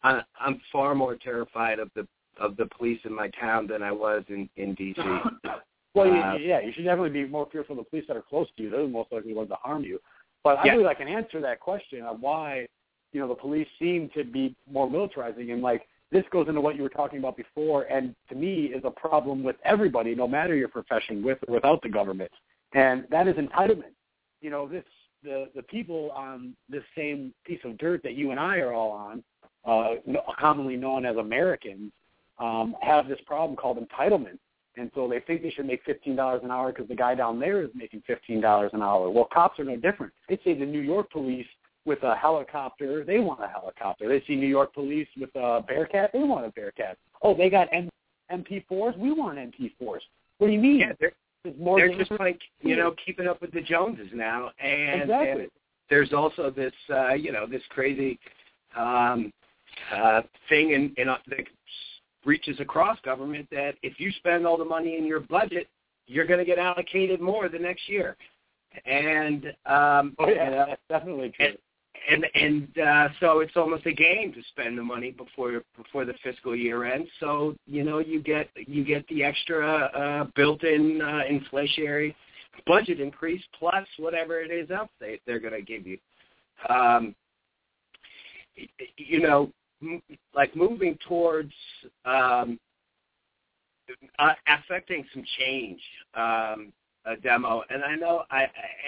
I, 0.03 0.23
I'm 0.39 0.61
far 0.73 0.95
more 0.95 1.17
terrified 1.17 1.79
of 1.79 1.91
the 1.95 2.07
of 2.39 2.57
the 2.57 2.67
police 2.67 3.01
in 3.05 3.15
my 3.15 3.29
town 3.39 3.67
than 3.67 3.83
I 3.83 3.93
was 3.93 4.25
in 4.29 4.49
in 4.57 4.75
D.C. 4.75 5.03
well, 5.95 6.13
uh, 6.13 6.37
yeah, 6.39 6.61
you 6.61 6.73
should 6.73 6.85
definitely 6.85 7.11
be 7.11 7.27
more 7.27 7.49
fearful 7.51 7.79
of 7.79 7.85
the 7.85 7.91
police 7.91 8.05
that 8.09 8.17
are 8.17 8.23
close 8.23 8.49
to 8.57 8.63
you. 8.63 8.71
They're 8.71 8.83
the 8.83 8.89
most 8.89 9.13
likely 9.13 9.35
ones 9.35 9.51
to 9.51 9.57
harm 9.57 9.83
you. 9.83 10.01
But 10.43 10.59
I 10.59 10.67
Yeah. 10.67 10.73
believe 10.75 10.87
I 10.87 10.95
can 10.95 11.09
answer 11.09 11.41
that 11.41 11.61
question 11.61 12.03
of 12.03 12.21
why, 12.21 12.67
you 13.13 13.21
know, 13.21 13.29
the 13.29 13.35
police 13.35 13.69
seem 13.79 14.09
to 14.15 14.25
be 14.25 14.55
more 14.71 14.89
militarizing 14.89 15.53
and 15.53 15.63
like 15.63 15.87
this 16.13 16.25
goes 16.33 16.49
into 16.49 16.61
what 16.61 16.77
you 16.77 16.83
were 16.83 16.89
talking 16.89 17.19
about 17.19 17.37
before 17.37 17.85
and 17.85 18.15
to 18.29 18.35
me 18.35 18.67
is 18.67 18.83
a 18.85 18.91
problem 18.91 19.43
with 19.43 19.57
everybody, 19.65 20.15
no 20.15 20.27
matter 20.27 20.55
your 20.55 20.69
profession, 20.69 21.23
with 21.23 21.39
or 21.47 21.55
without 21.55 21.83
the 21.83 21.89
government. 21.89 22.31
And 22.73 23.05
that 23.11 23.29
is 23.29 23.37
entitlement. 23.37 23.95
You 24.41 24.51
know, 24.51 24.69
this 24.69 24.85
the 25.23 25.49
the 25.55 25.63
people 25.63 26.11
on 26.13 26.55
this 26.69 26.83
same 26.97 27.35
piece 27.45 27.61
of 27.65 27.79
dirt 27.79 28.03
that 28.03 28.15
you 28.15 28.31
and 28.31 28.41
I 28.41 28.59
are 28.59 28.73
all 28.73 28.93
on, 28.93 29.25
uh, 29.65 30.23
commonly 30.39 30.77
known 30.77 31.05
as 31.05 31.17
Americans, 31.17 31.93
um, 32.39 32.75
have 32.81 33.09
this 33.09 33.21
problem 33.27 33.57
called 33.57 33.79
entitlement. 33.79 34.39
And 34.77 34.91
so 34.95 35.09
they 35.09 35.21
think 35.21 35.43
they 35.43 35.51
should 35.51 35.67
make 35.67 35.83
fifteen 35.85 36.17
dollars 36.17 36.43
an 36.45 36.51
hour 36.51 36.73
because 36.73 36.89
the 36.89 36.95
guy 36.95 37.15
down 37.15 37.39
there 37.39 37.63
is 37.63 37.71
making 37.75 38.03
fifteen 38.07 38.41
dollars 38.41 38.71
an 38.73 38.83
hour. 38.83 39.11
Well, 39.11 39.29
cops 39.33 39.59
are 39.59 39.65
no 39.65 39.77
different. 39.77 40.13
They 40.29 40.39
say 40.45 40.55
the 40.55 40.65
New 40.65 40.81
York 40.81 41.11
police 41.11 41.47
with 41.87 42.03
a 42.03 42.15
helicopter, 42.15 43.05
they 43.05 43.19
want 43.19 43.43
a 43.43 43.49
helicopter. 43.49 44.09
They 44.09 44.23
see 44.27 44.37
New 44.37 44.47
York 44.47 44.75
police 44.75 45.09
with 45.19 45.31
a 45.35 45.63
Bearcat, 45.67 46.11
they 46.13 46.21
want 46.21 46.47
a 46.47 46.51
Bearcat. 46.51 46.99
Oh, 47.23 47.35
they 47.35 47.49
got 47.51 47.69
M- 47.73 47.89
MP4s, 48.31 48.99
we 48.99 49.13
want 49.13 49.39
MP4s. 49.39 50.01
What 50.39 50.47
do 50.47 50.53
you 50.53 50.59
mean? 50.61 50.81
Yeah, 50.81 50.93
they're 51.01 51.13
There's 51.45 51.59
more 51.59 51.79
they're 51.79 51.97
just 51.97 52.11
like 52.19 52.41
you 52.61 52.77
know 52.77 52.95
keeping 53.05 53.27
up 53.27 53.41
with 53.41 53.53
the 53.53 53.61
Joneses 53.63 54.09
now, 54.15 54.51
and, 54.59 55.03
Exactly. 55.03 55.43
and 55.43 55.51
there's 55.89 56.13
also 56.13 56.51
this 56.51 56.73
uh, 56.91 57.15
you 57.15 57.33
know 57.33 57.47
this 57.47 57.63
crazy 57.71 58.19
um, 58.77 59.33
uh, 59.95 60.23
thing 60.49 60.73
in, 60.73 60.93
in 60.97 61.09
uh, 61.09 61.17
that 61.29 61.47
reaches 62.25 62.61
across 62.61 62.99
government 63.01 63.49
that 63.51 63.75
if 63.83 63.99
you 63.99 64.13
spend 64.13 64.47
all 64.47 64.59
the 64.59 64.65
money 64.65 64.97
in 64.97 65.07
your 65.07 65.21
budget, 65.21 65.67
you're 66.07 66.27
going 66.27 66.39
to 66.39 66.45
get 66.45 66.59
allocated 66.59 67.21
more 67.21 67.49
the 67.49 67.59
next 67.59 67.89
year, 67.89 68.17
and 68.85 69.47
um, 69.67 70.15
Oh 70.19 70.29
yeah, 70.29 70.51
uh, 70.51 70.67
that's 70.67 70.83
definitely 70.89 71.31
true. 71.31 71.47
and 71.47 71.59
and 72.11 72.27
and 72.35 72.79
uh, 72.79 73.09
so 73.21 73.41
it's 73.41 73.57
almost 73.57 73.87
a 73.87 73.93
game 73.93 74.33
to 74.33 74.43
spend 74.51 74.77
the 74.77 74.83
money 74.83 75.11
before 75.11 75.63
before 75.77 76.05
the 76.05 76.15
fiscal 76.23 76.57
year 76.57 76.85
ends. 76.85 77.09
So 77.21 77.55
you 77.67 77.85
know 77.85 77.99
you 77.99 78.21
get 78.21 78.49
you 78.55 78.85
get 78.85 79.07
the 79.09 79.23
extra 79.23 79.67
uh, 79.67 80.25
built-in 80.35 81.01
uh, 81.01 81.23
inflationary 81.31 82.15
budget 82.67 83.01
increase 83.01 83.43
plus 83.59 83.87
whatever 83.99 84.41
it 84.41 84.51
is 84.51 84.71
else 84.71 84.91
they 85.01 85.21
they're 85.27 85.41
going 85.41 85.55
to 85.55 85.63
give 85.63 85.87
you. 85.87 85.99
Um, 86.69 87.15
you 88.97 89.21
know, 89.21 89.51
m- 89.83 90.03
like 90.35 90.55
moving 90.55 90.99
towards 91.09 91.53
um, 92.05 92.59
uh, 94.19 94.33
affecting 94.47 95.05
some 95.15 95.25
change. 95.39 95.81
Um, 96.15 96.73
Ademo, 97.07 97.63
and 97.71 97.83
I 97.83 97.95
know 97.97 98.25
I 98.31 98.47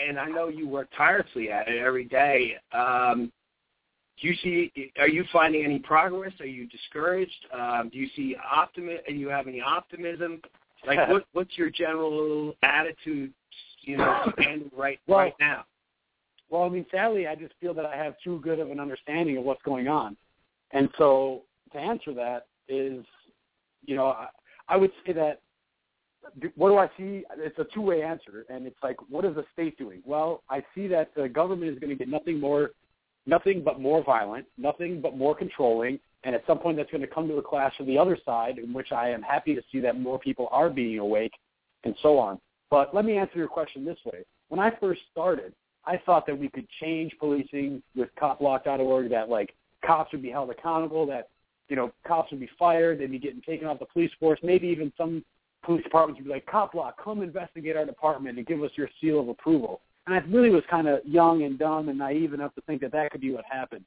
and 0.09 0.19
I 0.19 0.29
know 0.29 0.49
you 0.49 0.69
work 0.69 0.89
tirelessly 0.97 1.51
at 1.51 1.69
it 1.69 1.79
every 1.79 2.05
day. 2.05 2.55
Um, 2.73 3.33
do 4.21 4.29
you 4.29 4.35
see? 4.43 4.93
Are 4.99 5.09
you 5.09 5.25
finding 5.33 5.65
any 5.65 5.79
progress? 5.79 6.33
Are 6.41 6.47
you 6.47 6.67
discouraged? 6.69 7.47
Um, 7.53 7.91
do 7.93 7.99
you 7.99 8.09
see 8.15 8.37
optimism? 8.55 9.03
Do 9.09 9.15
you 9.15 9.29
have 9.29 9.49
any 9.49 9.61
optimism? 9.61 10.41
Like, 10.87 11.09
what 11.09 11.25
what's 11.33 11.57
your 11.57 11.71
general 11.71 12.55
attitude? 12.63 13.33
You 13.83 13.97
know, 13.97 14.33
right 14.77 15.01
Well, 15.07 15.19
right 15.19 15.35
now. 15.41 15.65
Well, 16.51 16.65
I 16.65 16.69
mean, 16.69 16.85
sadly, 16.91 17.27
I 17.27 17.35
just 17.35 17.55
feel 17.61 17.73
that 17.75 17.87
I 17.87 17.97
have 17.97 18.15
too 18.23 18.41
good 18.45 18.59
of 18.59 18.71
an 18.71 18.79
understanding 18.79 19.39
of 19.39 19.45
what's 19.45 19.63
going 19.63 19.89
on, 19.89 20.17
and 20.73 20.91
so 20.99 21.43
to 21.73 21.79
answer 21.79 22.13
that 22.15 22.47
is, 22.69 23.05
you 23.87 23.97
know, 23.97 24.09
I, 24.09 24.29
I 24.69 24.77
would 24.77 24.93
say 25.07 25.13
that 25.15 25.41
what 26.57 26.69
do 26.69 26.79
I 26.79 26.89
see? 26.97 27.25
It's 27.37 27.59
a 27.59 27.67
two-way 27.75 28.03
answer, 28.03 28.45
and 28.49 28.67
it's 28.67 28.77
like, 28.83 28.97
what 29.11 29.25
is 29.25 29.35
the 29.35 29.45
state 29.53 29.77
doing? 29.79 30.03
Well, 30.05 30.43
I 30.49 30.63
see 30.75 30.87
that 30.89 31.11
the 31.15 31.29
government 31.29 31.73
is 31.73 31.79
going 31.79 31.91
to 31.91 31.97
get 31.97 32.09
nothing 32.09 32.41
more, 32.41 32.71
nothing 33.27 33.63
but 33.65 33.81
more 33.81 34.03
violent, 34.03 34.47
nothing 34.57 35.01
but 35.01 35.17
more 35.17 35.35
controlling, 35.35 35.99
and 36.25 36.35
at 36.35 36.45
some 36.47 36.59
point 36.59 36.77
that's 36.77 36.91
going 36.91 37.03
to 37.03 37.07
come 37.07 37.29
to 37.29 37.37
a 37.37 37.43
clash 37.43 37.75
of 37.81 37.87
the 37.87 37.99
other 37.99 38.19
side, 38.25 38.59
in 38.59 38.73
which 38.73 38.93
I 38.93 39.11
am 39.11 39.23
happy 39.23 39.55
to 39.55 39.63
see 39.71 39.81
that 39.81 39.99
more 39.99 40.19
people 40.19 40.49
are 40.51 40.71
being 40.71 40.99
awake, 40.99 41.33
and 41.85 41.95
so 42.03 42.19
on. 42.19 42.39
But 42.71 42.95
let 42.95 43.05
me 43.05 43.17
answer 43.17 43.39
your 43.39 43.49
question 43.49 43.85
this 43.85 43.99
way: 44.05 44.25
When 44.49 44.61
I 44.61 44.71
first 44.81 45.01
started, 45.11 45.53
I 45.85 46.01
thought 46.07 46.27
that 46.27 46.39
we 46.39 46.49
could 46.49 46.67
change 46.81 47.13
policing 47.19 47.83
with 47.97 48.09
copblock.org, 48.21 49.11
that 49.11 49.29
like 49.29 49.55
cops 49.85 50.13
would 50.13 50.23
be 50.23 50.31
held 50.31 50.51
accountable, 50.51 51.05
that 51.07 51.29
you 51.69 51.77
know 51.77 51.93
cops 52.07 52.31
would 52.31 52.41
be 52.41 52.51
fired, 52.59 53.01
they'd 53.01 53.11
be 53.11 53.19
getting 53.19 53.43
taken 53.43 53.67
off 53.67 53.81
the 53.81 53.87
police 53.87 54.13
force, 54.21 54.39
maybe 54.43 54.69
even 54.69 54.93
some 54.97 55.25
police 55.63 55.83
departments 55.83 56.21
would 56.21 56.27
be 56.27 56.33
like, 56.33 56.47
Cop 56.47 56.73
Block, 56.73 57.03
come 57.03 57.23
investigate 57.23 57.77
our 57.77 57.85
department 57.85 58.39
and 58.39 58.47
give 58.47 58.63
us 58.63 58.71
your 58.75 58.89
seal 59.01 59.21
of 59.21 59.29
approval. 59.29 59.81
And 60.07 60.15
I 60.15 60.19
really 60.29 60.51
was 60.51 60.65
kind 60.69 60.89
of 60.89 61.01
young 61.05 61.43
and 61.43 61.59
dumb 61.59 61.89
and 61.89 61.99
naive 61.99 62.35
enough 62.35 62.55
to 62.57 62.61
think 62.63 62.81
that 62.81 62.93
that 62.93 63.13
could 63.13 63.21
be 63.21 63.33
what 63.33 63.45
happened. 63.45 63.85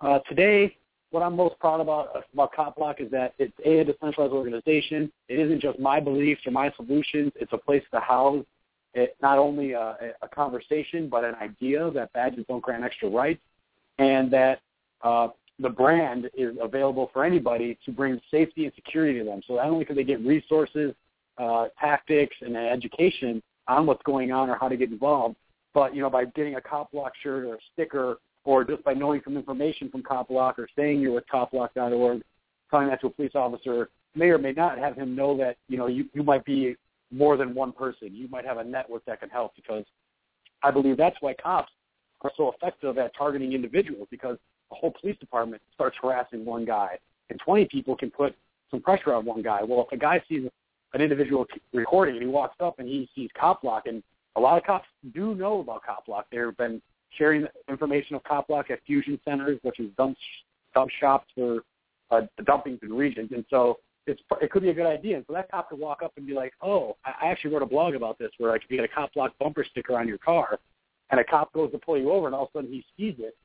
Uh, 0.00 0.18
today, 0.28 0.76
what 1.10 1.22
I'm 1.22 1.36
most 1.36 1.58
proud 1.60 1.80
about 1.80 2.24
about 2.32 2.52
Cop 2.52 2.76
Block 2.76 3.00
is 3.00 3.10
that 3.10 3.34
it's 3.38 3.52
a, 3.64 3.80
a 3.80 3.84
decentralized 3.84 4.32
organization. 4.32 5.12
It 5.28 5.38
isn't 5.38 5.60
just 5.60 5.78
my 5.78 6.00
beliefs 6.00 6.40
or 6.46 6.52
my 6.52 6.72
solutions. 6.76 7.32
It's 7.36 7.52
a 7.52 7.58
place 7.58 7.82
to 7.92 8.00
house 8.00 8.44
it, 8.94 9.16
not 9.22 9.38
only 9.38 9.72
a, 9.72 9.96
a 10.22 10.28
conversation 10.28 11.08
but 11.08 11.24
an 11.24 11.34
idea 11.36 11.90
that 11.92 12.12
badges 12.12 12.44
don't 12.48 12.62
grant 12.62 12.84
extra 12.84 13.08
rights, 13.08 13.40
and 13.98 14.30
that 14.32 14.60
uh, 15.02 15.28
the 15.58 15.68
brand 15.68 16.30
is 16.36 16.56
available 16.60 17.10
for 17.12 17.24
anybody 17.24 17.78
to 17.84 17.92
bring 17.92 18.20
safety 18.30 18.64
and 18.64 18.74
security 18.74 19.18
to 19.18 19.24
them. 19.24 19.42
So 19.46 19.56
not 19.56 19.66
only 19.66 19.84
can 19.84 19.96
they 19.96 20.04
get 20.04 20.20
resources, 20.20 20.94
uh, 21.38 21.66
tactics, 21.80 22.36
and 22.40 22.56
education 22.56 23.42
on 23.68 23.86
what's 23.86 24.02
going 24.02 24.32
on 24.32 24.50
or 24.50 24.56
how 24.56 24.68
to 24.68 24.76
get 24.76 24.90
involved, 24.90 25.36
but 25.74 25.94
you 25.94 26.02
know 26.02 26.10
by 26.10 26.24
getting 26.24 26.56
a 26.56 26.60
Cop 26.60 26.90
Block 26.92 27.12
shirt 27.22 27.44
or 27.44 27.54
a 27.54 27.58
sticker, 27.72 28.18
or 28.44 28.64
just 28.64 28.82
by 28.84 28.92
knowing 28.92 29.20
some 29.24 29.36
information 29.36 29.88
from 29.90 30.02
Cop 30.02 30.28
Block 30.28 30.58
or 30.58 30.68
saying 30.76 31.00
you're 31.00 31.12
with 31.12 31.24
CopBlock.org, 31.32 32.22
telling 32.70 32.88
that 32.88 33.00
to 33.00 33.06
a 33.06 33.10
police 33.10 33.32
officer, 33.34 33.88
may 34.14 34.30
or 34.30 34.38
may 34.38 34.52
not 34.52 34.78
have 34.78 34.96
him 34.96 35.14
know 35.14 35.36
that 35.36 35.56
you 35.68 35.78
know 35.78 35.86
you 35.86 36.06
you 36.12 36.22
might 36.22 36.44
be 36.44 36.74
more 37.10 37.36
than 37.36 37.54
one 37.54 37.72
person. 37.72 38.08
You 38.12 38.28
might 38.28 38.44
have 38.44 38.58
a 38.58 38.64
network 38.64 39.04
that 39.04 39.20
can 39.20 39.28
help 39.28 39.54
because 39.54 39.84
I 40.62 40.70
believe 40.70 40.96
that's 40.96 41.16
why 41.20 41.34
cops 41.34 41.72
are 42.22 42.32
so 42.36 42.52
effective 42.52 42.98
at 42.98 43.14
targeting 43.16 43.52
individuals 43.52 44.08
because 44.10 44.38
a 44.70 44.74
whole 44.74 44.92
police 45.00 45.18
department 45.18 45.60
starts 45.74 45.96
harassing 46.00 46.44
one 46.44 46.64
guy, 46.64 46.98
and 47.30 47.38
20 47.40 47.66
people 47.66 47.96
can 47.96 48.10
put 48.10 48.34
some 48.70 48.80
pressure 48.80 49.14
on 49.14 49.24
one 49.24 49.42
guy. 49.42 49.62
Well, 49.62 49.86
if 49.86 49.92
a 49.92 50.00
guy 50.00 50.22
sees 50.28 50.48
an 50.94 51.00
individual 51.00 51.46
recording 51.72 52.16
and 52.16 52.22
he 52.22 52.28
walks 52.28 52.56
up 52.60 52.78
and 52.78 52.88
he 52.88 53.08
sees 53.14 53.30
Cop 53.38 53.62
Block, 53.62 53.84
and 53.86 54.02
a 54.36 54.40
lot 54.40 54.58
of 54.58 54.64
cops 54.64 54.88
do 55.14 55.34
know 55.34 55.60
about 55.60 55.84
Cop 55.84 56.06
Block. 56.06 56.26
They've 56.30 56.56
been 56.56 56.80
sharing 57.18 57.46
information 57.68 58.16
of 58.16 58.24
Cop 58.24 58.48
Block 58.48 58.70
at 58.70 58.80
fusion 58.86 59.18
centers, 59.24 59.58
which 59.62 59.80
is 59.80 59.90
dump 59.96 60.16
dump 60.74 60.90
shops 61.00 61.26
for 61.34 61.60
uh, 62.10 62.22
the 62.36 62.44
dumping 62.44 62.78
regions, 62.82 63.30
and 63.34 63.44
so 63.50 63.78
it's 64.06 64.20
it 64.40 64.50
could 64.50 64.62
be 64.62 64.70
a 64.70 64.74
good 64.74 64.86
idea. 64.86 65.16
And 65.16 65.24
so 65.26 65.32
that 65.32 65.50
cop 65.50 65.70
could 65.70 65.78
walk 65.78 66.02
up 66.02 66.12
and 66.16 66.26
be 66.26 66.34
like, 66.34 66.52
"Oh, 66.60 66.96
I 67.04 67.28
actually 67.28 67.52
wrote 67.52 67.62
a 67.62 67.66
blog 67.66 67.94
about 67.94 68.18
this, 68.18 68.30
where 68.38 68.52
like 68.52 68.62
if 68.64 68.70
you 68.70 68.76
get 68.76 68.84
a 68.84 68.94
Cop 68.94 69.14
Block 69.14 69.32
bumper 69.38 69.64
sticker 69.70 69.96
on 69.96 70.08
your 70.08 70.18
car, 70.18 70.58
and 71.10 71.20
a 71.20 71.24
cop 71.24 71.52
goes 71.52 71.70
to 71.72 71.78
pull 71.78 71.98
you 71.98 72.10
over, 72.10 72.26
and 72.26 72.34
all 72.34 72.44
of 72.44 72.48
a 72.54 72.58
sudden 72.58 72.70
he 72.70 72.84
sees 72.96 73.16
it, 73.18 73.36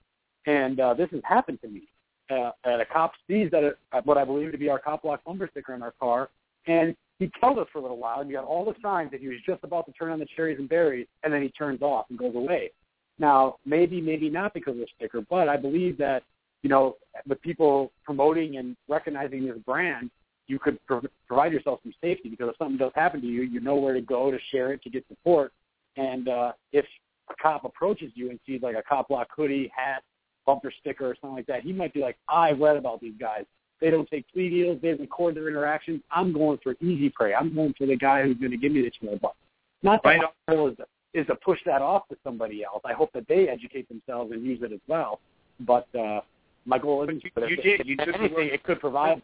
and 0.45 0.79
uh, 0.79 0.93
this 0.93 1.09
has 1.11 1.21
happened 1.23 1.59
to 1.61 1.67
me. 1.67 1.83
Uh, 2.29 2.51
and 2.65 2.81
a 2.81 2.85
cop 2.85 3.13
sees 3.27 3.49
that 3.51 3.63
it, 3.63 3.77
what 4.03 4.17
I 4.17 4.25
believe 4.25 4.51
to 4.51 4.57
be 4.57 4.69
our 4.69 4.79
Cop 4.79 5.03
Block 5.03 5.23
bumper 5.23 5.47
sticker 5.49 5.73
on 5.73 5.81
our 5.81 5.93
car, 5.99 6.29
and 6.67 6.95
he 7.19 7.31
held 7.41 7.57
us 7.57 7.67
for 7.73 7.79
a 7.79 7.81
little 7.81 7.97
while, 7.97 8.19
and 8.19 8.29
you 8.29 8.35
got 8.35 8.45
all 8.45 8.63
the 8.63 8.75
signs 8.81 9.11
that 9.11 9.19
he 9.19 9.27
was 9.27 9.37
just 9.45 9.63
about 9.63 9.85
to 9.87 9.91
turn 9.93 10.11
on 10.11 10.19
the 10.19 10.27
cherries 10.35 10.59
and 10.59 10.69
berries, 10.69 11.07
and 11.23 11.33
then 11.33 11.41
he 11.41 11.49
turns 11.49 11.81
off 11.81 12.05
and 12.09 12.19
goes 12.19 12.35
away. 12.35 12.71
Now, 13.19 13.55
maybe, 13.65 13.99
maybe 13.99 14.29
not 14.29 14.53
because 14.53 14.73
of 14.73 14.79
the 14.79 14.87
sticker, 14.95 15.21
but 15.27 15.49
I 15.49 15.57
believe 15.57 15.97
that, 15.97 16.23
you 16.61 16.69
know, 16.69 16.97
with 17.27 17.41
people 17.41 17.91
promoting 18.03 18.57
and 18.57 18.75
recognizing 18.87 19.45
this 19.45 19.57
brand, 19.65 20.11
you 20.47 20.59
could 20.59 20.77
pro- 20.85 21.01
provide 21.27 21.51
yourself 21.51 21.79
some 21.83 21.93
safety 22.01 22.29
because 22.29 22.49
if 22.49 22.57
something 22.57 22.77
does 22.77 22.91
happen 22.95 23.21
to 23.21 23.27
you, 23.27 23.41
you 23.41 23.59
know 23.59 23.75
where 23.75 23.93
to 23.93 24.01
go 24.01 24.29
to 24.29 24.37
share 24.51 24.71
it 24.71 24.83
to 24.83 24.89
get 24.89 25.05
support. 25.07 25.51
And 25.97 26.29
uh, 26.29 26.51
if 26.71 26.85
a 27.29 27.33
cop 27.41 27.65
approaches 27.65 28.11
you 28.13 28.29
and 28.29 28.39
sees 28.45 28.61
like 28.61 28.75
a 28.75 28.83
Cop 28.87 29.09
Block 29.09 29.27
hoodie, 29.35 29.71
hat, 29.75 30.03
bumper 30.45 30.71
sticker, 30.79 31.09
or 31.09 31.15
something 31.19 31.35
like 31.35 31.47
that, 31.47 31.63
he 31.63 31.73
might 31.73 31.93
be 31.93 32.01
like, 32.01 32.17
I've 32.29 32.59
read 32.59 32.77
about 32.77 33.01
these 33.01 33.15
guys. 33.19 33.43
They 33.79 33.89
don't 33.91 34.09
take 34.09 34.25
plea 34.33 34.49
deals. 34.49 34.79
They 34.81 34.93
record 34.93 35.35
their 35.35 35.47
interactions. 35.47 36.01
I'm 36.11 36.33
going 36.33 36.57
for 36.63 36.75
easy 36.81 37.09
prey. 37.09 37.33
I'm 37.33 37.53
going 37.53 37.73
for 37.77 37.85
the 37.85 37.95
guy 37.95 38.23
who's 38.23 38.37
going 38.37 38.51
to 38.51 38.57
give 38.57 38.71
me 38.71 38.81
the 38.81 38.91
200 38.99 39.21
bucks. 39.21 39.35
Not 39.83 40.01
that 40.03 40.09
Right. 40.09 40.21
my 40.47 40.55
goal 40.55 40.69
is 40.69 40.77
to, 40.77 40.85
is 41.13 41.27
to 41.27 41.35
push 41.35 41.59
that 41.65 41.81
off 41.81 42.07
to 42.09 42.17
somebody 42.23 42.63
else. 42.63 42.81
I 42.85 42.93
hope 42.93 43.11
that 43.13 43.27
they 43.27 43.47
educate 43.47 43.87
themselves 43.87 44.31
and 44.31 44.43
use 44.43 44.61
it 44.63 44.71
as 44.71 44.79
well. 44.87 45.19
But 45.59 45.87
uh, 45.95 46.21
my 46.65 46.79
goal 46.79 47.03
isn't. 47.03 47.23
you- 47.23 47.31
but 47.35 47.49
you 47.49 47.57
it- 47.59 47.77
did. 47.77 47.87
You 47.87 47.95
the 47.97 48.03
anything, 48.15 48.49
it 48.51 48.63
could 48.63 48.79
provide. 48.79 49.21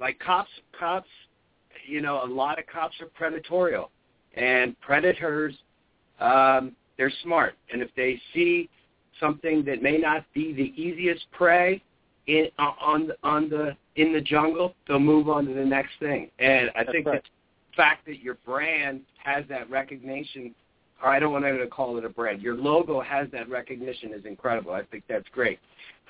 like 0.00 0.18
cops 0.18 0.50
cops 0.78 1.08
you 1.86 2.00
know 2.00 2.24
a 2.24 2.26
lot 2.26 2.58
of 2.58 2.66
cops 2.66 2.96
are 3.00 3.06
predatorial 3.18 3.88
and 4.34 4.78
predators 4.80 5.54
um 6.20 6.72
they're 6.98 7.12
smart 7.22 7.54
and 7.72 7.80
if 7.82 7.88
they 7.96 8.20
see 8.34 8.68
something 9.20 9.62
that 9.64 9.82
may 9.82 9.96
not 9.98 10.24
be 10.34 10.52
the 10.52 10.72
easiest 10.80 11.30
prey 11.32 11.82
in 12.26 12.48
on 12.58 13.08
the 13.08 13.16
on 13.22 13.48
the 13.48 13.76
in 13.96 14.12
the 14.12 14.20
jungle 14.20 14.74
they'll 14.86 14.98
move 14.98 15.28
on 15.28 15.46
to 15.46 15.54
the 15.54 15.64
next 15.64 15.92
thing 16.00 16.30
and 16.38 16.70
i 16.70 16.80
That's 16.80 16.90
think 16.92 17.06
right. 17.06 17.22
the 17.22 17.76
fact 17.76 18.06
that 18.06 18.20
your 18.20 18.34
brand 18.44 19.02
has 19.22 19.44
that 19.48 19.68
recognition 19.70 20.54
or 21.02 21.10
I 21.10 21.18
don't 21.18 21.32
want 21.32 21.44
to 21.44 21.66
call 21.66 21.98
it 21.98 22.04
a 22.04 22.08
brand. 22.08 22.40
Your 22.40 22.54
logo 22.54 23.00
has 23.00 23.28
that 23.32 23.48
recognition 23.48 24.12
is 24.12 24.24
incredible. 24.24 24.72
I 24.72 24.82
think 24.84 25.04
that's 25.08 25.28
great. 25.30 25.58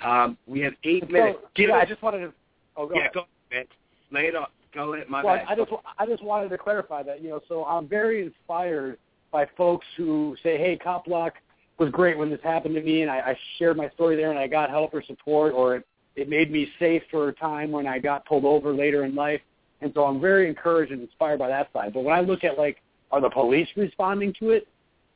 Um, 0.05 0.37
we 0.47 0.61
have 0.61 0.75
eight 0.85 1.05
So, 1.07 1.13
minutes. 1.13 1.39
Give 1.55 1.71
yeah, 1.71 1.77
I 1.77 1.85
just 1.85 2.03
wanted 2.03 2.19
to. 2.19 2.33
Oh, 2.77 2.87
go 2.87 2.95
yeah, 2.95 3.01
ahead. 3.03 3.13
go 3.15 3.27
ahead. 3.51 3.67
Lay 4.13 4.27
it 4.27 4.37
off. 4.37 4.51
Go 4.75 4.95
ahead. 4.95 5.09
My 5.09 5.25
well, 5.25 5.37
bad. 5.37 5.47
I 5.49 5.57
just 5.57 5.71
I 5.99 6.07
just 6.07 6.23
wanted 6.23 6.51
to 6.51 6.59
clarify 6.59 7.03
that 7.03 7.23
you 7.23 7.31
know, 7.31 7.41
so 7.49 7.65
I'm 7.65 7.89
very 7.89 8.25
inspired 8.25 8.99
by 9.33 9.47
folks 9.57 9.87
who 9.97 10.37
say, 10.43 10.59
"Hey, 10.59 10.79
CopBlock 10.85 11.33
was 11.79 11.91
great 11.91 12.17
when 12.17 12.31
this 12.31 12.41
happened 12.43 12.75
to 12.75 12.83
me, 12.83 13.03
and 13.03 13.11
I, 13.11 13.19
I 13.19 13.39
shared 13.59 13.77
my 13.77 13.89
story 13.91 14.17
there, 14.17 14.31
and 14.31 14.39
I 14.39 14.47
got 14.47 14.71
help 14.71 14.95
or 14.95 15.03
support, 15.03 15.53
or 15.55 15.77
it, 15.77 15.87
it 16.17 16.29
made 16.29 16.51
me 16.51 16.71
safe 16.79 17.03
for 17.11 17.29
a 17.29 17.33
time 17.33 17.71
when 17.71 17.87
I 17.87 17.99
got 17.99 18.27
pulled 18.27 18.45
over 18.45 18.73
later 18.73 19.05
in 19.05 19.15
life." 19.15 19.41
And 19.81 19.93
so 19.95 20.05
I'm 20.05 20.21
very 20.21 20.49
encouraged 20.49 20.93
and 20.93 21.03
inspired 21.03 21.39
by 21.39 21.49
that 21.49 21.73
side. 21.73 21.93
But 21.93 22.05
when 22.05 22.15
I 22.15 22.21
look 22.21 22.45
at 22.45 22.59
like, 22.59 22.83
are 23.11 23.21
the 23.21 23.31
police 23.31 23.69
responding 23.77 24.33
to 24.41 24.51
it? 24.51 24.67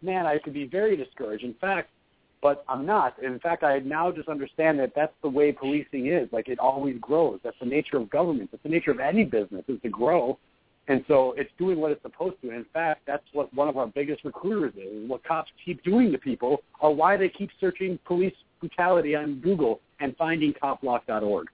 Man, 0.03 0.26
I 0.26 0.38
could 0.38 0.55
be 0.55 0.66
very 0.66 0.96
discouraged. 0.96 1.44
In 1.44 1.55
fact, 1.55 1.90
but 2.42 2.64
I'm 2.68 2.86
not. 2.86 3.22
In 3.22 3.38
fact, 3.38 3.62
I 3.62 3.80
now 3.80 4.11
just 4.11 4.28
understand 4.28 4.78
that 4.78 4.92
that's 4.94 5.12
the 5.22 5.28
way 5.28 5.53
policing 5.53 6.07
is. 6.07 6.28
Like 6.32 6.48
it 6.48 6.59
always 6.59 6.96
grows. 7.01 7.40
That's 7.42 7.59
the 7.61 7.66
nature 7.66 7.98
of 7.98 8.09
government. 8.11 8.51
That's 8.51 8.62
the 8.62 8.68
nature 8.68 8.90
of 8.90 9.01
any 9.01 9.24
business 9.24 9.64
is 9.68 9.80
to 9.82 9.88
grow. 9.88 10.38
And 10.91 11.05
so 11.07 11.34
it's 11.36 11.53
doing 11.57 11.78
what 11.78 11.93
it's 11.93 12.03
supposed 12.03 12.34
to. 12.43 12.49
And 12.49 12.57
in 12.57 12.66
fact, 12.74 13.03
that's 13.07 13.22
what 13.32 13.55
one 13.55 13.68
of 13.68 13.76
our 13.76 13.86
biggest 13.86 14.24
recruiters 14.24 14.74
is. 14.74 15.09
What 15.09 15.22
cops 15.22 15.49
keep 15.64 15.84
doing 15.84 16.11
to 16.11 16.18
people 16.18 16.62
are 16.80 16.91
why 16.91 17.16
they 17.16 17.28
keep 17.28 17.51
searching 17.61 17.97
police 18.05 18.34
brutality 18.59 19.14
on 19.14 19.38
Google 19.38 19.78
and 20.01 20.16
finding 20.16 20.53
copblock.org. 20.53 21.47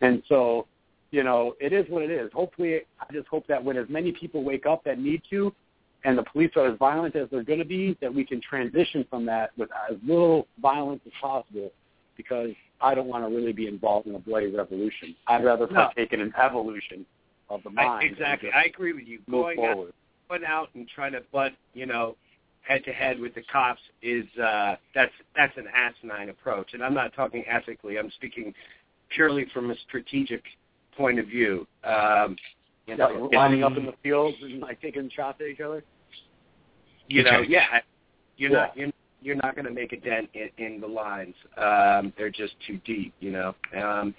And 0.00 0.22
so, 0.28 0.68
you 1.10 1.24
know, 1.24 1.56
it 1.58 1.72
is 1.72 1.86
what 1.88 2.04
it 2.04 2.10
is. 2.12 2.30
Hopefully, 2.32 2.82
I 3.00 3.12
just 3.12 3.26
hope 3.26 3.48
that 3.48 3.62
when 3.62 3.76
as 3.76 3.88
many 3.88 4.12
people 4.12 4.44
wake 4.44 4.64
up 4.64 4.84
that 4.84 5.00
need 5.00 5.22
to, 5.28 5.52
and 6.04 6.16
the 6.16 6.22
police 6.22 6.52
are 6.54 6.66
as 6.70 6.78
violent 6.78 7.16
as 7.16 7.26
they're 7.32 7.42
going 7.42 7.58
to 7.58 7.64
be, 7.64 7.98
that 8.00 8.14
we 8.14 8.24
can 8.24 8.40
transition 8.40 9.04
from 9.10 9.26
that 9.26 9.50
with 9.58 9.70
as 9.90 9.96
little 10.06 10.46
violence 10.62 11.00
as 11.04 11.12
possible 11.20 11.72
because 12.16 12.50
I 12.80 12.94
don't 12.94 13.08
want 13.08 13.28
to 13.28 13.34
really 13.34 13.52
be 13.52 13.66
involved 13.66 14.06
in 14.06 14.14
a 14.14 14.20
bloody 14.20 14.54
revolution. 14.54 15.16
I'd 15.26 15.44
rather 15.44 15.66
No. 15.66 15.74
partake 15.86 16.12
in 16.12 16.20
an 16.20 16.32
evolution 16.40 17.04
of 17.50 17.62
the 17.62 17.70
mind. 17.70 18.02
and 18.04 18.12
exactly. 18.12 18.50
I 18.54 18.64
agree 18.64 18.92
with 18.92 19.06
you. 19.06 19.20
Going 19.30 19.58
out, 19.64 19.94
going 20.28 20.44
out 20.44 20.68
and 20.74 20.88
trying 20.88 21.12
to 21.12 21.22
butt, 21.32 21.52
you 21.74 21.86
know, 21.86 22.16
head 22.62 22.82
to 22.84 22.92
head 22.92 23.20
with 23.20 23.34
the 23.34 23.42
cops 23.52 23.80
is 24.02 24.24
uh 24.42 24.76
that's 24.94 25.12
that's 25.36 25.56
an 25.58 25.66
asinine 25.74 26.30
approach. 26.30 26.72
And 26.72 26.82
I'm 26.82 26.94
not 26.94 27.14
talking 27.14 27.44
ethically. 27.46 27.98
I'm 27.98 28.10
speaking 28.12 28.54
purely 29.10 29.46
from 29.52 29.70
a 29.70 29.74
strategic 29.86 30.42
point 30.96 31.18
of 31.18 31.26
view. 31.26 31.66
Um 31.84 32.36
you 32.86 32.96
know, 32.96 33.30
lining 33.32 33.62
up 33.64 33.76
in 33.76 33.86
the 33.86 33.94
fields 34.02 34.36
and 34.42 34.60
like 34.60 34.80
taking 34.80 35.08
shots 35.14 35.40
at 35.40 35.46
each 35.48 35.60
other. 35.60 35.82
you 37.08 37.22
know, 37.22 37.38
Okay. 37.40 37.50
yeah, 37.50 37.80
you're 38.36 38.50
Yeah. 38.50 38.56
not 38.56 38.76
you're 38.76 38.90
you're 39.22 39.36
not 39.36 39.54
going 39.54 39.64
to 39.64 39.70
make 39.72 39.92
a 39.94 39.96
dent 39.96 40.28
in, 40.34 40.50
in 40.58 40.80
the 40.82 40.86
lines. 40.86 41.34
Um, 41.56 42.12
they're 42.18 42.28
just 42.28 42.54
too 42.66 42.78
deep, 42.84 43.14
you 43.20 43.30
know. 43.30 43.54
Um, 43.74 44.14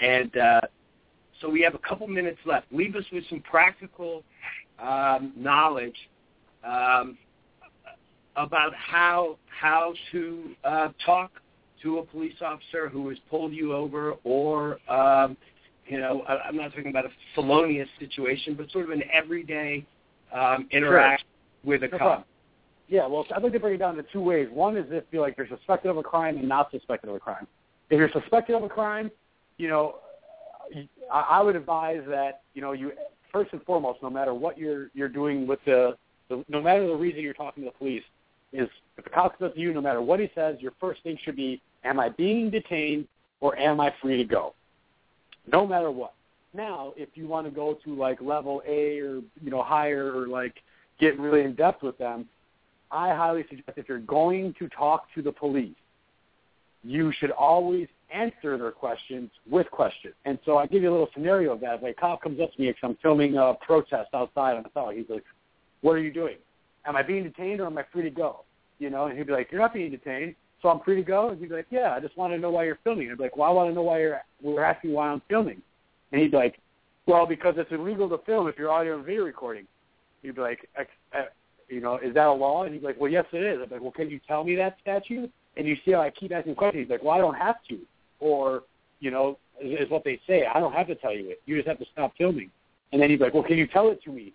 and 0.00 0.34
uh, 0.38 0.60
so 1.40 1.48
we 1.48 1.60
have 1.62 1.74
a 1.74 1.78
couple 1.78 2.06
minutes 2.06 2.38
left. 2.44 2.66
Leave 2.72 2.96
us 2.96 3.04
with 3.12 3.24
some 3.28 3.40
practical 3.40 4.22
um, 4.78 5.32
knowledge 5.36 5.96
um, 6.64 7.16
about 8.36 8.72
how 8.74 9.36
how 9.46 9.92
to 10.12 10.50
uh, 10.64 10.88
talk 11.04 11.30
to 11.82 11.98
a 11.98 12.04
police 12.04 12.34
officer 12.40 12.88
who 12.88 13.08
has 13.08 13.18
pulled 13.30 13.52
you 13.52 13.72
over, 13.72 14.14
or 14.24 14.78
um, 14.90 15.36
you 15.86 15.98
know, 15.98 16.22
I, 16.28 16.38
I'm 16.48 16.56
not 16.56 16.70
talking 16.70 16.90
about 16.90 17.06
a 17.06 17.10
felonious 17.34 17.88
situation, 17.98 18.54
but 18.54 18.70
sort 18.70 18.84
of 18.84 18.90
an 18.90 19.02
everyday 19.12 19.86
um, 20.32 20.68
interaction 20.70 21.26
with 21.64 21.82
a 21.82 21.86
No 21.86 21.90
cop. 21.90 21.98
problem. 21.98 22.24
Yeah, 22.88 23.06
well, 23.06 23.26
I'd 23.34 23.42
like 23.42 23.52
to 23.52 23.60
break 23.60 23.74
it 23.74 23.78
down 23.78 23.98
into 23.98 24.10
two 24.12 24.22
ways. 24.22 24.48
One 24.50 24.76
is 24.76 24.86
if 24.90 25.04
you're 25.10 25.20
like 25.22 25.36
you're 25.36 25.48
suspected 25.48 25.90
of 25.90 25.98
a 25.98 26.02
crime 26.02 26.38
and 26.38 26.48
not 26.48 26.70
suspected 26.70 27.10
of 27.10 27.16
a 27.16 27.20
crime. 27.20 27.46
If 27.90 27.98
you're 27.98 28.10
suspected 28.10 28.56
of 28.56 28.62
a 28.62 28.68
crime, 28.68 29.10
you 29.58 29.68
know, 29.68 29.96
I, 31.12 31.20
I 31.20 31.42
would 31.42 31.56
advise 31.56 32.02
that 32.08 32.42
you 32.54 32.62
know 32.62 32.72
you 32.72 32.92
first 33.32 33.52
and 33.52 33.62
foremost, 33.64 34.02
no 34.02 34.10
matter 34.10 34.34
what 34.34 34.58
you're 34.58 34.90
you're 34.94 35.08
doing 35.08 35.46
with 35.46 35.60
the, 35.64 35.96
the 36.28 36.44
no 36.48 36.60
matter 36.60 36.86
the 36.86 36.94
reason 36.94 37.20
you're 37.20 37.34
talking 37.34 37.64
to 37.64 37.70
the 37.70 37.76
police, 37.76 38.02
is 38.52 38.68
if 38.96 39.04
the 39.04 39.10
cop 39.10 39.38
says 39.38 39.52
to 39.54 39.60
you, 39.60 39.72
no 39.72 39.80
matter 39.80 40.02
what 40.02 40.20
he 40.20 40.30
says, 40.34 40.56
your 40.60 40.72
first 40.80 41.02
thing 41.02 41.18
should 41.22 41.36
be, 41.36 41.60
am 41.84 42.00
I 42.00 42.08
being 42.08 42.50
detained 42.50 43.06
or 43.40 43.56
am 43.56 43.80
I 43.80 43.94
free 44.00 44.16
to 44.16 44.24
go? 44.24 44.54
No 45.50 45.66
matter 45.66 45.90
what. 45.90 46.14
Now, 46.54 46.94
if 46.96 47.10
you 47.14 47.28
want 47.28 47.46
to 47.46 47.50
go 47.50 47.78
to 47.84 47.94
like 47.94 48.20
level 48.20 48.62
A 48.66 48.98
or 48.98 49.20
you 49.42 49.50
know 49.50 49.62
higher 49.62 50.12
or 50.16 50.26
like 50.26 50.54
get 50.98 51.18
really 51.18 51.42
in 51.42 51.54
depth 51.54 51.82
with 51.82 51.98
them, 51.98 52.26
I 52.90 53.14
highly 53.14 53.44
suggest 53.48 53.76
if 53.76 53.88
you're 53.88 53.98
going 53.98 54.54
to 54.58 54.68
talk 54.68 55.06
to 55.14 55.22
the 55.22 55.32
police, 55.32 55.76
you 56.82 57.12
should 57.18 57.30
always 57.30 57.86
answer 58.10 58.56
their 58.56 58.70
questions 58.70 59.30
with 59.50 59.70
questions. 59.70 60.14
And 60.24 60.38
so 60.44 60.58
I 60.58 60.66
give 60.66 60.82
you 60.82 60.90
a 60.90 60.92
little 60.92 61.10
scenario 61.12 61.52
of 61.52 61.60
that. 61.60 61.76
If 61.76 61.82
a 61.82 61.92
cop 61.92 62.22
comes 62.22 62.40
up 62.40 62.52
to 62.52 62.60
me 62.60 62.68
because 62.68 62.80
I'm 62.82 62.98
filming 63.02 63.36
a 63.36 63.54
protest 63.60 64.10
outside 64.14 64.56
on 64.56 64.62
the 64.62 64.70
fellow, 64.70 64.90
he's 64.90 65.08
like, 65.08 65.24
"What 65.82 65.92
are 65.92 65.98
you 65.98 66.12
doing? 66.12 66.36
Am 66.86 66.96
I 66.96 67.02
being 67.02 67.24
detained 67.24 67.60
or 67.60 67.66
am 67.66 67.76
I 67.78 67.84
free 67.92 68.02
to 68.02 68.10
go?" 68.10 68.44
You 68.78 68.90
know, 68.90 69.06
and 69.06 69.18
he'd 69.18 69.26
be 69.26 69.32
like, 69.32 69.50
"You're 69.50 69.60
not 69.60 69.74
being 69.74 69.90
detained, 69.90 70.34
so 70.62 70.68
I'm 70.68 70.80
free 70.80 70.96
to 70.96 71.02
go." 71.02 71.28
And 71.28 71.38
he'd 71.38 71.48
be 71.48 71.54
like, 71.54 71.66
"Yeah, 71.70 71.94
I 71.94 72.00
just 72.00 72.16
want 72.16 72.32
to 72.32 72.38
know 72.38 72.50
why 72.50 72.64
you're 72.64 72.78
filming." 72.84 73.06
And 73.06 73.12
I'd 73.12 73.18
be 73.18 73.24
like, 73.24 73.36
"Well, 73.36 73.48
I 73.48 73.52
want 73.52 73.70
to 73.70 73.74
know 73.74 73.82
why 73.82 74.00
you're 74.00 74.22
we're 74.42 74.62
asking 74.62 74.92
why 74.92 75.08
I'm 75.08 75.22
filming." 75.28 75.60
And 76.12 76.20
he'd 76.22 76.30
be 76.30 76.36
like, 76.36 76.58
"Well, 77.06 77.26
because 77.26 77.54
it's 77.58 77.72
illegal 77.72 78.08
to 78.08 78.18
film 78.18 78.48
if 78.48 78.56
you're 78.58 78.70
audio 78.70 78.96
and 78.96 79.04
video 79.04 79.24
recording." 79.24 79.66
He'd 80.22 80.34
be 80.34 80.40
like, 80.40 80.68
uh, 80.78 81.24
"You 81.68 81.80
know, 81.80 81.96
is 81.96 82.14
that 82.14 82.26
a 82.26 82.32
law?" 82.32 82.64
And 82.64 82.72
he'd 82.72 82.80
be 82.80 82.86
like, 82.86 83.00
"Well, 83.00 83.10
yes, 83.10 83.26
it 83.32 83.42
is." 83.42 83.60
I'd 83.60 83.68
be 83.68 83.74
like, 83.74 83.82
"Well, 83.82 83.92
can 83.92 84.08
you 84.08 84.20
tell 84.26 84.44
me 84.44 84.54
that 84.56 84.78
statute?" 84.80 85.30
And 85.56 85.66
you 85.66 85.76
see 85.84 85.92
how 85.92 86.00
I 86.00 86.10
keep 86.10 86.32
asking 86.32 86.54
questions. 86.54 86.84
He's 86.84 86.90
like, 86.90 87.02
"Well, 87.02 87.14
I 87.14 87.18
don't 87.18 87.34
have 87.34 87.62
to," 87.68 87.78
or 88.20 88.62
you 89.00 89.10
know, 89.10 89.38
is, 89.60 89.90
what 89.90 90.04
they 90.04 90.20
say. 90.26 90.46
I 90.46 90.60
don't 90.60 90.72
have 90.72 90.86
to 90.88 90.94
tell 90.94 91.14
you 91.14 91.30
it. 91.30 91.40
You 91.46 91.56
just 91.56 91.68
have 91.68 91.78
to 91.78 91.86
stop 91.92 92.12
filming. 92.18 92.50
And 92.92 93.00
then 93.00 93.10
he's 93.10 93.20
like, 93.20 93.34
well, 93.34 93.42
can 93.42 93.58
you 93.58 93.66
tell 93.66 93.90
it 93.90 94.02
to 94.04 94.10
me? 94.10 94.32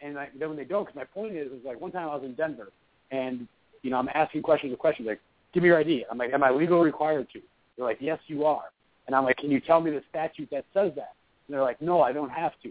And 0.00 0.14
like, 0.14 0.38
then 0.38 0.48
when 0.48 0.58
they 0.58 0.64
don't, 0.64 0.84
because 0.84 0.96
my 0.96 1.04
point 1.04 1.36
is, 1.36 1.50
is 1.52 1.64
like 1.64 1.80
one 1.80 1.92
time 1.92 2.08
I 2.08 2.14
was 2.14 2.24
in 2.24 2.34
Denver, 2.34 2.72
and 3.10 3.46
you 3.82 3.90
know 3.90 3.98
I'm 3.98 4.08
asking 4.14 4.42
questions 4.42 4.72
of 4.72 4.78
questions 4.78 5.06
like, 5.06 5.20
give 5.52 5.62
me 5.62 5.68
your 5.68 5.78
ID. 5.78 6.04
I'm 6.10 6.18
like, 6.18 6.32
am 6.32 6.42
I 6.42 6.50
legally 6.50 6.84
required 6.84 7.28
to? 7.32 7.40
They're 7.76 7.86
like, 7.86 7.98
yes, 8.00 8.18
you 8.26 8.44
are. 8.44 8.64
And 9.06 9.16
I'm 9.16 9.24
like, 9.24 9.36
can 9.36 9.50
you 9.50 9.60
tell 9.60 9.80
me 9.80 9.90
the 9.90 10.02
statute 10.10 10.48
that 10.50 10.64
says 10.74 10.92
that? 10.96 11.14
And 11.46 11.54
they're 11.54 11.62
like, 11.62 11.80
no, 11.80 12.02
I 12.02 12.12
don't 12.12 12.30
have 12.30 12.52
to. 12.62 12.70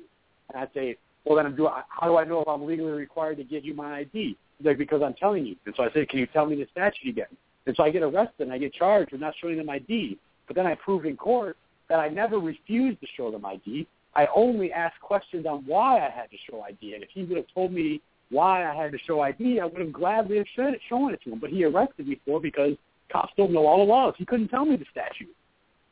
And 0.50 0.62
I 0.62 0.68
say, 0.74 0.98
well, 1.26 1.42
then 1.42 1.56
do 1.56 1.68
I, 1.68 1.84
how 1.88 2.08
do 2.08 2.18
I 2.18 2.24
know 2.24 2.42
if 2.42 2.48
I'm 2.48 2.66
legally 2.66 2.92
required 2.92 3.38
to 3.38 3.44
give 3.44 3.64
you 3.64 3.74
my 3.74 4.00
ID? 4.00 4.38
Like, 4.64 4.78
because 4.78 5.02
I'm 5.02 5.14
telling 5.14 5.46
you. 5.46 5.56
And 5.66 5.74
so 5.76 5.84
I 5.84 5.92
say, 5.92 6.06
can 6.06 6.20
you 6.20 6.28
tell 6.28 6.46
me 6.46 6.56
the 6.56 6.68
statute 6.72 7.10
again? 7.10 7.26
And 7.66 7.76
so 7.76 7.84
I 7.84 7.92
get 7.92 8.02
arrested 8.02 8.44
and 8.44 8.52
I 8.52 8.58
get 8.58 8.74
charged 8.74 9.12
with 9.12 9.22
not 9.22 9.34
showing 9.40 9.58
them 9.58 9.70
ID. 9.70 10.18
But 10.52 10.58
then 10.58 10.68
I 10.68 10.76
proved 10.76 11.06
in 11.06 11.16
court 11.16 11.56
that 11.88 12.02
I 12.02 12.10
never 12.10 12.38
refused 12.38 13.00
to 13.00 13.08
show 13.16 13.32
them 13.32 13.46
ID. 13.46 13.88
I 14.16 14.28
only 14.36 14.74
asked 14.74 15.00
questions 15.00 15.46
on 15.46 15.64
why 15.66 16.06
I 16.06 16.10
had 16.10 16.30
to 16.30 16.36
show 16.50 16.62
ID. 16.62 16.94
And 16.94 17.02
if 17.02 17.10
he 17.14 17.24
would 17.24 17.38
have 17.38 17.46
told 17.54 17.72
me 17.72 18.02
why 18.32 18.70
I 18.70 18.76
had 18.76 18.92
to 18.92 18.98
show 19.08 19.22
ID, 19.22 19.62
I 19.62 19.66
would 19.66 19.80
have 19.80 19.94
gladly 19.94 20.36
have 20.40 20.46
shown 20.54 20.74
it, 20.74 20.82
shown 20.90 21.14
it 21.14 21.22
to 21.24 21.32
him. 21.32 21.40
But 21.40 21.52
he 21.52 21.64
arrested 21.64 22.06
me 22.06 22.20
for 22.26 22.42
because 22.42 22.76
cops 23.10 23.32
don't 23.38 23.54
know 23.54 23.66
all 23.66 23.78
the 23.78 23.90
laws. 23.90 24.14
He 24.18 24.26
couldn't 24.26 24.50
tell 24.50 24.66
me 24.66 24.76
the 24.76 24.84
statute. 24.92 25.34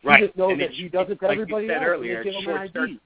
Right. 0.04 0.20
He 0.20 0.26
just 0.28 0.38
knows 0.38 0.52
and 0.52 0.62
that 0.62 0.72
he 0.72 0.90
does 0.90 1.08
it 1.10 1.22
to 1.22 1.28
like 1.28 1.38
everybody 1.38 1.68
you 1.68 1.72
said 1.72 1.78
else. 1.78 1.86
earlier, 1.88 2.22
give 2.26 2.34
him 2.34 2.50
an 2.50 2.58
ID. 2.58 3.00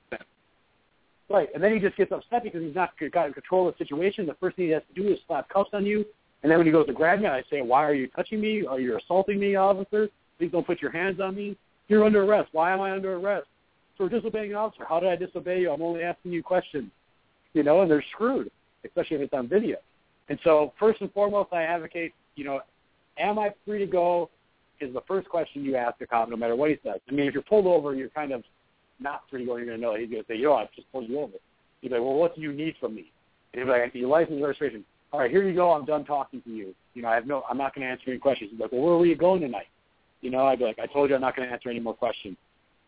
Right, 1.30 1.50
and 1.54 1.64
then 1.64 1.72
he 1.72 1.80
just 1.80 1.98
gets 1.98 2.12
upset 2.12 2.44
because 2.44 2.64
he's 2.64 2.74
not 2.74 2.94
got 3.12 3.32
control 3.36 3.68
of 3.68 3.76
the 3.78 3.86
situation. 3.86 4.26
The 4.26 4.34
first 4.40 4.56
thing 4.56 4.66
he 4.66 4.72
has 4.72 4.82
to 4.92 5.00
do 5.00 5.08
is 5.08 5.20
slap 5.28 5.50
cuffs 5.50 5.70
on 5.74 5.86
you, 5.86 6.04
and 6.42 6.52
then 6.52 6.58
when 6.58 6.66
he 6.66 6.74
goes 6.74 6.88
to 6.88 6.94
grab 6.94 7.20
me, 7.20 7.28
I 7.28 7.44
say, 7.52 7.62
"Why 7.62 7.84
are 7.86 7.94
you 7.94 8.08
touching 8.08 8.42
me? 8.42 8.66
Are 8.66 8.80
you 8.80 8.98
assaulting 8.98 9.40
me, 9.40 9.56
officer? 9.56 10.10
Please 10.38 10.52
don't 10.52 10.66
put 10.66 10.82
your 10.82 10.92
hands 10.92 11.20
on 11.20 11.36
me. 11.36 11.58
You're 11.88 12.04
under 12.04 12.24
arrest. 12.24 12.50
Why 12.52 12.72
am 12.72 12.82
I 12.82 12.92
under 12.92 13.16
arrest? 13.16 13.48
For 13.98 14.10
disobeying 14.10 14.52
an 14.52 14.58
officer. 14.58 14.86
How 14.88 15.00
did 15.00 15.10
I 15.10 15.16
disobey 15.16 15.62
you? 15.62 15.72
I'm 15.72 15.82
only 15.82 16.04
asking 16.04 16.32
you 16.32 16.42
questions. 16.42 16.90
You 17.54 17.64
know, 17.64 17.82
and 17.82 17.92
they're 17.92 18.04
screwed, 18.12 18.50
especially 18.84 19.18
if 19.18 19.22
it's 19.24 19.34
on 19.34 19.48
video. 19.48 19.78
And 20.30 20.40
so, 20.44 20.74
first 20.80 21.02
and 21.02 21.12
foremost, 21.14 21.54
I 21.54 21.64
advocate, 21.64 22.14
you 22.36 22.46
know, 22.46 22.62
am 23.18 23.38
I 23.38 23.54
free 23.66 23.80
to 23.80 23.86
go? 23.86 24.30
Is 24.80 24.94
the 24.94 25.02
first 25.08 25.30
question 25.30 25.64
you 25.64 25.76
ask 25.76 26.02
a 26.02 26.08
cop, 26.08 26.30
no 26.30 26.36
matter 26.36 26.56
what 26.56 26.72
he 26.72 26.78
says. 26.84 27.00
I 27.08 27.12
mean, 27.12 27.28
if 27.28 27.34
you're 27.34 27.44
pulled 27.44 27.68
over, 27.68 27.94
you're 27.94 28.10
kind 28.10 28.32
of 28.32 28.44
not 29.00 29.24
free 29.30 29.42
to 29.42 29.46
go. 29.46 29.56
You're 29.58 29.68
going 29.68 29.78
to 29.78 29.82
know. 29.82 29.96
He's 29.96 30.10
going 30.10 30.24
to 30.24 30.28
say, 30.28 30.36
yo, 30.36 30.56
I've 30.56 30.72
just 30.74 30.92
pulled 30.92 31.08
you 31.08 31.20
over. 31.20 31.34
He's 31.82 31.92
like, 31.92 32.02
well, 32.02 32.16
what 32.16 32.36
do 32.36 32.42
you 32.42 32.52
need 32.52 32.76
from 32.80 32.96
me? 32.96 33.12
And 33.54 33.62
he's 33.62 33.70
like, 33.70 33.94
your 33.94 34.10
license 34.10 34.34
and 34.34 34.44
registration. 34.44 34.84
All 35.12 35.20
right, 35.20 35.30
here 35.30 35.48
you 35.48 35.54
go. 35.54 35.72
I'm 35.72 35.86
done 35.86 36.06
talking 36.06 36.42
to 36.42 36.50
you. 36.50 36.74
You 36.96 37.04
know, 37.04 37.10
I 37.10 37.16
have 37.16 37.28
no. 37.28 37.44
I'm 37.48 37.58
not 37.58 37.76
going 37.76 37.86
to 37.86 37.92
answer 37.92 38.06
any 38.08 38.18
questions. 38.18 38.50
He's 38.52 38.60
like, 38.60 38.72
well, 38.72 38.82
where 38.82 38.98
were 38.98 39.06
you 39.06 39.16
going 39.16 39.42
tonight? 39.42 39.68
You 40.24 40.30
know, 40.30 40.48
I'd 40.48 40.58
be 40.58 40.66
like, 40.66 40.80
I 40.80 40.86
told 40.88 41.10
you 41.10 41.16
I'm 41.16 41.22
not 41.22 41.36
going 41.36 41.48
to 41.48 41.54
answer 41.54 41.70
any 41.70 41.82
more 41.82 41.94
questions. 41.94 42.38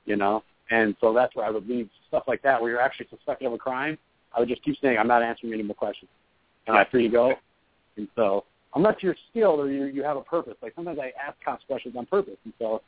You 0.06 0.16
know, 0.16 0.44
and 0.72 0.96
so 1.02 1.14
that's 1.14 1.36
where 1.36 1.46
I 1.46 1.50
would 1.50 1.68
leave 1.68 1.90
stuff 2.08 2.24
like 2.28 2.42
that, 2.44 2.62
where 2.62 2.72
you're 2.72 2.82
actually 2.82 3.08
suspected 3.10 3.46
of 3.46 3.54
a 3.54 3.58
crime. 3.58 3.98
I 4.36 4.40
would 4.40 4.50
just 4.50 4.64
keep 4.64 4.78
saying, 4.82 4.98
I'm 4.98 5.08
not 5.08 5.22
answering 5.22 5.54
any 5.54 5.64
more 5.64 5.76
questions. 5.76 6.10
Am 6.68 6.76
I 6.76 6.86
free 6.90 7.04
to 7.04 7.10
go? 7.10 7.34
And 7.98 8.08
so, 8.16 8.46
unless 8.76 8.96
you're 9.02 9.16
skilled 9.30 9.60
or 9.60 9.70
you 9.70 9.86
you 9.86 10.04
have 10.04 10.18
a 10.18 10.22
purpose, 10.22 10.56
like 10.62 10.74
sometimes 10.76 11.00
I 11.00 11.12
ask 11.22 11.36
cops 11.44 11.64
questions 11.68 11.96
on 11.98 12.06
purpose, 12.06 12.38
and 12.46 12.54
so, 12.60 12.82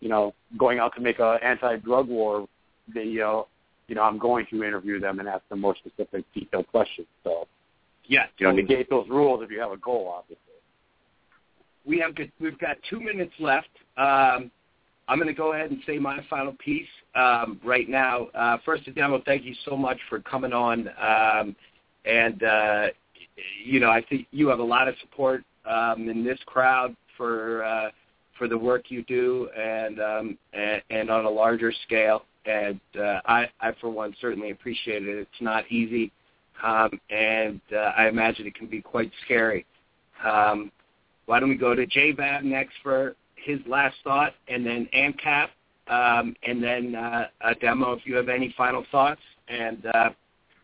you 0.00 0.08
know, 0.08 0.34
going 0.58 0.78
out 0.78 0.94
to 0.96 1.00
make 1.00 1.18
a 1.18 1.38
anti-drug 1.42 2.08
war 2.08 2.48
video, 2.88 3.46
you 3.88 3.94
know, 3.94 4.02
I'm 4.02 4.18
going 4.18 4.46
to 4.50 4.64
interview 4.64 4.98
them 4.98 5.20
and 5.20 5.28
ask 5.28 5.48
them 5.48 5.60
more 5.60 5.76
specific, 5.76 6.24
detailed 6.34 6.66
questions. 6.68 7.06
So, 7.24 7.46
Yeah, 8.06 8.26
you 8.38 8.46
know, 8.46 8.52
totally. 8.52 8.62
negate 8.62 8.90
those 8.90 9.08
rules 9.08 9.42
if 9.42 9.50
you 9.50 9.60
have 9.60 9.72
a 9.72 9.76
goal, 9.76 10.12
obviously. 10.16 10.45
We 11.86 11.98
have 12.00 12.14
we've 12.40 12.58
got 12.58 12.76
two 12.90 13.00
minutes 13.00 13.32
left. 13.38 13.68
Um, 13.96 14.50
I'm 15.08 15.18
going 15.18 15.28
to 15.28 15.34
go 15.34 15.52
ahead 15.52 15.70
and 15.70 15.80
say 15.86 15.98
my 15.98 16.18
final 16.28 16.54
piece 16.54 16.88
um, 17.14 17.60
right 17.64 17.88
now. 17.88 18.26
Uh, 18.34 18.58
first, 18.64 18.84
Ademo, 18.86 19.24
thank 19.24 19.44
you 19.44 19.54
so 19.64 19.76
much 19.76 19.98
for 20.08 20.18
coming 20.20 20.52
on. 20.52 20.88
Um, 21.00 21.54
and 22.04 22.42
uh, 22.42 22.86
you 23.64 23.80
know, 23.80 23.90
I 23.90 24.02
think 24.02 24.26
you 24.32 24.48
have 24.48 24.58
a 24.58 24.64
lot 24.64 24.88
of 24.88 24.94
support 25.00 25.44
um, 25.64 26.08
in 26.08 26.24
this 26.24 26.38
crowd 26.46 26.96
for 27.16 27.64
uh, 27.64 27.90
for 28.36 28.48
the 28.48 28.58
work 28.58 28.90
you 28.90 29.02
do, 29.04 29.48
and 29.56 30.00
um, 30.00 30.38
and, 30.52 30.82
and 30.90 31.10
on 31.10 31.24
a 31.24 31.30
larger 31.30 31.72
scale. 31.86 32.24
And 32.44 32.80
uh, 32.96 33.20
I, 33.26 33.48
I, 33.60 33.72
for 33.80 33.90
one, 33.90 34.14
certainly 34.20 34.50
appreciate 34.50 35.02
it. 35.02 35.18
It's 35.18 35.40
not 35.40 35.64
easy, 35.70 36.12
um, 36.62 36.90
and 37.10 37.60
uh, 37.72 37.92
I 37.96 38.06
imagine 38.08 38.46
it 38.46 38.54
can 38.54 38.68
be 38.68 38.80
quite 38.80 39.10
scary. 39.24 39.66
Um, 40.24 40.70
why 41.26 41.40
don't 41.40 41.48
we 41.48 41.56
go 41.56 41.74
to 41.74 41.86
JVAB 41.86 42.44
next 42.44 42.74
for 42.82 43.14
his 43.36 43.60
last 43.66 43.96
thought, 44.02 44.32
and 44.48 44.64
then 44.64 44.88
AMCAP, 44.94 45.48
um, 45.88 46.34
and 46.46 46.62
then 46.62 46.94
uh, 46.94 47.26
Ademo 47.44 47.96
if 47.96 48.04
you 48.04 48.16
have 48.16 48.28
any 48.28 48.54
final 48.56 48.84
thoughts. 48.90 49.20
And 49.48 49.86
uh, 49.86 50.10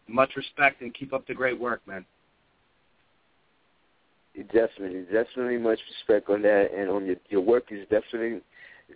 much 0.08 0.30
respect 0.36 0.80
and 0.80 0.92
keep 0.92 1.12
up 1.12 1.26
the 1.26 1.34
great 1.34 1.58
work, 1.58 1.80
man. 1.86 2.04
Definitely, 4.34 5.02
definitely 5.02 5.58
much 5.58 5.78
respect 5.90 6.28
on 6.30 6.42
that, 6.42 6.70
and 6.76 6.88
on 6.88 7.06
your 7.06 7.16
your 7.28 7.42
work 7.42 7.64
is 7.70 7.82
definitely 7.90 8.40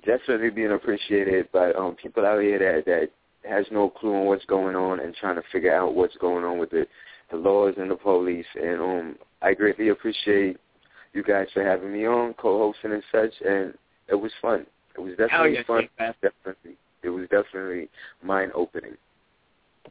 definitely 0.04 0.50
being 0.50 0.72
appreciated 0.72 1.50
by 1.52 1.72
um 1.72 1.94
people 1.94 2.24
out 2.24 2.40
here 2.40 2.58
that 2.58 2.86
that 2.86 3.10
has 3.48 3.66
no 3.70 3.90
clue 3.90 4.14
on 4.14 4.26
what's 4.26 4.44
going 4.46 4.74
on 4.74 5.00
and 5.00 5.14
trying 5.14 5.36
to 5.36 5.42
figure 5.52 5.74
out 5.74 5.94
what's 5.94 6.16
going 6.16 6.44
on 6.44 6.58
with 6.58 6.70
the 6.70 6.86
the 7.30 7.36
laws 7.36 7.74
and 7.76 7.90
the 7.90 7.96
police. 7.96 8.46
And 8.54 8.80
um 8.80 9.16
I 9.42 9.52
greatly 9.52 9.88
appreciate 9.88 10.56
you 11.16 11.22
guys 11.22 11.48
for 11.52 11.64
having 11.64 11.92
me 11.92 12.06
on, 12.06 12.34
co-hosting 12.34 12.92
and 12.92 13.02
such, 13.10 13.32
and 13.46 13.74
it 14.08 14.14
was 14.14 14.32
fun. 14.40 14.66
It 14.96 15.00
was 15.00 15.12
definitely 15.16 15.54
yeah, 15.54 15.62
fun. 15.66 15.88
Definitely, 15.98 16.76
it 17.02 17.08
was 17.08 17.28
definitely 17.30 17.88
mind 18.22 18.52
opening. 18.54 18.96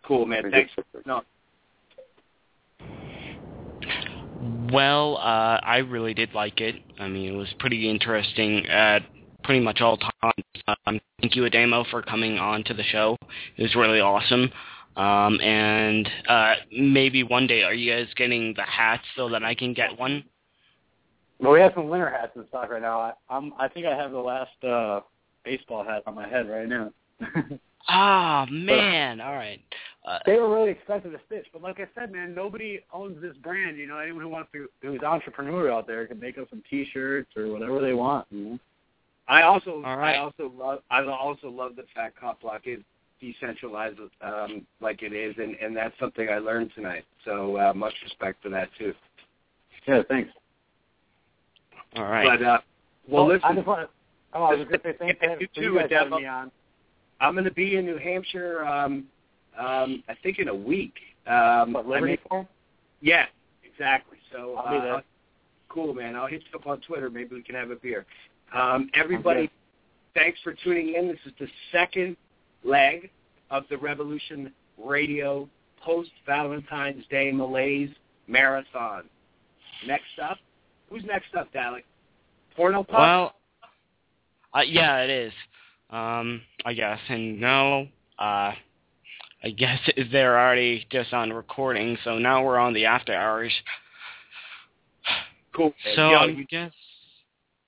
Cool, 0.05 0.25
man. 0.25 0.51
Thanks. 0.51 0.71
No, 1.05 1.21
Well, 4.71 5.17
uh, 5.17 5.59
I 5.63 5.77
really 5.77 6.13
did 6.13 6.33
like 6.33 6.61
it. 6.61 6.75
I 6.99 7.07
mean, 7.07 7.33
it 7.33 7.37
was 7.37 7.53
pretty 7.59 7.89
interesting 7.89 8.65
at 8.67 8.99
pretty 9.43 9.61
much 9.61 9.81
all 9.81 9.97
times. 9.97 10.43
Um, 10.85 10.99
thank 11.21 11.35
you, 11.35 11.43
Ademo, 11.43 11.89
for 11.89 12.01
coming 12.01 12.37
on 12.37 12.63
to 12.65 12.73
the 12.73 12.83
show. 12.83 13.17
It 13.57 13.63
was 13.63 13.75
really 13.75 13.99
awesome. 13.99 14.51
Um, 14.95 15.39
and 15.41 16.09
uh, 16.27 16.55
maybe 16.71 17.23
one 17.23 17.47
day, 17.47 17.63
are 17.63 17.73
you 17.73 17.91
guys 17.91 18.07
getting 18.15 18.53
the 18.55 18.63
hats 18.63 19.03
so 19.15 19.29
that 19.29 19.43
I 19.43 19.53
can 19.53 19.73
get 19.73 19.97
one? 19.97 20.23
Well, 21.39 21.51
we 21.51 21.59
have 21.59 21.73
some 21.75 21.89
winter 21.89 22.09
hats 22.09 22.31
in 22.35 22.47
stock 22.47 22.69
right 22.69 22.81
now. 22.81 22.99
I, 22.99 23.13
I'm, 23.29 23.53
I 23.59 23.67
think 23.67 23.85
I 23.85 23.95
have 23.95 24.11
the 24.11 24.19
last 24.19 24.63
uh, 24.63 25.01
baseball 25.43 25.83
hat 25.83 26.03
on 26.07 26.15
my 26.15 26.27
head 26.27 26.49
right 26.49 26.67
now. 26.67 26.91
Ah, 27.87 28.47
man. 28.49 29.21
All 29.21 29.33
right. 29.33 29.61
Uh, 30.05 30.19
they 30.25 30.37
were 30.37 30.53
really 30.53 30.71
expensive 30.71 31.11
to 31.11 31.19
stitch, 31.25 31.45
but 31.53 31.61
like 31.61 31.79
I 31.79 31.87
said, 31.93 32.11
man, 32.11 32.33
nobody 32.33 32.79
owns 32.93 33.21
this 33.21 33.35
brand. 33.37 33.77
You 33.77 33.87
know, 33.87 33.97
anyone 33.97 34.23
who 34.23 34.29
wants 34.29 34.49
to, 34.53 34.67
who's 34.81 35.01
entrepreneurial 35.01 35.77
out 35.77 35.87
there, 35.87 36.05
can 36.07 36.19
make 36.19 36.37
up 36.37 36.49
some 36.49 36.63
T-shirts 36.69 37.29
or 37.35 37.47
whatever 37.47 37.81
they 37.81 37.93
want. 37.93 38.27
You 38.31 38.43
know? 38.43 38.59
I 39.27 39.43
also, 39.43 39.83
All 39.83 39.97
right. 39.97 40.15
I 40.15 40.17
also 40.17 40.51
love, 40.55 40.79
I 40.91 41.03
also 41.03 41.49
love 41.49 41.75
the 41.75 41.85
fact 41.93 42.19
Cop 42.19 42.41
Block 42.41 42.61
is 42.65 42.79
decentralized 43.19 43.97
um, 44.21 44.65
like 44.81 45.01
it 45.01 45.13
is, 45.13 45.35
and 45.37 45.55
and 45.55 45.75
that's 45.75 45.97
something 45.99 46.29
I 46.29 46.37
learned 46.37 46.71
tonight. 46.75 47.05
So 47.23 47.57
uh, 47.57 47.73
much 47.73 47.93
respect 48.03 48.43
for 48.43 48.49
that 48.49 48.69
too. 48.77 48.93
Yeah, 49.87 50.03
thanks. 50.07 50.31
All 51.95 52.03
right. 52.03 52.39
But 52.39 52.45
uh, 52.45 52.59
well, 53.07 53.23
Oh, 53.23 53.27
listen, 53.27 53.41
I 53.43 53.53
just 53.55 53.67
want 53.67 53.81
to. 53.81 53.89
Oh, 54.33 54.43
I 54.43 54.55
was 54.55 54.67
going 54.67 54.79
to 54.79 54.93
say 54.99 55.15
thanks 55.19 55.21
You 55.41 55.47
for 55.47 55.53
too, 55.55 55.61
for 55.61 55.61
you 55.61 55.79
guys 55.79 55.89
having 55.91 56.17
me 56.17 56.25
on. 56.25 56.51
I'm 57.21 57.33
going 57.33 57.45
to 57.45 57.51
be 57.53 57.77
in 57.77 57.85
New 57.85 57.97
Hampshire. 57.97 58.65
Um, 58.65 59.05
um, 59.57 60.03
I 60.09 60.15
think 60.21 60.39
in 60.39 60.49
a 60.49 60.55
week. 60.55 60.93
Um, 61.27 61.73
What, 61.73 61.85
I 61.85 61.89
Liberty 61.89 62.13
may- 62.13 62.29
Forum? 62.29 62.47
Yeah, 63.01 63.25
exactly. 63.63 64.17
So 64.33 64.55
I'll 64.55 64.81
be 64.81 64.87
uh, 64.89 65.01
cool, 65.69 65.93
man. 65.93 66.15
I'll 66.15 66.27
hit 66.27 66.43
you 66.51 66.59
up 66.59 66.67
on 66.67 66.81
Twitter. 66.81 67.09
Maybe 67.09 67.35
we 67.35 67.41
can 67.43 67.55
have 67.55 67.71
a 67.71 67.75
beer. 67.75 68.05
Um, 68.53 68.89
everybody, 68.93 69.49
thanks 70.13 70.39
for 70.43 70.53
tuning 70.63 70.95
in. 70.95 71.07
This 71.07 71.17
is 71.25 71.31
the 71.39 71.47
second 71.71 72.17
leg 72.63 73.09
of 73.51 73.63
the 73.69 73.77
Revolution 73.77 74.51
Radio 74.83 75.47
post 75.81 76.09
Valentine's 76.25 77.05
Day 77.09 77.31
Malaise 77.31 77.91
Marathon. 78.27 79.03
Next 79.87 80.19
up, 80.21 80.37
who's 80.89 81.03
next 81.05 81.33
up, 81.37 81.51
Dalek? 81.53 81.83
Porno 82.55 82.83
Pop? 82.83 82.99
Well, 82.99 83.35
uh, 84.53 84.61
yeah, 84.61 84.99
it 84.99 85.09
is. 85.09 85.33
Um, 85.89 86.41
I 86.65 86.73
guess. 86.73 86.99
And 87.09 87.39
no, 87.39 87.87
uh, 88.17 88.53
I 89.43 89.49
guess 89.55 89.79
they're 90.11 90.39
already 90.39 90.85
just 90.91 91.13
on 91.13 91.31
recording, 91.33 91.97
so 92.03 92.17
now 92.17 92.43
we're 92.43 92.57
on 92.57 92.73
the 92.73 92.85
after 92.85 93.13
hours. 93.13 93.51
cool. 95.55 95.73
So 95.95 96.09
Yo, 96.11 96.17
I 96.17 96.25
you, 96.27 96.45
guess. 96.45 96.71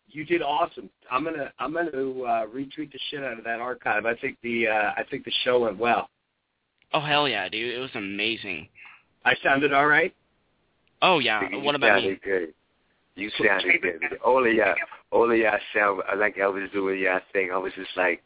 you 0.07 0.25
did 0.25 0.41
awesome. 0.41 0.89
I'm 1.11 1.23
gonna 1.23 1.51
I'm 1.59 1.73
gonna 1.73 1.89
uh, 1.89 2.45
retweet 2.47 2.91
the 2.91 2.99
shit 3.09 3.23
out 3.23 3.37
of 3.37 3.43
that 3.45 3.59
archive. 3.59 4.05
I 4.05 4.15
think 4.15 4.37
the 4.43 4.67
uh, 4.67 4.91
I 4.97 5.03
think 5.09 5.23
the 5.25 5.31
show 5.43 5.59
went 5.61 5.77
well. 5.77 6.09
Oh 6.93 7.01
hell 7.01 7.27
yeah, 7.27 7.47
dude! 7.49 7.75
It 7.75 7.79
was 7.79 7.89
amazing. 7.95 8.67
I 9.25 9.35
sounded 9.43 9.73
all 9.73 9.87
right. 9.87 10.13
Oh 11.01 11.19
yeah. 11.19 11.41
you 11.51 11.59
What 11.59 11.75
about 11.75 11.99
sounded 11.99 12.13
me? 12.13 12.19
good. 12.23 12.53
You 13.17 13.29
sounded 13.43 13.81
good. 13.81 14.19
All 14.23 14.45
of 14.45 14.53
y'all, 14.53 14.75
all 15.11 15.31
of 15.31 15.37
y'all 15.37 15.57
sound 15.75 16.01
I 16.07 16.15
like 16.15 16.37
Elvis 16.37 16.71
doing 16.71 16.99
y'all 16.99 17.19
thing. 17.33 17.49
I 17.51 17.57
was 17.57 17.73
just 17.75 17.89
like, 17.97 18.21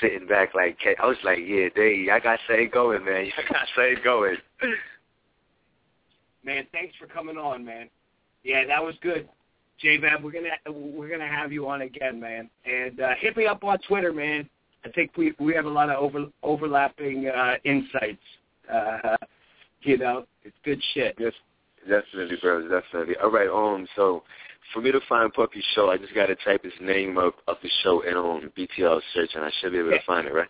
sitting 0.00 0.26
back 0.26 0.54
like 0.54 0.78
I 1.00 1.06
was 1.06 1.16
like, 1.24 1.38
yeah, 1.46 1.68
they, 1.74 2.08
I 2.10 2.20
got 2.20 2.38
say 2.48 2.66
going, 2.66 3.04
man. 3.04 3.30
I 3.38 3.52
got 3.52 3.66
say 3.76 3.94
going. 4.02 4.36
Man, 6.44 6.66
thanks 6.72 6.94
for 6.98 7.06
coming 7.06 7.36
on, 7.36 7.64
man. 7.64 7.88
Yeah, 8.44 8.66
that 8.66 8.82
was 8.82 8.94
good. 9.02 9.28
JVAB, 9.84 10.22
we're 10.22 10.32
gonna 10.32 10.50
we're 10.70 11.08
gonna 11.08 11.28
have 11.28 11.52
you 11.52 11.68
on 11.68 11.82
again, 11.82 12.20
man. 12.20 12.48
And 12.64 13.00
uh, 13.00 13.10
hit 13.20 13.36
me 13.36 13.46
up 13.46 13.62
on 13.64 13.78
Twitter, 13.86 14.12
man. 14.12 14.48
I 14.84 14.90
think 14.90 15.12
we 15.16 15.34
we 15.38 15.54
have 15.54 15.66
a 15.66 15.70
lot 15.70 15.90
of 15.90 15.96
over 15.96 16.26
overlapping 16.42 17.28
uh, 17.28 17.54
insights. 17.64 18.22
Uh, 18.72 19.16
you 19.82 19.98
know, 19.98 20.24
it's 20.44 20.56
good 20.64 20.82
shit. 20.94 21.16
Yes, 21.18 21.32
definitely, 21.88 22.36
bro. 22.40 22.68
Definitely. 22.68 23.16
All 23.22 23.30
right. 23.30 23.48
Um. 23.48 23.86
So, 23.96 24.22
for 24.72 24.80
me 24.80 24.92
to 24.92 25.00
find 25.08 25.32
Puppy 25.32 25.62
Show, 25.74 25.90
I 25.90 25.96
just 25.96 26.14
got 26.14 26.26
to 26.26 26.36
type 26.36 26.64
his 26.64 26.72
name 26.80 27.18
up 27.18 27.34
of 27.48 27.56
the 27.62 27.70
show 27.82 28.02
in 28.02 28.14
on 28.14 28.50
BTL 28.56 29.00
search, 29.14 29.30
and 29.34 29.44
I 29.44 29.50
should 29.60 29.72
be 29.72 29.78
able 29.78 29.90
to 29.90 30.02
find 30.06 30.26
it, 30.26 30.34
right? 30.34 30.48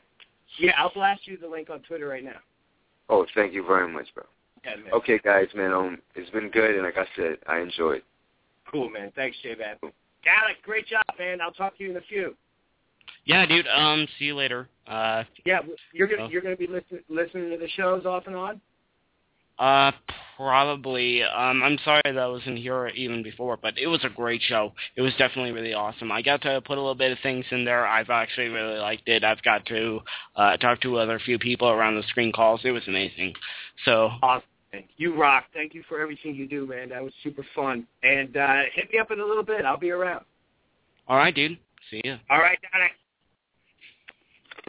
Yeah, 0.59 0.72
I'll 0.78 0.93
blast 0.93 1.26
you 1.26 1.37
the 1.37 1.49
link 1.49 1.70
on 1.70 1.80
Twitter 1.80 2.09
right 2.09 2.24
now. 2.24 2.39
Oh, 3.09 3.26
thank 3.34 3.53
you 3.53 3.64
very 3.66 3.93
much, 3.93 4.07
bro. 4.14 4.24
Yeah, 4.64 4.76
man. 4.76 4.93
Okay, 4.95 5.18
guys, 5.22 5.49
man. 5.55 5.72
Um, 5.72 5.99
it's 6.14 6.30
been 6.30 6.51
good, 6.51 6.74
and 6.74 6.84
like 6.84 6.97
I 6.97 7.07
said, 7.14 7.37
I 7.47 7.59
enjoyed. 7.59 8.03
Cool, 8.70 8.91
man. 8.91 9.12
Thanks, 9.14 9.37
JVAB. 9.45 9.78
Alec, 9.82 10.57
great 10.64 10.87
job, 10.89 11.05
man. 11.18 11.41
I'll 11.41 11.53
talk 11.53 11.78
to 11.78 11.84
you 11.84 11.91
in 11.91 11.97
a 11.97 12.01
few. 12.01 12.34
Yeah, 13.24 13.47
dude. 13.47 13.66
Um, 13.68 14.07
see 14.18 14.26
you 14.26 14.37
later. 14.37 14.68
Uh, 14.87 15.24
yeah, 15.45 15.61
you're 15.93 16.09
gonna 16.09 16.24
oh. 16.24 16.28
you're 16.28 16.43
gonna 16.43 16.57
be 16.57 16.66
listen, 16.66 17.01
listening 17.09 17.51
to 17.51 17.59
the 17.59 17.68
shows 17.76 18.05
off 18.07 18.24
and 18.26 18.37
on. 18.37 18.61
Uh, 19.59 19.90
probably. 20.36 21.22
Um, 21.22 21.62
I'm 21.62 21.78
sorry 21.84 22.02
that 22.04 22.18
I 22.18 22.26
wasn't 22.26 22.59
here 22.59 22.88
even 22.88 23.22
before, 23.22 23.57
but 23.57 23.78
it 23.78 23.86
was 23.86 24.04
a 24.04 24.11
great 24.11 24.42
show. 24.42 24.72
It 24.96 25.02
was 25.02 25.12
definitely 25.18 25.52
really 25.52 25.72
awesome. 25.72 26.12
I 26.12 26.22
got 26.22 26.42
to 26.42 26.61
put 26.61 26.76
a 26.76 26.80
little 26.80 26.94
bit 26.94 27.12
of 27.12 27.18
things 27.22 27.44
in 27.50 27.64
there. 27.64 27.86
I've 27.86 28.11
actually 28.11 28.48
really 28.48 28.78
liked 28.78 29.09
it. 29.09 29.24
I've 29.24 29.42
got 29.42 29.64
to 29.66 30.00
uh, 30.36 30.57
talk 30.59 30.80
to 30.82 30.98
other 30.98 31.18
few 31.18 31.38
people 31.38 31.68
around 31.68 31.96
the 31.96 32.02
screen 32.09 32.32
calls. 32.32 32.61
It 32.64 32.72
was 32.72 32.86
amazing. 32.86 33.34
So 33.84 34.11
awesome. 34.22 34.42
You 34.98 35.18
rock. 35.18 35.44
Thank 35.54 35.72
you 35.72 35.82
for 35.88 36.00
everything 36.00 36.34
you 36.34 36.46
do, 36.46 36.66
man. 36.66 36.90
That 36.90 37.02
was 37.02 37.12
super 37.22 37.46
fun. 37.54 37.86
And 38.02 38.36
uh, 38.36 38.62
hit 38.74 38.92
me 38.92 38.98
up 38.98 39.11
in 39.11 39.20
a 39.20 39.24
little 39.24 39.42
bit. 39.42 39.64
I'll 39.64 39.78
be 39.78 39.90
around. 39.90 40.24
All 41.09 41.16
right, 41.16 41.34
dude. 41.34 41.59
See 41.90 42.02
you. 42.04 42.16
All 42.28 42.40
right, 42.40 42.59
Donna. 42.72 42.88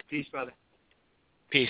Peace, 0.10 0.28
brother. 0.32 0.54
Peace. 1.50 1.70